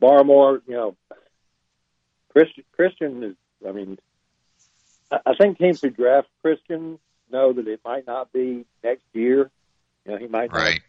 Barmore, 0.00 0.60
you 0.68 0.74
know, 0.74 0.96
Christian, 2.28 2.64
Christian 2.72 3.22
is, 3.22 3.34
I 3.66 3.72
mean, 3.72 3.98
I 5.10 5.34
think 5.40 5.58
teams 5.58 5.80
who 5.80 5.88
draft 5.88 6.28
Christian 6.42 6.98
know 7.32 7.54
that 7.54 7.66
it 7.66 7.80
might 7.82 8.06
not 8.06 8.30
be 8.30 8.66
next 8.84 9.04
year. 9.14 9.50
You 10.04 10.12
know, 10.12 10.18
he 10.18 10.26
might 10.26 10.52
right. 10.52 10.82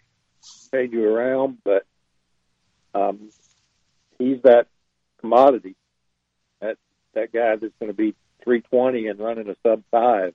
not 0.73 0.91
you 0.91 1.07
around, 1.07 1.59
but 1.63 1.85
um, 2.93 3.29
he's 4.19 4.41
that 4.41 4.67
commodity. 5.21 5.75
That 6.59 6.77
that 7.13 7.31
guy 7.31 7.55
that's 7.55 7.73
going 7.79 7.91
to 7.91 7.97
be 7.97 8.13
320 8.43 9.07
and 9.07 9.19
running 9.19 9.49
a 9.49 9.55
sub 9.63 9.83
five. 9.89 10.33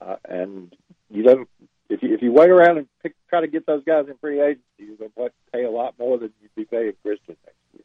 Uh, 0.00 0.16
and 0.28 0.74
you 1.10 1.22
don't 1.22 1.48
if 1.90 2.02
you 2.02 2.14
if 2.14 2.22
you 2.22 2.32
wait 2.32 2.50
around 2.50 2.78
and 2.78 2.86
pick, 3.02 3.14
try 3.28 3.40
to 3.40 3.48
get 3.48 3.66
those 3.66 3.82
guys 3.84 4.06
in 4.08 4.16
free 4.18 4.40
agency, 4.40 4.62
you're 4.78 4.96
going 4.96 5.10
to 5.16 5.30
pay 5.52 5.64
a 5.64 5.70
lot 5.70 5.98
more 5.98 6.18
than 6.18 6.32
you'd 6.40 6.54
be 6.54 6.64
paying 6.64 6.92
Christian 7.02 7.36
next 7.44 7.56
year. 7.74 7.82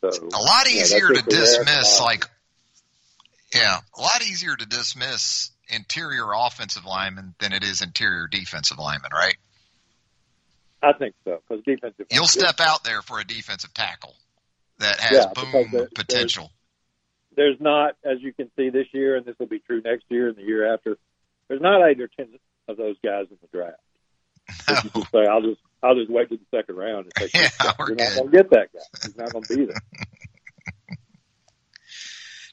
So 0.00 0.28
a 0.28 0.42
lot 0.42 0.66
yeah, 0.66 0.82
easier 0.82 1.08
to 1.08 1.22
dismiss, 1.22 2.00
like 2.00 2.24
yeah, 3.54 3.78
a 3.96 4.00
lot 4.00 4.22
easier 4.22 4.54
to 4.54 4.66
dismiss 4.66 5.50
interior 5.68 6.26
offensive 6.34 6.84
linemen 6.84 7.34
than 7.38 7.52
it 7.52 7.64
is 7.64 7.82
interior 7.82 8.26
defensive 8.26 8.78
linemen, 8.78 9.10
right? 9.12 9.36
I 10.82 10.92
think 10.92 11.14
so 11.24 11.40
because 11.48 11.64
defensive. 11.64 12.06
You'll 12.10 12.26
step 12.26 12.60
out 12.60 12.84
there 12.84 13.02
for 13.02 13.20
a 13.20 13.24
defensive 13.24 13.74
tackle 13.74 14.14
that 14.78 15.00
has 15.00 15.26
yeah, 15.26 15.32
boom 15.34 15.88
potential. 15.94 16.50
There's, 17.40 17.58
not, 17.58 17.96
as 18.04 18.20
you 18.20 18.34
can 18.34 18.50
see 18.54 18.68
this 18.68 18.86
year, 18.92 19.16
and 19.16 19.24
this 19.24 19.34
will 19.38 19.46
be 19.46 19.60
true 19.60 19.80
next 19.82 20.04
year 20.10 20.28
and 20.28 20.36
the 20.36 20.42
year 20.42 20.74
after. 20.74 20.98
There's 21.48 21.62
not 21.62 21.88
eight 21.88 21.98
or 21.98 22.08
ten 22.08 22.28
of 22.68 22.76
those 22.76 22.96
guys 23.02 23.28
in 23.30 23.38
the 23.40 23.48
draft. 23.50 23.78
No. 24.94 25.02
Say, 25.12 25.26
I'll 25.26 25.40
just 25.40 25.60
I'll 25.82 25.94
just 25.94 26.10
wait 26.10 26.28
to 26.28 26.36
the 26.36 26.56
second 26.56 26.76
round. 26.76 27.06
And 27.06 27.14
take 27.14 27.34
yeah, 27.34 27.72
we're 27.78 27.88
You're 27.88 27.96
good. 27.96 28.04
not 28.04 28.16
going 28.16 28.30
to 28.30 28.36
get 28.36 28.50
that 28.50 28.68
guy. 28.74 28.80
He's 29.02 29.16
not 29.16 29.32
going 29.32 29.44
to 29.44 29.56
be 29.56 29.64
there. 29.64 29.76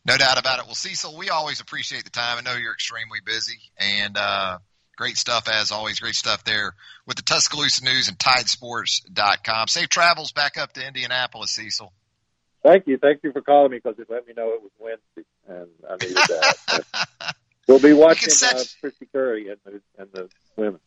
No 0.05 0.15
doubt 0.15 0.39
about 0.39 0.59
it. 0.59 0.65
Well, 0.67 0.75
Cecil, 0.75 1.17
we 1.17 1.29
always 1.29 1.59
appreciate 1.59 2.05
the 2.05 2.09
time. 2.09 2.37
I 2.37 2.41
know 2.41 2.55
you're 2.55 2.71
extremely 2.71 3.19
busy 3.25 3.59
and 3.77 4.15
uh, 4.15 4.59
great 4.95 5.17
stuff 5.17 5.49
as 5.49 5.71
always. 5.71 5.99
Great 5.99 6.15
stuff 6.15 6.45
there 6.45 6.75
with 7.05 7.17
the 7.17 7.23
Tuscaloosa 7.23 7.83
News 7.83 8.07
and 8.07 8.17
TideSports.com. 8.17 9.67
Safe 9.67 9.89
travels 9.89 10.31
back 10.31 10.57
up 10.57 10.71
to 10.73 10.87
Indianapolis, 10.87 11.51
Cecil. 11.51 11.91
Thank 12.67 12.85
you, 12.85 12.97
thank 12.97 13.23
you 13.23 13.31
for 13.31 13.41
calling 13.41 13.71
me 13.71 13.77
because 13.81 13.97
it 13.97 14.09
let 14.09 14.27
me 14.27 14.33
know 14.35 14.49
it 14.49 14.61
was 14.61 14.71
Wednesday, 14.77 15.23
and 15.47 15.69
I 15.89 15.93
needed 15.93 16.17
that. 16.17 17.35
we'll 17.67 17.79
be 17.79 17.93
watching 17.93 18.29
uh, 18.29 18.59
Kristy 18.83 19.07
Curry 19.13 19.49
and 19.49 19.57
the 19.63 19.81
and 19.97 20.11
the 20.11 20.29
women. 20.57 20.81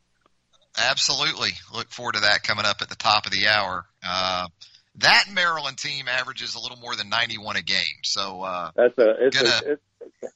Absolutely. 0.76 1.50
Look 1.72 1.90
forward 1.90 2.16
to 2.16 2.20
that 2.20 2.42
coming 2.42 2.66
up 2.66 2.82
at 2.82 2.90
the 2.90 2.96
top 2.96 3.24
of 3.24 3.32
the 3.32 3.48
hour. 3.48 3.86
Uh, 4.06 4.48
that 4.96 5.24
Maryland 5.32 5.78
team 5.78 6.06
averages 6.06 6.54
a 6.54 6.60
little 6.60 6.76
more 6.76 6.94
than 6.96 7.08
91 7.08 7.56
a 7.56 7.62
game. 7.62 7.78
So 8.02 8.42
uh, 8.42 8.70
That's 8.76 8.98
a 8.98 9.26
it's, 9.26 9.40
Gonna- 9.40 9.72
a 9.72 9.72
it's 9.72 10.34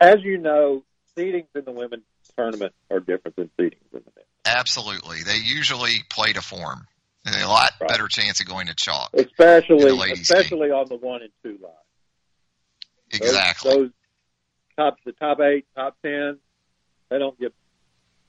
as 0.00 0.16
you 0.22 0.38
know, 0.38 0.84
seedings 1.16 1.48
in 1.54 1.66
the 1.66 1.72
women's 1.72 2.04
tournament 2.34 2.72
are 2.90 3.00
different 3.00 3.36
than 3.36 3.50
seedings 3.60 3.92
in 3.92 4.00
the 4.04 4.12
net. 4.16 4.26
Absolutely, 4.46 5.22
they 5.22 5.36
usually 5.36 6.02
play 6.08 6.32
to 6.32 6.40
form. 6.40 6.86
A 7.34 7.46
lot 7.46 7.72
Right. 7.80 7.88
better 7.88 8.08
chance 8.08 8.40
of 8.40 8.46
going 8.46 8.66
to 8.68 8.74
chalk. 8.74 9.10
Especially, 9.14 10.12
especially 10.12 10.70
on 10.70 10.88
the 10.88 10.96
one 10.96 11.22
and 11.22 11.30
two 11.42 11.58
line. 11.62 11.72
Exactly. 13.12 13.70
Those, 13.74 13.90
top, 14.76 14.96
the 15.04 15.12
top 15.12 15.40
eight, 15.40 15.66
top 15.74 15.96
ten, 16.02 16.38
they 17.10 17.18
don't 17.18 17.38
get 17.38 17.54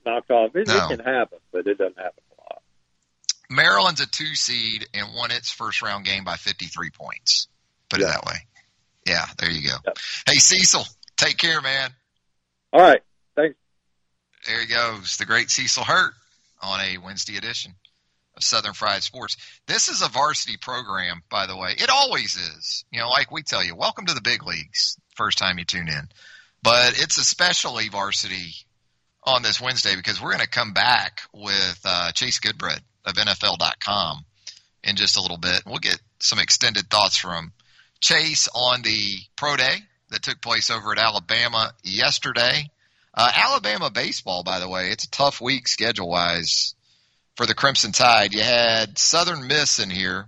knocked 0.06 0.32
off. 0.32 0.56
It, 0.56 0.68
No. 0.68 0.86
it 0.86 0.98
can 0.98 1.00
happen, 1.06 1.40
but 1.52 1.68
it 1.68 1.78
doesn't 1.78 1.98
happen 1.98 2.24
a 2.38 2.42
lot. 2.42 2.62
Maryland's 3.50 4.02
a 4.02 4.08
two 4.08 4.36
seed 4.36 4.88
and 4.94 5.14
won 5.16 5.32
its 5.32 5.52
first 5.52 5.82
round 5.82 6.06
game 6.06 6.24
by 6.24 6.36
53 6.38 6.90
points. 6.92 7.48
Put 7.90 8.02
it 8.02 8.06
that 8.06 8.24
way. 8.26 8.36
Yeah, 9.06 9.26
there 9.40 9.50
you 9.50 9.68
go. 9.68 9.76
Hey, 10.28 10.36
Cecil, 10.36 10.86
take 11.18 11.38
care, 11.38 11.60
man. 11.62 11.92
All 12.72 12.82
right. 12.82 13.02
Thanks. 13.36 13.56
There 14.46 14.60
he 14.62 14.68
goes. 14.68 15.18
The 15.18 15.26
great 15.26 15.50
Cecil 15.50 15.84
Hurt 15.84 16.14
on 16.62 16.80
a 16.82 16.98
Wednesday 17.00 17.36
edition 17.38 17.74
of 18.40 18.44
Southern 18.44 18.74
Fried 18.74 19.04
Sports. 19.04 19.36
This 19.68 19.90
is 19.90 20.02
a 20.02 20.08
varsity 20.08 20.58
program, 20.58 21.22
by 21.30 21.46
the 21.46 21.58
way. 21.58 21.72
It 21.78 21.90
always 21.90 22.36
is. 22.36 22.86
You 22.90 23.02
know, 23.02 23.10
like 23.10 23.32
we 23.32 23.44
tell 23.44 23.64
you, 23.64 23.76
welcome 23.76 24.06
to 24.06 24.14
the 24.14 24.22
big 24.22 24.46
leagues, 24.46 24.98
first 25.16 25.38
time 25.38 25.60
you 25.60 25.66
tune 25.66 25.90
in. 25.90 26.08
But 26.64 27.00
it's 27.00 27.18
especially 27.18 27.90
varsity 27.90 28.54
on 29.24 29.44
this 29.44 29.60
Wednesday 29.62 29.96
because 29.96 30.22
we're 30.22 30.32
going 30.32 30.40
to 30.40 30.50
come 30.50 30.74
back 30.74 31.22
with 31.34 31.80
uh, 31.84 32.12
Chase 32.14 32.40
Goodbread 32.40 32.80
of 33.06 33.14
NFL.com 33.14 34.26
in 34.86 34.96
just 34.96 35.18
a 35.18 35.22
little 35.22 35.38
bit. 35.38 35.64
We'll 35.66 35.80
get 35.80 36.00
some 36.20 36.40
extended 36.40 36.90
thoughts 36.90 37.18
from 37.18 37.52
Chase 38.00 38.48
on 38.56 38.82
the 38.82 39.18
pro 39.36 39.58
day 39.58 39.76
that 40.12 40.24
took 40.24 40.42
place 40.42 40.70
over 40.70 40.94
at 40.94 40.98
Alabama 40.98 41.74
yesterday. 41.84 42.70
Uh, 43.14 43.32
Alabama 43.36 43.90
baseball, 43.90 44.44
by 44.44 44.60
the 44.60 44.70
way, 44.70 44.92
it's 44.92 45.04
a 45.04 45.12
tough 45.12 45.42
week 45.42 45.68
schedule 45.68 46.10
wise 46.10 46.76
for 47.40 47.46
the 47.46 47.56
Crimson 47.56 47.94
Tide. 47.94 48.34
You 48.34 48.42
had 48.42 48.98
Southern 48.98 49.48
Miss 49.48 49.80
in 49.80 49.90
here, 49.90 50.28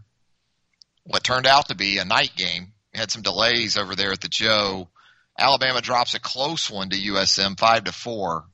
what 1.03 1.25
turned 1.25 1.45
out 1.45 1.67
to 1.67 1.75
be 1.75 1.97
a 1.97 2.05
night 2.05 2.31
game. 2.37 2.71
You 2.93 3.01
had 3.01 3.11
some 3.11 3.21
delays 3.21 3.75
over 3.75 3.95
there 3.95 4.13
at 4.13 4.21
the 4.21 4.29
Joe. 4.29 4.87
Alabama 5.37 5.81
drops 5.81 6.13
a 6.13 6.21
close 6.21 6.71
one 6.71 6.89
to 6.89 6.95
USM, 6.95 7.59
five 7.59 7.83
to 7.83 7.91
four, 7.91 8.45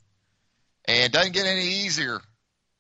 and 0.86 1.14
doesn't 1.14 1.34
get 1.34 1.46
any 1.46 1.86
easier 1.86 2.20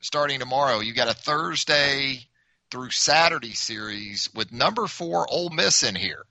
starting 0.01 0.39
tomorrow. 0.39 0.79
You 0.79 0.95
got 0.95 1.11
a 1.11 1.13
Thursday 1.13 2.25
through 2.71 2.89
Saturday 2.89 3.53
series 3.53 4.31
with 4.33 4.51
number 4.51 4.87
four 4.87 5.27
Ole 5.29 5.51
Miss 5.51 5.83
in 5.83 5.93
here 5.93 6.25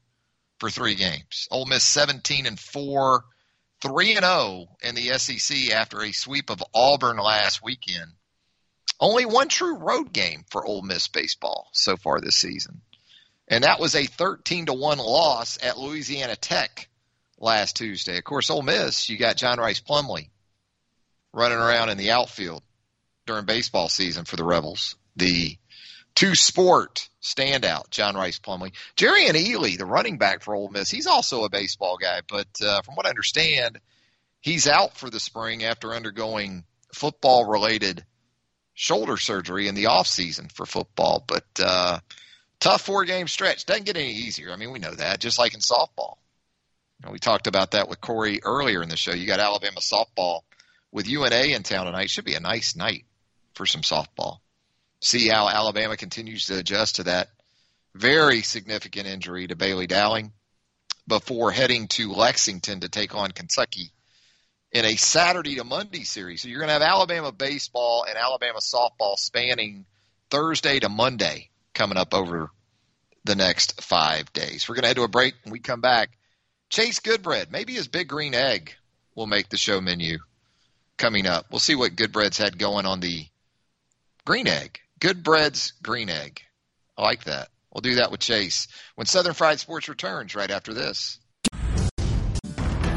for 0.58 0.70
three 0.70 0.96
games. 0.96 1.46
Ole 1.52 1.66
Miss 1.66 1.84
17 1.84 2.46
and 2.46 2.58
four, 2.58 3.22
three 3.80 4.16
and 4.16 4.24
zero 4.24 4.66
in 4.82 4.96
the 4.96 5.16
SEC 5.20 5.70
after 5.70 6.02
a 6.02 6.10
sweep 6.10 6.50
of 6.50 6.64
Auburn 6.74 7.18
last 7.18 7.62
weekend. 7.62 8.10
Only 8.98 9.26
one 9.26 9.48
true 9.48 9.76
road 9.76 10.12
game 10.12 10.44
for 10.50 10.64
Ole 10.64 10.82
Miss 10.82 11.08
baseball 11.08 11.68
so 11.72 11.96
far 11.96 12.20
this 12.20 12.36
season, 12.36 12.80
and 13.48 13.64
that 13.64 13.80
was 13.80 13.94
a 13.94 14.06
13 14.06 14.66
to 14.66 14.72
one 14.72 14.98
loss 14.98 15.58
at 15.62 15.78
Louisiana 15.78 16.36
Tech 16.36 16.88
last 17.38 17.76
Tuesday. 17.76 18.18
Of 18.18 18.24
course, 18.24 18.50
Ole 18.50 18.62
Miss, 18.62 19.08
you 19.08 19.18
got 19.18 19.36
John 19.36 19.58
Rhys 19.58 19.80
Plumlee 19.80 20.30
running 21.32 21.58
around 21.58 21.90
in 21.90 21.98
the 21.98 22.12
outfield 22.12 22.62
during 23.26 23.44
baseball 23.44 23.88
season 23.88 24.24
for 24.24 24.36
the 24.36 24.44
Rebels. 24.44 24.96
The 25.16 25.56
two 26.14 26.34
sport 26.34 27.08
standout, 27.22 27.90
John 27.90 28.16
Rhys 28.16 28.38
Plumlee. 28.38 28.72
Jerry 28.96 29.26
and 29.26 29.36
Ely, 29.36 29.76
the 29.76 29.84
running 29.84 30.18
back 30.18 30.42
for 30.42 30.54
Ole 30.54 30.70
Miss, 30.70 30.90
he's 30.90 31.06
also 31.06 31.44
a 31.44 31.50
baseball 31.50 31.98
guy, 31.98 32.22
but 32.28 32.48
uh, 32.64 32.80
from 32.82 32.94
what 32.94 33.06
I 33.06 33.10
understand, 33.10 33.78
he's 34.40 34.66
out 34.66 34.96
for 34.96 35.10
the 35.10 35.20
spring 35.20 35.62
after 35.64 35.94
undergoing 35.94 36.64
football 36.92 37.44
related 37.44 38.04
shoulder 38.76 39.16
surgery 39.16 39.66
in 39.66 39.74
the 39.74 39.86
off 39.86 40.06
season 40.06 40.48
for 40.48 40.66
football. 40.66 41.24
But 41.26 41.46
uh, 41.58 41.98
tough 42.60 42.82
four 42.82 43.04
game 43.04 43.26
stretch 43.26 43.66
doesn't 43.66 43.86
get 43.86 43.96
any 43.96 44.12
easier. 44.12 44.52
I 44.52 44.56
mean, 44.56 44.70
we 44.70 44.78
know 44.78 44.94
that, 44.94 45.18
just 45.18 45.38
like 45.38 45.54
in 45.54 45.60
softball. 45.60 46.18
You 47.00 47.06
know, 47.06 47.12
we 47.12 47.18
talked 47.18 47.48
about 47.48 47.72
that 47.72 47.88
with 47.88 48.00
Corey 48.00 48.40
earlier 48.44 48.82
in 48.82 48.88
the 48.88 48.96
show. 48.96 49.12
You 49.12 49.26
got 49.26 49.40
Alabama 49.40 49.80
softball 49.80 50.42
with 50.92 51.08
UNA 51.08 51.54
in 51.54 51.62
town 51.62 51.86
tonight. 51.86 52.10
Should 52.10 52.24
be 52.24 52.34
a 52.34 52.40
nice 52.40 52.76
night 52.76 53.04
for 53.54 53.66
some 53.66 53.82
softball. 53.82 54.38
See 55.00 55.28
how 55.28 55.48
Alabama 55.48 55.96
continues 55.96 56.46
to 56.46 56.58
adjust 56.58 56.96
to 56.96 57.04
that 57.04 57.28
very 57.94 58.42
significant 58.42 59.06
injury 59.06 59.46
to 59.46 59.56
Bailey 59.56 59.86
Dowling 59.86 60.32
before 61.08 61.50
heading 61.50 61.88
to 61.88 62.12
Lexington 62.12 62.80
to 62.80 62.88
take 62.88 63.14
on 63.14 63.30
Kentucky 63.30 63.90
in 64.72 64.84
a 64.84 64.96
Saturday 64.96 65.56
to 65.56 65.64
Monday 65.64 66.04
series. 66.04 66.42
So 66.42 66.48
you're 66.48 66.58
going 66.58 66.68
to 66.68 66.74
have 66.74 66.82
Alabama 66.82 67.32
baseball 67.32 68.04
and 68.08 68.16
Alabama 68.16 68.58
softball 68.58 69.16
spanning 69.16 69.86
Thursday 70.30 70.80
to 70.80 70.88
Monday 70.88 71.50
coming 71.74 71.98
up 71.98 72.14
over 72.14 72.50
the 73.24 73.36
next 73.36 73.82
five 73.82 74.32
days. 74.32 74.68
We're 74.68 74.76
going 74.76 74.82
to 74.82 74.88
head 74.88 74.96
to 74.96 75.02
a 75.02 75.08
break. 75.08 75.34
When 75.44 75.52
we 75.52 75.60
come 75.60 75.80
back, 75.80 76.10
Chase 76.68 77.00
Goodbread, 77.00 77.50
maybe 77.50 77.74
his 77.74 77.88
big 77.88 78.08
green 78.08 78.34
egg 78.34 78.74
will 79.14 79.26
make 79.26 79.48
the 79.48 79.56
show 79.56 79.80
menu 79.80 80.18
coming 80.96 81.26
up. 81.26 81.46
We'll 81.50 81.60
see 81.60 81.74
what 81.74 81.96
Goodbread's 81.96 82.38
had 82.38 82.58
going 82.58 82.86
on 82.86 83.00
the 83.00 83.26
green 84.24 84.48
egg. 84.48 84.80
Goodbread's 85.00 85.72
green 85.82 86.10
egg. 86.10 86.40
I 86.96 87.02
like 87.02 87.24
that. 87.24 87.48
We'll 87.72 87.82
do 87.82 87.96
that 87.96 88.10
with 88.10 88.20
Chase 88.20 88.68
when 88.94 89.06
Southern 89.06 89.34
Fried 89.34 89.60
Sports 89.60 89.88
returns 89.88 90.34
right 90.34 90.50
after 90.50 90.72
this. 90.72 91.18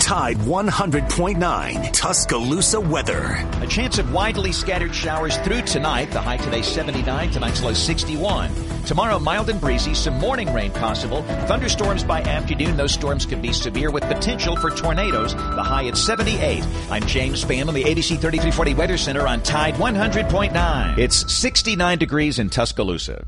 Tide 0.10 0.40
100.9 0.40 1.94
Tuscaloosa 1.94 2.80
weather. 2.80 3.48
A 3.62 3.68
chance 3.68 4.00
of 4.00 4.12
widely 4.12 4.52
scattered 4.52 4.96
showers 4.96 5.38
through 5.38 5.62
tonight. 5.62 6.10
The 6.10 6.20
high 6.20 6.38
today 6.38 6.64
79, 6.64 7.30
tonight's 7.30 7.62
low 7.62 7.74
61. 7.74 8.52
Tomorrow 8.86 9.20
mild 9.20 9.52
and 9.52 9.62
breezy, 9.62 9.94
some 9.94 10.18
morning 10.18 10.52
rain 10.52 10.72
possible. 10.72 11.22
Thunderstorms 11.46 12.04
by 12.04 12.24
afternoon. 12.24 12.76
Those 12.76 12.92
storms 12.92 13.28
could 13.28 13.44
be 13.44 13.54
severe 13.54 13.92
with 13.92 14.02
potential 14.06 14.56
for 14.56 14.72
tornadoes. 14.72 15.36
The 15.36 15.62
high 15.62 15.88
at 15.88 15.96
78. 15.96 16.66
I'm 16.90 17.04
James 17.04 17.46
Spann 17.46 17.68
on 17.68 17.76
the 17.76 17.84
ABC 17.84 18.20
3340 18.20 18.74
Weather 18.74 18.98
Center 18.98 19.28
on 19.28 19.44
Tide 19.44 19.76
100.9. 19.76 20.98
It's 20.98 21.32
69 21.32 22.00
degrees 22.00 22.40
in 22.40 22.50
Tuscaloosa. 22.50 23.28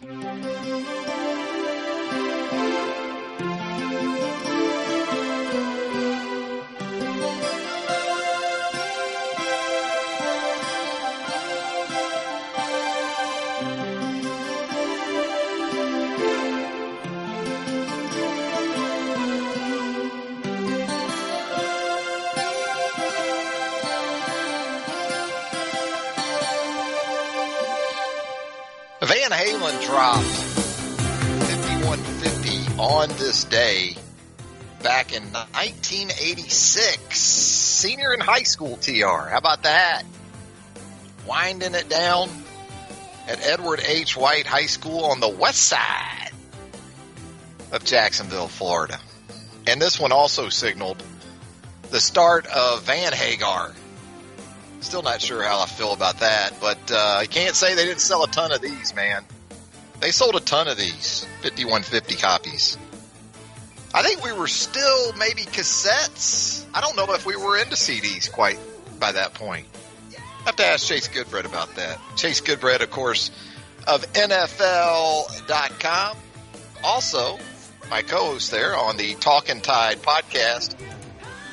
Halen 29.41 29.83
dropped 29.83 30.23
5150 31.49 32.79
on 32.79 33.09
this 33.17 33.43
day 33.45 33.97
back 34.83 35.13
in 35.13 35.23
1986. 35.23 37.19
Senior 37.19 38.13
in 38.13 38.19
high 38.19 38.43
school, 38.43 38.77
TR. 38.77 39.29
How 39.29 39.39
about 39.39 39.63
that? 39.63 40.03
Winding 41.25 41.73
it 41.73 41.89
down 41.89 42.29
at 43.27 43.43
Edward 43.43 43.81
H. 43.83 44.15
White 44.15 44.45
High 44.45 44.67
School 44.67 45.05
on 45.05 45.19
the 45.19 45.29
west 45.29 45.63
side 45.63 46.29
of 47.71 47.83
Jacksonville, 47.83 48.47
Florida. 48.47 48.99
And 49.65 49.81
this 49.81 49.99
one 49.99 50.11
also 50.11 50.49
signaled 50.49 51.03
the 51.89 51.99
start 51.99 52.45
of 52.45 52.83
Van 52.83 53.11
Hagar. 53.11 53.73
Still 54.81 55.03
not 55.03 55.21
sure 55.21 55.43
how 55.43 55.61
I 55.61 55.67
feel 55.67 55.93
about 55.93 56.19
that, 56.19 56.59
but 56.59 56.91
uh, 56.91 57.17
I 57.19 57.27
can't 57.27 57.55
say 57.55 57.75
they 57.75 57.85
didn't 57.85 58.01
sell 58.01 58.23
a 58.23 58.27
ton 58.27 58.51
of 58.51 58.61
these, 58.61 58.95
man. 58.95 59.23
They 59.99 60.11
sold 60.11 60.35
a 60.35 60.39
ton 60.39 60.67
of 60.67 60.77
these 60.77 61.25
5150 61.43 62.15
copies. 62.15 62.77
I 63.93 64.03
think 64.03 64.23
we 64.23 64.31
were 64.31 64.47
still 64.47 65.13
maybe 65.13 65.43
cassettes. 65.43 66.65
I 66.73 66.81
don't 66.81 66.95
know 66.95 67.13
if 67.13 67.25
we 67.25 67.35
were 67.35 67.57
into 67.57 67.75
CDs 67.75 68.31
quite 68.31 68.57
by 68.99 69.11
that 69.11 69.33
point. 69.33 69.67
I 70.17 70.43
have 70.45 70.55
to 70.55 70.65
ask 70.65 70.87
Chase 70.87 71.07
Goodbread 71.07 71.45
about 71.45 71.75
that. 71.75 71.99
Chase 72.15 72.41
Goodbread, 72.41 72.81
of 72.81 72.89
course, 72.89 73.29
of 73.87 74.01
NFL.com. 74.13 76.17
Also, 76.83 77.37
my 77.91 78.01
co-host 78.01 78.49
there 78.49 78.75
on 78.75 78.97
the 78.97 79.13
Talking 79.15 79.61
Tide 79.61 80.01
podcast, 80.01 80.75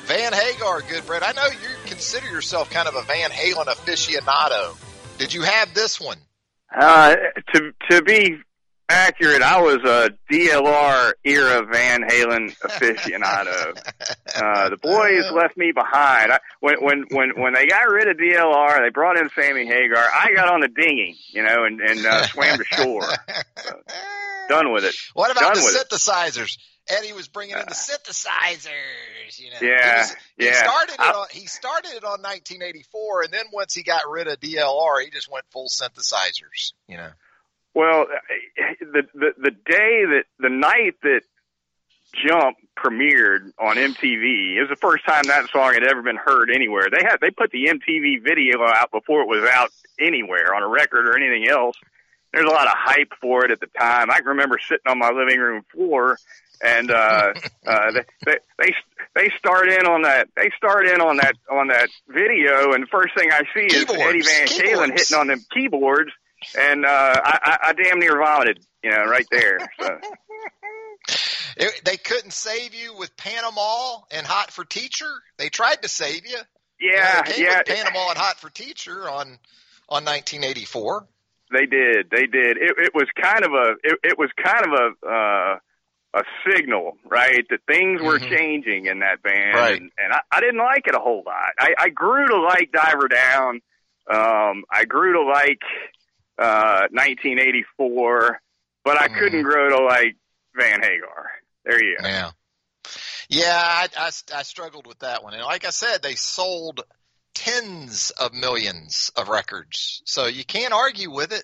Van 0.09 0.33
Hagar, 0.33 0.81
Goodbread. 0.81 1.21
I 1.21 1.33
know 1.33 1.45
you 1.45 1.69
consider 1.85 2.25
yourself 2.31 2.71
kind 2.71 2.87
of 2.87 2.95
a 2.95 3.03
Van 3.03 3.29
Halen 3.29 3.67
aficionado. 3.67 4.75
Did 5.19 5.35
you 5.35 5.43
have 5.43 5.75
this 5.75 6.01
one 6.01 6.17
Uh, 6.75 7.15
to 7.53 7.71
to 7.91 8.01
be 8.01 8.37
accurate, 8.89 9.43
I 9.43 9.61
was 9.61 9.77
a 9.85 10.09
DLR 10.33 11.13
era 11.23 11.63
Van 11.71 12.01
Halen 12.09 12.57
aficionado. 12.59 13.79
Uh, 14.35 14.69
the 14.69 14.77
boys 14.77 15.25
left 15.33 15.57
me 15.57 15.73
behind. 15.73 16.31
I, 16.31 16.39
when 16.61 16.75
when 16.81 17.03
when 17.09 17.29
when 17.41 17.53
they 17.53 17.65
got 17.65 17.89
rid 17.89 18.07
of 18.07 18.15
DLR, 18.15 18.79
they 18.79 18.89
brought 18.89 19.17
in 19.17 19.29
Sammy 19.35 19.65
Hagar. 19.65 19.97
I 19.97 20.29
got 20.33 20.49
on 20.49 20.61
the 20.61 20.69
dinghy, 20.69 21.17
you 21.33 21.43
know, 21.43 21.65
and 21.65 21.81
and 21.81 22.05
uh, 22.05 22.23
swam 22.27 22.57
to 22.57 22.63
shore. 22.63 23.01
So, 23.57 23.81
done 24.49 24.71
with 24.71 24.85
it. 24.85 24.95
What 25.13 25.31
about 25.31 25.55
done 25.55 25.63
the 25.63 25.85
synthesizers? 25.89 26.53
it. 26.53 26.57
Eddie 26.89 27.13
was 27.13 27.27
bringing 27.27 27.53
in 27.55 27.59
the 27.65 27.71
uh, 27.71 27.73
synthesizers. 27.73 29.37
You 29.39 29.51
know, 29.51 29.57
Yeah, 29.61 29.93
He, 29.93 29.99
was- 29.99 30.15
he 30.37 30.45
yeah. 30.45 30.53
started 30.63 30.93
it 30.93 30.99
on 31.15 31.27
he 31.31 31.45
started 31.47 31.91
it 31.93 32.03
on 32.03 32.21
1984, 32.21 33.23
and 33.23 33.33
then 33.33 33.45
once 33.53 33.73
he 33.73 33.83
got 33.83 34.09
rid 34.09 34.27
of 34.27 34.39
DLR, 34.39 35.03
he 35.03 35.09
just 35.11 35.31
went 35.31 35.45
full 35.51 35.67
synthesizers. 35.69 36.73
You 36.87 36.97
know. 36.97 37.09
Well, 37.75 38.05
the 38.79 39.03
the 39.13 39.33
the 39.37 39.51
day 39.51 40.05
that 40.05 40.23
the 40.39 40.49
night 40.49 40.95
that 41.03 41.21
Jump 42.27 42.57
premiered 42.77 43.51
on 43.59 43.75
MTV, 43.75 44.55
it 44.57 44.61
was 44.61 44.69
the 44.69 44.75
first 44.75 45.05
time 45.05 45.23
that 45.27 45.47
song 45.51 45.73
had 45.75 45.83
ever 45.83 46.01
been 46.01 46.15
heard 46.17 46.49
anywhere. 46.49 46.87
They 46.91 47.03
had 47.03 47.17
they 47.21 47.29
put 47.29 47.51
the 47.51 47.65
MTV 47.67 48.23
video 48.23 48.63
out 48.65 48.91
before 48.91 49.21
it 49.21 49.27
was 49.27 49.47
out 49.53 49.69
anywhere 49.99 50.55
on 50.55 50.63
a 50.63 50.67
record 50.67 51.07
or 51.07 51.15
anything 51.15 51.47
else. 51.47 51.75
There's 52.33 52.45
a 52.49 52.53
lot 52.53 52.65
of 52.67 52.73
hype 52.75 53.11
for 53.21 53.45
it 53.45 53.51
at 53.51 53.59
the 53.59 53.67
time. 53.79 54.09
I 54.11 54.17
can 54.17 54.27
remember 54.29 54.57
sitting 54.59 54.85
on 54.87 54.97
my 54.99 55.09
living 55.11 55.39
room 55.39 55.63
floor 55.71 56.17
and 56.63 56.91
uh 56.91 57.33
uh 57.65 57.91
they 57.91 58.03
they 58.25 58.37
they, 58.59 58.73
they 59.15 59.29
start 59.37 59.69
in 59.69 59.85
on 59.85 60.03
that 60.03 60.27
they 60.35 60.49
start 60.57 60.87
in 60.87 61.01
on 61.01 61.17
that 61.17 61.35
on 61.51 61.67
that 61.67 61.89
video 62.07 62.73
and 62.73 62.83
the 62.83 62.87
first 62.91 63.15
thing 63.17 63.29
I 63.31 63.41
see 63.53 63.65
is 63.65 63.85
Keyboards, 63.85 64.01
Eddie 64.01 64.21
Van 64.21 64.47
Halen 64.47 64.91
hitting 64.91 65.17
on 65.17 65.27
them 65.27 65.43
keyboards 65.53 66.11
and 66.57 66.85
uh 66.85 66.89
I, 67.23 67.39
I, 67.43 67.57
I 67.69 67.73
damn 67.73 67.99
near 67.99 68.17
vomited, 68.17 68.65
you 68.83 68.91
know, 68.91 69.03
right 69.05 69.27
there. 69.31 69.59
So 69.79 69.99
It, 71.59 71.81
they 71.83 71.97
couldn't 71.97 72.31
save 72.31 72.73
you 72.73 72.95
with 72.95 73.15
Panama 73.17 73.97
and 74.11 74.25
Hot 74.25 74.49
for 74.49 74.63
Teacher. 74.63 75.11
They 75.37 75.49
tried 75.49 75.81
to 75.81 75.89
save 75.89 76.25
you. 76.25 76.37
yeah, 76.79 77.21
they 77.23 77.33
came 77.33 77.45
yeah. 77.45 77.57
with 77.57 77.67
Panama 77.67 78.09
and 78.09 78.17
Hot 78.17 78.39
for 78.39 78.49
Teacher 78.49 79.09
on 79.09 79.37
on 79.89 80.05
1984. 80.05 81.05
They 81.51 81.65
did. 81.65 82.09
They 82.11 82.27
did. 82.27 82.57
It, 82.57 82.75
it 82.77 82.91
was 82.93 83.07
kind 83.21 83.43
of 83.43 83.51
a. 83.51 83.75
It, 83.83 83.99
it 84.03 84.17
was 84.17 84.29
kind 84.41 84.65
of 84.65 84.71
a 84.71 85.07
uh, 85.07 85.59
a 86.13 86.23
signal, 86.49 86.97
right, 87.05 87.45
that 87.49 87.59
things 87.67 88.01
were 88.01 88.19
Mhm. 88.19 88.29
changing 88.29 88.85
in 88.87 88.99
that 88.99 89.21
band, 89.21 89.55
Right. 89.55 89.79
and, 89.79 89.91
and 89.97 90.11
I, 90.13 90.21
I 90.31 90.39
didn't 90.39 90.57
like 90.57 90.87
it 90.87 90.95
a 90.95 90.99
whole 90.99 91.21
lot. 91.25 91.51
I, 91.59 91.73
I 91.77 91.89
grew 91.89 92.27
to 92.27 92.37
like 92.41 92.71
Diver 92.71 93.07
Down. 93.07 93.61
Um, 94.09 94.63
I 94.71 94.85
grew 94.87 95.13
to 95.13 95.21
like 95.21 95.61
uh, 96.39 96.87
1984, 96.91 98.41
but 98.83 98.99
I 99.01 99.07
couldn't 99.07 99.43
grow 99.43 99.69
to 99.69 99.83
like 99.85 100.15
Van 100.55 100.81
Hagar. 100.81 101.31
There 101.65 101.83
you 101.83 101.97
go. 102.01 102.07
Yeah. 102.07 102.31
Yeah, 103.29 103.51
I, 103.53 103.87
I, 103.97 104.09
I 104.35 104.43
struggled 104.43 104.87
with 104.87 104.99
that 104.99 105.23
one. 105.23 105.33
And 105.35 105.43
like 105.43 105.65
I 105.65 105.69
said, 105.69 106.01
they 106.01 106.15
sold 106.15 106.81
tens 107.35 108.09
of 108.11 108.33
millions 108.33 109.11
of 109.15 109.29
records. 109.29 110.01
So 110.05 110.25
you 110.25 110.43
can't 110.43 110.73
argue 110.73 111.11
with 111.11 111.31
it. 111.31 111.43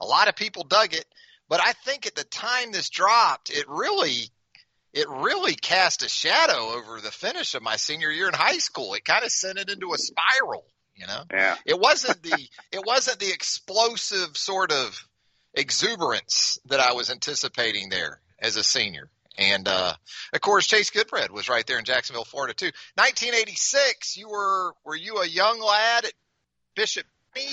A 0.00 0.06
lot 0.06 0.26
of 0.28 0.34
people 0.34 0.64
dug 0.64 0.92
it. 0.94 1.04
But 1.48 1.60
I 1.60 1.72
think 1.72 2.06
at 2.06 2.14
the 2.14 2.24
time 2.24 2.72
this 2.72 2.88
dropped, 2.88 3.50
it 3.50 3.66
really 3.68 4.30
it 4.92 5.08
really 5.08 5.54
cast 5.54 6.02
a 6.02 6.08
shadow 6.08 6.72
over 6.74 7.00
the 7.00 7.10
finish 7.10 7.54
of 7.54 7.62
my 7.62 7.76
senior 7.76 8.10
year 8.10 8.28
in 8.28 8.34
high 8.34 8.58
school. 8.58 8.94
It 8.94 9.04
kind 9.04 9.24
of 9.24 9.30
sent 9.30 9.58
it 9.58 9.70
into 9.70 9.92
a 9.94 9.98
spiral, 9.98 10.64
you 10.94 11.06
know. 11.06 11.22
Yeah. 11.32 11.56
It 11.64 11.78
wasn't 11.78 12.22
the 12.22 12.36
it 12.72 12.84
wasn't 12.84 13.18
the 13.18 13.32
explosive 13.32 14.36
sort 14.36 14.72
of 14.72 15.06
exuberance 15.54 16.58
that 16.66 16.80
I 16.80 16.92
was 16.92 17.10
anticipating 17.10 17.88
there 17.88 18.20
as 18.38 18.56
a 18.56 18.64
senior. 18.64 19.08
And 19.38 19.66
uh, 19.66 19.94
of 20.34 20.40
course, 20.42 20.66
Chase 20.66 20.90
Goodbread 20.90 21.30
was 21.30 21.48
right 21.48 21.66
there 21.66 21.78
in 21.78 21.84
Jacksonville, 21.84 22.24
Florida 22.24 22.52
too. 22.52 22.70
1986, 22.96 24.18
you 24.18 24.28
were 24.28 24.74
were 24.84 24.96
you 24.96 25.18
a 25.18 25.26
young 25.26 25.60
lad 25.60 26.04
at 26.04 26.12
Bishop 26.74 27.06
Kenny, 27.34 27.48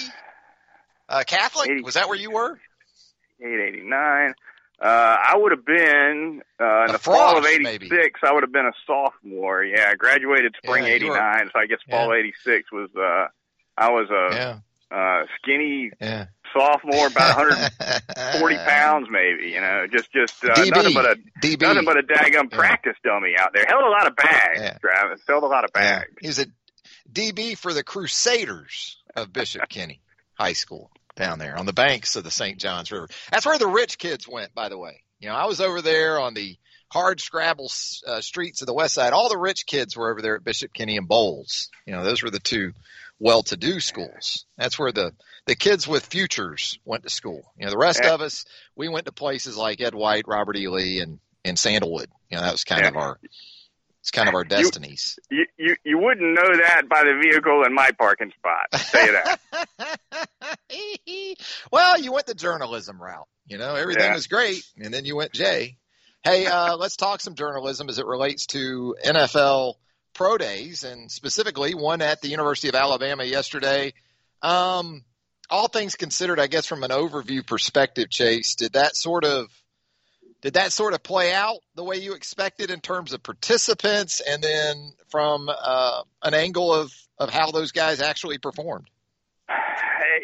uh, 1.08 1.24
Catholic? 1.26 1.86
Was 1.86 1.94
that 1.94 2.10
where 2.10 2.18
you 2.18 2.32
were? 2.32 2.60
889. 3.42 4.34
Uh, 4.82 4.86
I 4.86 5.36
would 5.36 5.52
have 5.52 5.66
been 5.66 6.42
uh, 6.60 6.84
in 6.86 6.90
A 6.90 6.94
the 6.94 7.00
fall 7.00 7.38
of 7.38 7.44
frosh, 7.44 7.50
'86. 7.52 7.64
maybe. 7.92 8.10
I 8.24 8.32
would 8.34 8.44
have 8.44 8.52
been 8.54 8.66
a 8.66 8.72
sophomore. 8.88 9.64
Yeah, 9.64 9.90
I 9.90 9.96
graduated 9.96 10.56
spring 10.64 10.86
Yeah, 10.86 10.92
'89, 10.94 11.50
so 11.54 11.60
I 11.60 11.66
guess 11.66 11.80
fall 11.90 12.14
'86 12.14 12.72
was. 12.72 12.90
Uh, 12.96 13.28
I 13.78 13.90
was 13.92 14.10
a 14.10 14.36
Yeah. 14.36 14.60
uh, 14.98 15.26
skinny 15.38 15.92
Yeah. 16.00 16.26
sophomore, 16.54 17.08
about 17.08 17.36
140 17.38 18.56
pounds, 18.66 19.08
maybe. 19.12 19.50
You 19.50 19.60
know, 19.60 19.86
just 19.92 20.12
just 20.14 20.44
uh, 20.46 20.54
DB. 20.56 20.72
nothing 20.76 20.94
but 20.94 21.06
a 21.06 21.16
DB. 21.42 21.62
nothing 21.62 21.84
but 21.86 21.98
a 21.98 22.04
daggum 22.04 22.50
Yeah. 22.50 22.58
practice 22.58 22.96
dummy 23.04 23.34
out 23.38 23.52
there. 23.54 23.66
Held 23.68 23.84
a 23.84 23.90
lot 23.90 24.08
of 24.08 24.16
bags, 24.16 24.60
Yeah. 24.62 24.78
Travis. 24.80 25.22
Held 25.28 25.44
a 25.44 25.48
lot 25.48 25.66
of 25.66 25.74
bags. 25.74 26.10
He 26.22 26.28
was 26.28 26.40
a 26.40 26.46
DB 27.12 27.58
for 27.58 27.74
the 27.74 27.84
Crusaders 27.84 28.98
of 29.16 29.34
Bishop 29.34 29.68
Kenny 29.68 30.02
High 30.36 30.54
School 30.54 30.90
down 31.20 31.38
there 31.38 31.56
on 31.58 31.68
the 31.68 31.74
banks 31.74 32.16
of 32.16 32.24
the 32.24 32.32
St. 32.32 32.58
Johns 32.58 32.92
River. 32.92 33.08
That's 33.32 33.46
where 33.46 33.60
the 33.60 33.68
rich 33.68 34.00
kids 34.00 34.28
went, 34.28 34.56
by 34.56 34.70
the 34.70 34.78
way. 34.78 35.04
You 35.20 35.30
know, 35.30 35.36
I 35.36 35.46
was 35.46 35.62
over 35.62 35.82
there 35.84 36.20
on 36.20 36.34
the 36.34 36.58
hard 36.92 37.22
scrabble 37.22 37.70
uh, 38.08 38.22
streets 38.22 38.62
of 38.62 38.68
the 38.68 38.74
west 38.74 38.96
side. 38.96 39.14
All 39.14 39.30
the 39.30 39.38
rich 39.38 39.66
kids 39.68 39.96
were 39.96 40.10
over 40.12 40.22
there 40.24 40.36
at 40.36 40.44
Bishop 40.44 40.74
Kenny 40.74 40.98
and 40.98 41.08
Bolles. 41.08 41.70
You 41.86 41.94
know, 41.94 42.04
those 42.04 42.24
were 42.24 42.32
the 42.32 42.40
two 42.40 42.72
well-to-do 43.20 43.80
schools. 43.82 44.46
That's 44.58 44.80
where 44.80 44.92
the 44.94 45.12
the 45.46 45.56
kids 45.56 45.88
with 45.88 46.06
futures 46.06 46.80
went 46.86 47.04
to 47.04 47.10
school. 47.10 47.52
You 47.58 47.66
know, 47.66 47.72
the 47.72 47.78
rest 47.78 48.02
Yeah. 48.04 48.14
of 48.14 48.22
us, 48.22 48.46
we 48.76 48.88
went 48.88 49.06
to 49.08 49.12
places 49.12 49.58
like 49.58 49.82
Ed 49.82 49.94
White, 49.96 50.24
Robert 50.28 50.56
E. 50.56 50.68
Lee, 50.68 51.00
and 51.02 51.20
and 51.44 51.60
Sandalwood. 51.60 52.10
You 52.30 52.38
know, 52.38 52.44
that 52.44 52.52
was 52.54 52.64
kind 52.64 52.86
of 52.86 52.96
our 52.96 53.20
it's 54.02 54.12
kind 54.12 54.30
of 54.30 54.36
our 54.36 54.46
destinies. 54.46 55.20
You, 55.30 55.46
you 55.58 55.76
you 55.84 55.98
wouldn't 55.98 56.34
know 56.34 56.56
that 56.58 56.84
by 56.90 57.04
the 57.04 57.20
vehicle 57.22 57.64
in 57.66 57.74
my 57.74 57.90
parking 57.98 58.32
spot. 58.32 58.68
I'll 58.72 58.80
tell 58.80 59.06
you 59.06 59.12
that. 59.12 60.30
well, 61.72 62.00
you 62.00 62.12
went 62.12 62.26
the 62.28 62.36
journalism 62.36 63.02
route. 63.02 63.28
You 63.48 63.58
know, 63.58 63.76
everything 63.76 64.06
Yeah. 64.06 64.14
was 64.14 64.28
great, 64.28 64.64
and 64.78 64.94
then 64.94 65.06
you 65.06 65.16
went 65.16 65.32
Jay. 65.34 65.78
Hey, 66.24 66.46
uh, 66.46 66.76
let's 66.78 66.96
talk 66.96 67.22
some 67.22 67.36
journalism 67.36 67.90
as 67.90 67.98
it 68.00 68.06
relates 68.06 68.46
to 68.48 68.96
NFL 69.04 69.76
pro 70.14 70.38
days, 70.38 70.84
and 70.84 71.12
specifically 71.12 71.74
one 71.74 72.02
at 72.02 72.22
the 72.22 72.28
University 72.30 72.70
of 72.70 72.76
Alabama 72.76 73.24
yesterday. 73.24 73.94
Um, 74.42 75.04
all 75.50 75.68
things 75.68 75.96
considered, 75.96 76.40
I 76.40 76.48
guess 76.48 76.66
from 76.66 76.84
an 76.84 76.92
overview 76.92 77.46
perspective, 77.46 78.10
Chase, 78.10 78.56
did 78.56 78.74
that 78.74 78.96
sort 78.96 79.26
of 79.26 79.48
did 80.42 80.54
that 80.54 80.72
sort 80.72 80.94
of 80.94 81.04
play 81.04 81.34
out 81.34 81.58
the 81.76 81.84
way 81.84 81.98
you 81.98 82.14
expected 82.14 82.72
in 82.72 82.80
terms 82.80 83.12
of 83.14 83.22
participants, 83.24 84.22
and 84.22 84.42
then 84.42 84.92
from 85.10 85.50
uh, 85.50 86.04
an 86.24 86.34
angle 86.34 86.74
of 86.74 86.94
of 87.18 87.30
how 87.30 87.52
those 87.52 87.72
guys 87.72 88.00
actually 88.00 88.38
performed? 88.38 88.90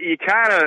You 0.05 0.17
kind 0.17 0.53
of 0.53 0.63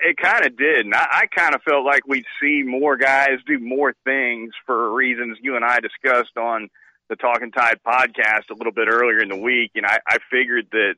it 0.00 0.16
kind 0.16 0.44
of 0.44 0.56
did 0.56 0.84
and 0.84 0.94
i, 0.94 1.22
I 1.22 1.26
kind 1.26 1.54
of 1.54 1.62
felt 1.62 1.84
like 1.84 2.08
we'd 2.08 2.24
see 2.42 2.64
more 2.64 2.96
guys 2.96 3.38
do 3.46 3.60
more 3.60 3.94
things 4.04 4.52
for 4.66 4.92
reasons 4.92 5.38
you 5.40 5.54
and 5.54 5.64
i 5.64 5.78
discussed 5.78 6.36
on 6.36 6.68
the 7.08 7.14
talking 7.14 7.52
tide 7.52 7.78
podcast 7.86 8.50
a 8.50 8.54
little 8.54 8.72
bit 8.72 8.88
earlier 8.88 9.20
in 9.20 9.28
the 9.28 9.36
week 9.36 9.72
and 9.76 9.86
i, 9.86 10.00
I 10.08 10.18
figured 10.28 10.66
that 10.72 10.94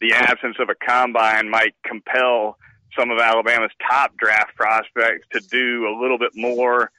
the 0.00 0.12
absence 0.12 0.56
of 0.60 0.68
a 0.68 0.74
combine 0.86 1.50
might 1.50 1.74
compel 1.84 2.58
some 2.96 3.10
of 3.10 3.18
alabama's 3.18 3.72
top 3.90 4.16
draft 4.16 4.54
prospects 4.54 5.26
to 5.32 5.40
do 5.40 5.88
a 5.88 5.98
little 6.00 6.18
bit 6.18 6.36
more 6.36 6.92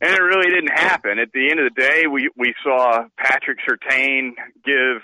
and 0.00 0.14
it 0.14 0.20
really 0.20 0.50
didn't 0.50 0.76
happen. 0.76 1.18
At 1.18 1.32
the 1.32 1.50
end 1.50 1.58
of 1.58 1.72
the 1.72 1.80
day 1.80 2.06
we 2.06 2.28
we 2.36 2.54
saw 2.62 3.06
patrick 3.16 3.58
surtain 3.66 4.32
give 4.62 5.00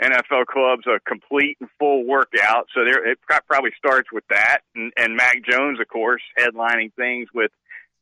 NFL 0.00 0.46
clubs 0.46 0.86
a 0.86 1.00
complete 1.00 1.56
and 1.60 1.70
full 1.78 2.04
workout. 2.04 2.68
So 2.74 2.84
there, 2.84 3.06
it 3.06 3.18
probably 3.48 3.70
starts 3.78 4.12
with 4.12 4.24
that, 4.28 4.58
and, 4.74 4.92
and 4.96 5.16
Mac 5.16 5.42
Jones, 5.44 5.80
of 5.80 5.88
course, 5.88 6.22
headlining 6.38 6.92
things 6.94 7.28
with 7.34 7.50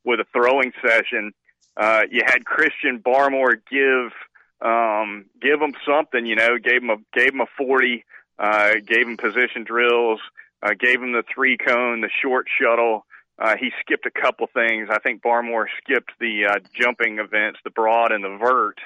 with 0.05 0.21
a 0.21 0.27
throwing 0.33 0.73
session. 0.87 1.33
Uh, 1.77 2.03
you 2.11 2.23
had 2.25 2.45
Christian 2.45 2.99
Barmore 2.99 3.57
give 3.71 4.13
um, 4.61 5.27
give 5.41 5.61
him 5.61 5.75
something, 5.87 6.27
you 6.27 6.37
know, 6.37 6.59
gave 6.59 6.83
him 6.83 6.91
a 6.91 6.97
gave 7.13 7.33
him 7.33 7.41
a 7.41 7.47
forty, 7.57 8.05
uh, 8.39 8.75
gave 8.85 9.07
him 9.07 9.17
position 9.17 9.65
drills, 9.65 10.21
uh, 10.63 10.75
gave 10.79 11.01
him 11.01 11.13
the 11.13 11.25
three 11.33 11.57
cone, 11.57 12.01
the 12.01 12.11
short 12.23 12.47
shuttle. 12.61 13.07
Uh, 13.39 13.57
he 13.57 13.73
skipped 13.81 14.07
a 14.07 14.11
couple 14.11 14.47
things. 14.47 14.89
I 14.91 14.99
think 15.01 15.23
Barmore 15.23 15.67
skipped 15.83 16.13
the 16.21 16.47
uh, 16.47 16.59
jumping 16.73 17.19
events, 17.19 17.59
the 17.65 17.71
broad 17.71 18.13
and 18.13 18.23
the 18.23 18.37
vert. 18.39 18.79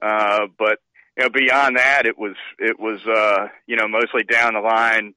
Uh, 0.00 0.46
but 0.56 0.78
you 1.18 1.24
know, 1.24 1.30
beyond 1.30 1.76
that, 1.76 2.06
it 2.06 2.16
was 2.16 2.36
it 2.60 2.78
was 2.78 3.00
uh, 3.04 3.48
you 3.66 3.76
know 3.76 3.88
mostly 3.88 4.22
down 4.22 4.54
the 4.54 4.60
line, 4.60 5.14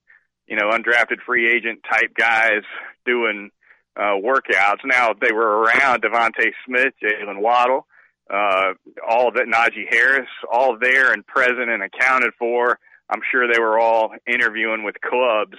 you 0.47 0.55
know, 0.55 0.71
undrafted 0.71 1.21
free 1.25 1.55
agent 1.55 1.81
type 1.89 2.15
guys 2.17 2.63
doing 3.05 3.51
uh, 3.95 4.15
workouts. 4.17 4.79
Now 4.83 5.13
they 5.13 5.31
were 5.31 5.61
around 5.61 6.01
DeVonta 6.01 6.51
Smith, 6.65 6.93
Jaylen 7.03 7.39
Waddle, 7.39 7.85
uh, 8.33 8.73
all 9.07 9.27
of 9.27 9.35
it, 9.35 9.47
Najee 9.47 9.87
Harris, 9.91 10.29
all 10.51 10.75
there 10.79 11.11
and 11.13 11.25
present 11.25 11.69
and 11.69 11.83
accounted 11.83 12.33
for. 12.39 12.79
I'm 13.07 13.21
sure 13.31 13.51
they 13.51 13.59
were 13.59 13.79
all 13.79 14.11
interviewing 14.25 14.83
with 14.83 14.95
clubs. 15.01 15.57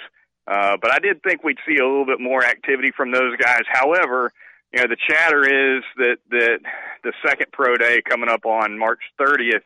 Uh, 0.49 0.77
but 0.83 0.91
I 0.91 0.99
did 0.99 1.23
think 1.23 1.45
we'd 1.45 1.59
see 1.65 1.77
a 1.77 1.87
little 1.87 2.07
bit 2.07 2.19
more 2.19 2.45
activity 2.45 2.91
from 2.97 3.13
those 3.13 3.37
guys. 3.37 3.63
However, 3.71 4.33
you 4.75 4.81
know, 4.81 4.89
the 4.89 4.97
chatter 5.09 5.45
is 5.45 5.85
that 5.99 6.17
that 6.31 6.59
the 7.05 7.13
second 7.25 7.53
pro 7.53 7.77
day 7.77 8.03
coming 8.03 8.29
up 8.29 8.45
on 8.45 8.77
March 8.77 9.01
30th 9.21 9.63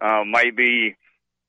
uh, 0.00 0.24
might 0.24 0.56
be 0.56 0.96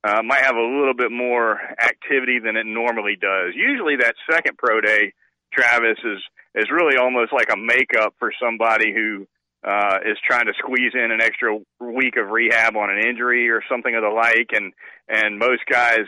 uh, 0.03 0.21
might 0.23 0.41
have 0.41 0.55
a 0.55 0.61
little 0.61 0.93
bit 0.93 1.11
more 1.11 1.59
activity 1.83 2.39
than 2.39 2.55
it 2.55 2.65
normally 2.65 3.17
does. 3.19 3.53
Usually, 3.55 3.95
that 3.97 4.15
second 4.29 4.57
pro 4.57 4.79
day, 4.81 5.13
Travis 5.53 5.97
is 6.03 6.21
is 6.55 6.71
really 6.71 6.97
almost 6.97 7.33
like 7.33 7.51
a 7.51 7.57
makeup 7.57 8.13
for 8.19 8.31
somebody 8.41 8.93
who 8.93 9.27
uh, 9.67 9.97
is 10.05 10.17
trying 10.25 10.45
to 10.45 10.53
squeeze 10.57 10.93
in 10.93 11.11
an 11.11 11.21
extra 11.21 11.57
week 11.79 12.15
of 12.17 12.29
rehab 12.29 12.75
on 12.75 12.89
an 12.89 12.99
injury 13.05 13.49
or 13.49 13.61
something 13.69 13.95
of 13.95 14.03
the 14.03 14.09
like, 14.09 14.49
and 14.53 14.73
and 15.09 15.39
most 15.39 15.61
guys 15.69 16.05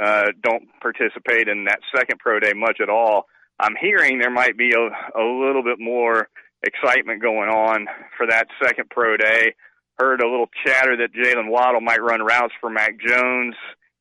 uh, 0.00 0.26
don't 0.42 0.68
participate 0.80 1.48
in 1.48 1.64
that 1.64 1.80
second 1.94 2.18
pro 2.18 2.38
day 2.40 2.52
much 2.54 2.78
at 2.80 2.88
all. 2.88 3.26
I'm 3.58 3.74
hearing 3.80 4.18
there 4.18 4.30
might 4.30 4.56
be 4.56 4.72
a, 4.72 5.18
a 5.18 5.24
little 5.24 5.62
bit 5.62 5.78
more 5.78 6.28
excitement 6.62 7.22
going 7.22 7.48
on 7.48 7.86
for 8.16 8.26
that 8.26 8.46
second 8.62 8.90
pro 8.90 9.16
day. 9.16 9.54
Heard 10.00 10.22
a 10.22 10.30
little 10.30 10.48
chatter 10.64 10.96
that 10.96 11.12
Jaylen 11.12 11.50
Waddle 11.50 11.82
might 11.82 12.00
run 12.00 12.22
routes 12.22 12.54
for 12.58 12.70
Mac 12.70 12.92
Jones. 13.06 13.54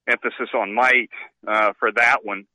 Emphasis 0.07 0.47
on 0.55 0.73
might 0.73 1.09
uh, 1.45 1.73
for 1.77 1.91
that 1.91 2.23
one. 2.23 2.45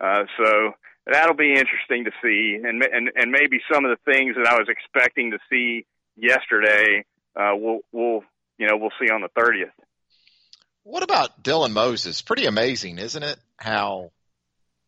Uh, 0.00 0.22
so 0.38 0.72
that'll 1.06 1.36
be 1.36 1.50
interesting 1.50 2.06
to 2.06 2.10
see, 2.22 2.58
and 2.66 2.82
and 2.82 3.10
and 3.14 3.30
maybe 3.30 3.60
some 3.70 3.84
of 3.84 3.90
the 3.90 4.10
things 4.10 4.36
that 4.36 4.46
I 4.46 4.54
was 4.54 4.68
expecting 4.70 5.32
to 5.32 5.38
see 5.50 5.84
yesterday, 6.16 7.04
uh, 7.36 7.50
we'll 7.52 7.80
we'll 7.92 8.22
you 8.56 8.68
know 8.68 8.78
we'll 8.78 8.90
see 8.98 9.12
on 9.12 9.20
the 9.20 9.28
thirtieth. 9.36 9.68
What 10.84 11.02
about 11.02 11.42
Dylan 11.42 11.72
Moses? 11.72 12.22
Pretty 12.22 12.46
amazing, 12.46 12.98
isn't 12.98 13.22
it? 13.22 13.36
How 13.58 14.12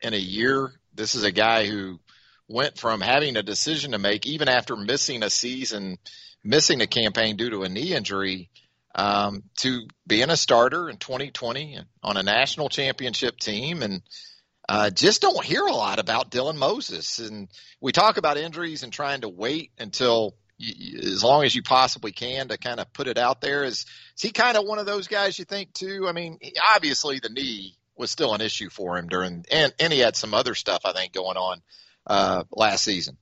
in 0.01 0.15
a 0.15 0.19
year, 0.19 0.73
this 0.95 1.17
is 1.17 1.23
a 1.23 1.33
guy 1.33 1.67
who 1.67 2.01
went 2.49 2.79
from 2.79 3.01
having 3.01 3.37
a 3.37 3.43
decision 3.43 3.93
to 3.93 3.99
make, 3.99 4.27
even 4.27 4.49
after 4.49 4.77
missing 4.77 5.23
a 5.23 5.31
season, 5.31 5.99
missing 6.45 6.81
a 6.81 6.87
campaign 6.87 7.37
due 7.37 7.51
to 7.51 7.63
a 7.63 7.69
knee 7.69 7.95
injury, 7.95 8.51
um, 8.95 9.43
to 9.59 9.87
being 10.07 10.31
a 10.31 10.37
starter 10.37 10.89
in 10.89 10.97
2020 10.97 11.79
on 12.03 12.17
a 12.17 12.23
national 12.23 12.69
championship 12.69 13.39
team. 13.39 13.83
And 13.83 14.03
uh, 14.69 14.91
just 14.91 15.23
don't 15.23 15.45
hear 15.45 15.63
a 15.63 15.73
lot 15.73 15.99
about 15.99 16.31
Dylan 16.31 16.57
Moses. 16.57 17.19
And 17.19 17.49
we 17.81 17.93
talk 17.93 18.17
about 18.17 18.39
injuries 18.39 18.83
and 18.83 18.93
trying 18.93 19.21
to 19.21 19.29
wait 19.29 19.73
until 19.79 20.35
as 20.59 21.23
long 21.23 21.45
as 21.45 21.55
you 21.55 21.63
possibly 21.63 22.13
can 22.13 22.49
to 22.49 22.57
kind 22.57 22.81
of 22.81 22.91
put 22.93 23.09
it 23.09 23.19
out 23.19 23.43
there. 23.43 23.65
Is, 23.65 23.85
is 24.17 24.23
he 24.23 24.31
kind 24.31 24.57
of 24.57 24.65
one 24.65 24.79
of 24.79 24.87
those 24.87 25.09
guys 25.09 25.39
you 25.39 25.45
think 25.45 25.75
too? 25.75 26.07
I 26.09 26.13
mean, 26.13 26.39
obviously 26.75 27.19
the 27.19 27.29
knee 27.29 27.77
was 27.97 28.11
still 28.11 28.35
an 28.35 28.41
issue 28.41 28.71
for 28.71 28.97
him 28.97 29.09
during, 29.09 29.45
and, 29.51 29.75
and 29.79 29.93
he 29.93 29.99
had 29.99 30.17
some 30.17 30.33
other 30.33 30.55
stuff 30.55 30.83
I 30.85 30.93
think 30.93 31.13
going 31.13 31.37
on 31.37 31.61
uh, 32.07 32.45
last 32.53 32.85
season. 32.85 33.17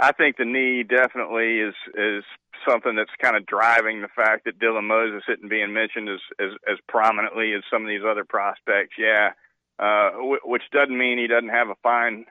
I 0.00 0.12
think 0.12 0.36
the 0.36 0.44
knee 0.44 0.82
definitely 0.82 1.60
is 1.60 1.74
is 1.94 2.24
something 2.68 2.96
that's 2.96 3.10
kind 3.20 3.36
of 3.36 3.46
driving 3.46 4.02
the 4.02 4.08
fact 4.08 4.44
that 4.44 4.58
Dylan 4.58 4.84
Moses 4.84 5.22
isn't 5.28 5.48
being 5.48 5.72
mentioned 5.72 6.08
as 6.08 6.20
as, 6.40 6.50
as 6.68 6.78
prominently 6.88 7.52
as 7.54 7.62
some 7.70 7.82
of 7.82 7.88
these 7.88 8.02
other 8.08 8.24
prospects. 8.24 8.96
Yeah, 8.98 9.30
uh, 9.78 10.10
w- 10.12 10.44
which 10.44 10.62
doesn't 10.72 10.96
mean 10.96 11.18
he 11.18 11.28
doesn't 11.28 11.50
have 11.50 11.68
a 11.68 11.76
fine 11.82 12.26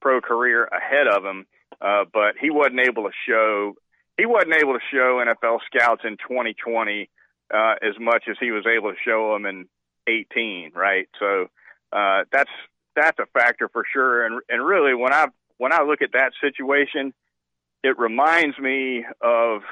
pro 0.00 0.20
career 0.20 0.64
ahead 0.64 1.06
of 1.06 1.24
him, 1.24 1.46
uh, 1.80 2.04
but 2.12 2.34
he 2.40 2.50
wasn't 2.50 2.80
able 2.80 3.04
to 3.04 3.14
show 3.28 3.74
he 4.18 4.26
wasn't 4.26 4.54
able 4.54 4.74
to 4.74 4.84
show 4.90 5.22
NFL 5.24 5.58
scouts 5.66 6.02
in 6.04 6.16
2020 6.16 7.08
uh, 7.52 7.74
as 7.82 7.94
much 8.00 8.24
as 8.28 8.36
he 8.40 8.50
was 8.50 8.64
able 8.66 8.90
to 8.90 8.98
show 9.04 9.32
them 9.32 9.46
in 9.46 9.68
18, 10.06 10.72
right? 10.74 11.08
So 11.18 11.46
uh, 11.92 12.24
that's 12.32 12.50
that's 12.94 13.18
a 13.18 13.26
factor 13.26 13.68
for 13.68 13.84
sure. 13.92 14.26
And 14.26 14.40
and 14.48 14.64
really, 14.64 14.94
when 14.94 15.12
I 15.12 15.26
when 15.58 15.72
I 15.72 15.82
look 15.82 16.02
at 16.02 16.12
that 16.12 16.32
situation, 16.40 17.12
it 17.82 17.98
reminds 17.98 18.58
me 18.58 19.04
of 19.20 19.62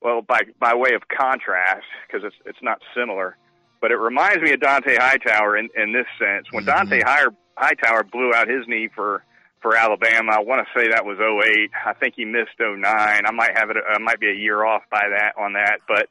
well, 0.00 0.22
by 0.22 0.40
by 0.58 0.74
way 0.74 0.94
of 0.94 1.02
contrast, 1.08 1.86
because 2.06 2.24
it's 2.24 2.36
it's 2.44 2.62
not 2.62 2.80
similar, 2.96 3.36
but 3.80 3.90
it 3.90 3.96
reminds 3.96 4.42
me 4.42 4.52
of 4.52 4.60
Dont'a 4.60 4.98
Hightower 4.98 5.56
in 5.56 5.68
in 5.76 5.92
this 5.92 6.06
sense. 6.18 6.46
When 6.50 6.64
mm-hmm. 6.64 6.92
Dont'a 6.92 7.34
Hightower 7.56 8.04
blew 8.04 8.32
out 8.34 8.48
his 8.48 8.66
knee 8.66 8.88
for 8.94 9.24
for 9.60 9.76
Alabama, 9.76 10.32
I 10.32 10.40
want 10.40 10.66
to 10.66 10.80
say 10.80 10.88
that 10.88 11.04
was 11.04 11.18
08. 11.20 11.70
I 11.86 11.92
think 11.94 12.14
he 12.16 12.24
missed 12.24 12.58
09. 12.58 12.82
I 12.84 13.30
might 13.30 13.56
have 13.56 13.70
it. 13.70 13.76
I 13.88 13.98
might 13.98 14.18
be 14.18 14.28
a 14.28 14.34
year 14.34 14.64
off 14.64 14.82
by 14.90 15.04
that 15.08 15.40
on 15.40 15.52
that, 15.52 15.78
but 15.86 16.08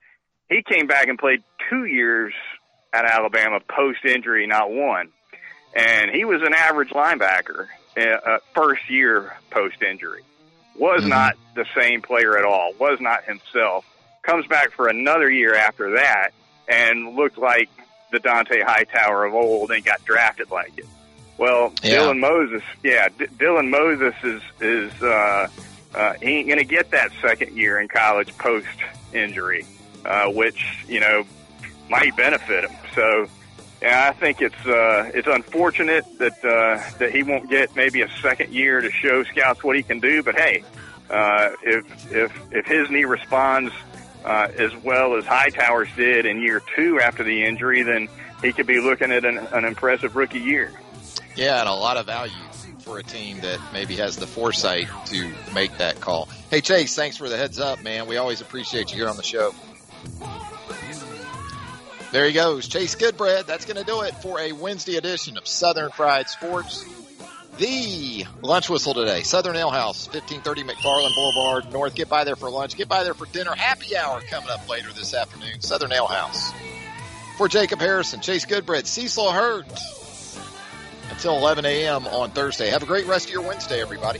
he 0.49 0.63
came 0.63 0.87
back 0.87 1.07
and 1.07 1.19
played 1.19 1.43
two 1.69 1.85
years 1.85 2.33
at 2.93 3.05
Alabama 3.05 3.59
post 3.69 3.99
injury, 4.05 4.47
not 4.47 4.69
one 4.69 5.11
and 5.73 6.11
he 6.11 6.25
was 6.25 6.41
an 6.41 6.53
average 6.53 6.89
linebacker 6.89 7.67
uh, 7.97 8.39
first 8.53 8.89
year 8.89 9.35
post 9.49 9.81
injury. 9.81 10.23
Was 10.77 11.01
mm-hmm. 11.01 11.09
not 11.09 11.37
the 11.55 11.65
same 11.75 12.01
player 12.01 12.37
at 12.37 12.45
all. 12.45 12.73
Was 12.79 12.99
not 12.99 13.23
himself. 13.25 13.85
Comes 14.21 14.47
back 14.47 14.71
for 14.71 14.87
another 14.87 15.29
year 15.29 15.55
after 15.55 15.91
that 15.95 16.29
and 16.67 17.15
looked 17.15 17.37
like 17.37 17.69
the 18.11 18.19
Dont'a 18.19 18.63
Hightower 18.63 19.25
of 19.25 19.33
old 19.33 19.71
and 19.71 19.83
got 19.83 20.03
drafted 20.05 20.51
like 20.51 20.77
it. 20.77 20.85
Well, 21.37 21.73
yeah. 21.81 21.97
Dylan 21.97 22.19
Moses, 22.19 22.61
yeah, 22.83 23.09
D- 23.09 23.25
Dylan 23.25 23.69
Moses 23.69 24.13
is 24.23 24.41
is 24.59 25.01
uh, 25.01 25.47
uh, 25.95 26.13
he 26.13 26.27
ain't 26.37 26.49
gonna 26.49 26.63
get 26.63 26.91
that 26.91 27.11
second 27.21 27.57
year 27.57 27.79
in 27.79 27.87
college 27.87 28.37
post 28.37 28.67
injury, 29.13 29.65
uh, 30.05 30.27
which 30.27 30.63
you 30.87 30.99
know 30.99 31.25
might 31.89 32.15
benefit 32.15 32.65
him. 32.65 32.77
So 32.93 33.27
yeah, 33.81 34.09
I 34.09 34.13
think 34.13 34.41
it's 34.41 34.65
uh, 34.65 35.11
it's 35.13 35.27
unfortunate 35.27 36.05
that 36.19 36.45
uh, 36.45 36.97
that 36.99 37.11
he 37.11 37.23
won't 37.23 37.49
get 37.49 37.75
maybe 37.75 38.01
a 38.01 38.09
second 38.21 38.53
year 38.53 38.79
to 38.79 38.91
show 38.91 39.23
scouts 39.23 39.63
what 39.63 39.75
he 39.75 39.83
can 39.83 39.99
do. 39.99 40.21
But 40.21 40.35
hey, 40.35 40.63
uh, 41.09 41.51
if 41.63 42.11
if 42.11 42.31
if 42.51 42.65
his 42.67 42.89
knee 42.91 43.05
responds 43.05 43.73
uh, 44.23 44.49
as 44.57 44.75
well 44.83 45.15
as 45.15 45.25
Hightower's 45.25 45.89
did 45.95 46.25
in 46.25 46.41
year 46.41 46.61
two 46.75 46.99
after 46.99 47.23
the 47.23 47.43
injury, 47.43 47.81
then 47.81 48.07
he 48.41 48.53
could 48.53 48.67
be 48.67 48.79
looking 48.79 49.11
at 49.11 49.25
an, 49.25 49.37
an 49.37 49.65
impressive 49.65 50.15
rookie 50.15 50.39
year. 50.39 50.71
Yeah, 51.35 51.59
and 51.59 51.67
a 51.67 51.73
lot 51.73 51.97
of 51.97 52.05
value 52.05 52.33
for 52.79 52.99
a 52.99 53.03
team 53.03 53.39
that 53.41 53.59
maybe 53.73 53.95
has 53.95 54.15
the 54.15 54.27
foresight 54.27 54.87
to 55.07 55.31
make 55.53 55.75
that 55.77 55.99
call. 55.99 56.29
Hey 56.49 56.61
Chase, 56.61 56.95
thanks 56.95 57.17
for 57.17 57.29
the 57.29 57.37
heads 57.37 57.59
up, 57.59 57.81
man. 57.83 58.05
We 58.05 58.17
always 58.17 58.41
appreciate 58.41 58.91
you 58.91 58.97
here 58.97 59.09
on 59.09 59.17
the 59.17 59.23
show. 59.23 59.55
There 62.11 62.25
he 62.25 62.33
goes. 62.33 62.67
Chase 62.67 62.95
Goodbread. 62.95 63.45
That's 63.45 63.65
going 63.65 63.77
to 63.77 63.85
do 63.85 64.01
it 64.01 64.13
for 64.15 64.39
a 64.39 64.51
Wednesday 64.51 64.97
edition 64.97 65.37
of 65.37 65.47
Southern 65.47 65.91
Fried 65.91 66.27
Sports. 66.27 66.85
The 67.57 68.25
lunch 68.41 68.69
whistle 68.69 68.93
today. 68.93 69.23
Southern 69.23 69.55
Ale 69.55 69.69
House, 69.69 70.07
1530 70.07 70.63
McFarland 70.63 71.15
Boulevard 71.15 71.71
North. 71.71 71.95
Get 71.95 72.09
by 72.09 72.23
there 72.23 72.35
for 72.35 72.49
lunch. 72.49 72.75
Get 72.75 72.89
by 72.89 73.03
there 73.03 73.13
for 73.13 73.27
dinner. 73.27 73.53
Happy 73.55 73.95
hour 73.95 74.21
coming 74.29 74.49
up 74.49 74.67
later 74.67 74.91
this 74.93 75.13
afternoon. 75.13 75.61
Southern 75.61 75.91
Ale 75.91 76.07
House. 76.07 76.51
For 77.37 77.47
Jacob 77.47 77.79
Harrison, 77.79 78.19
Chase 78.19 78.45
Goodbread, 78.45 78.85
Cecil 78.85 79.31
Hurt. 79.31 79.65
Until 81.11 81.37
11 81.37 81.65
a.m. 81.65 82.07
on 82.07 82.31
Thursday. 82.31 82.69
Have 82.69 82.83
a 82.83 82.87
great 82.87 83.05
rest 83.05 83.27
of 83.27 83.33
your 83.33 83.43
Wednesday, 83.43 83.81
everybody. 83.81 84.19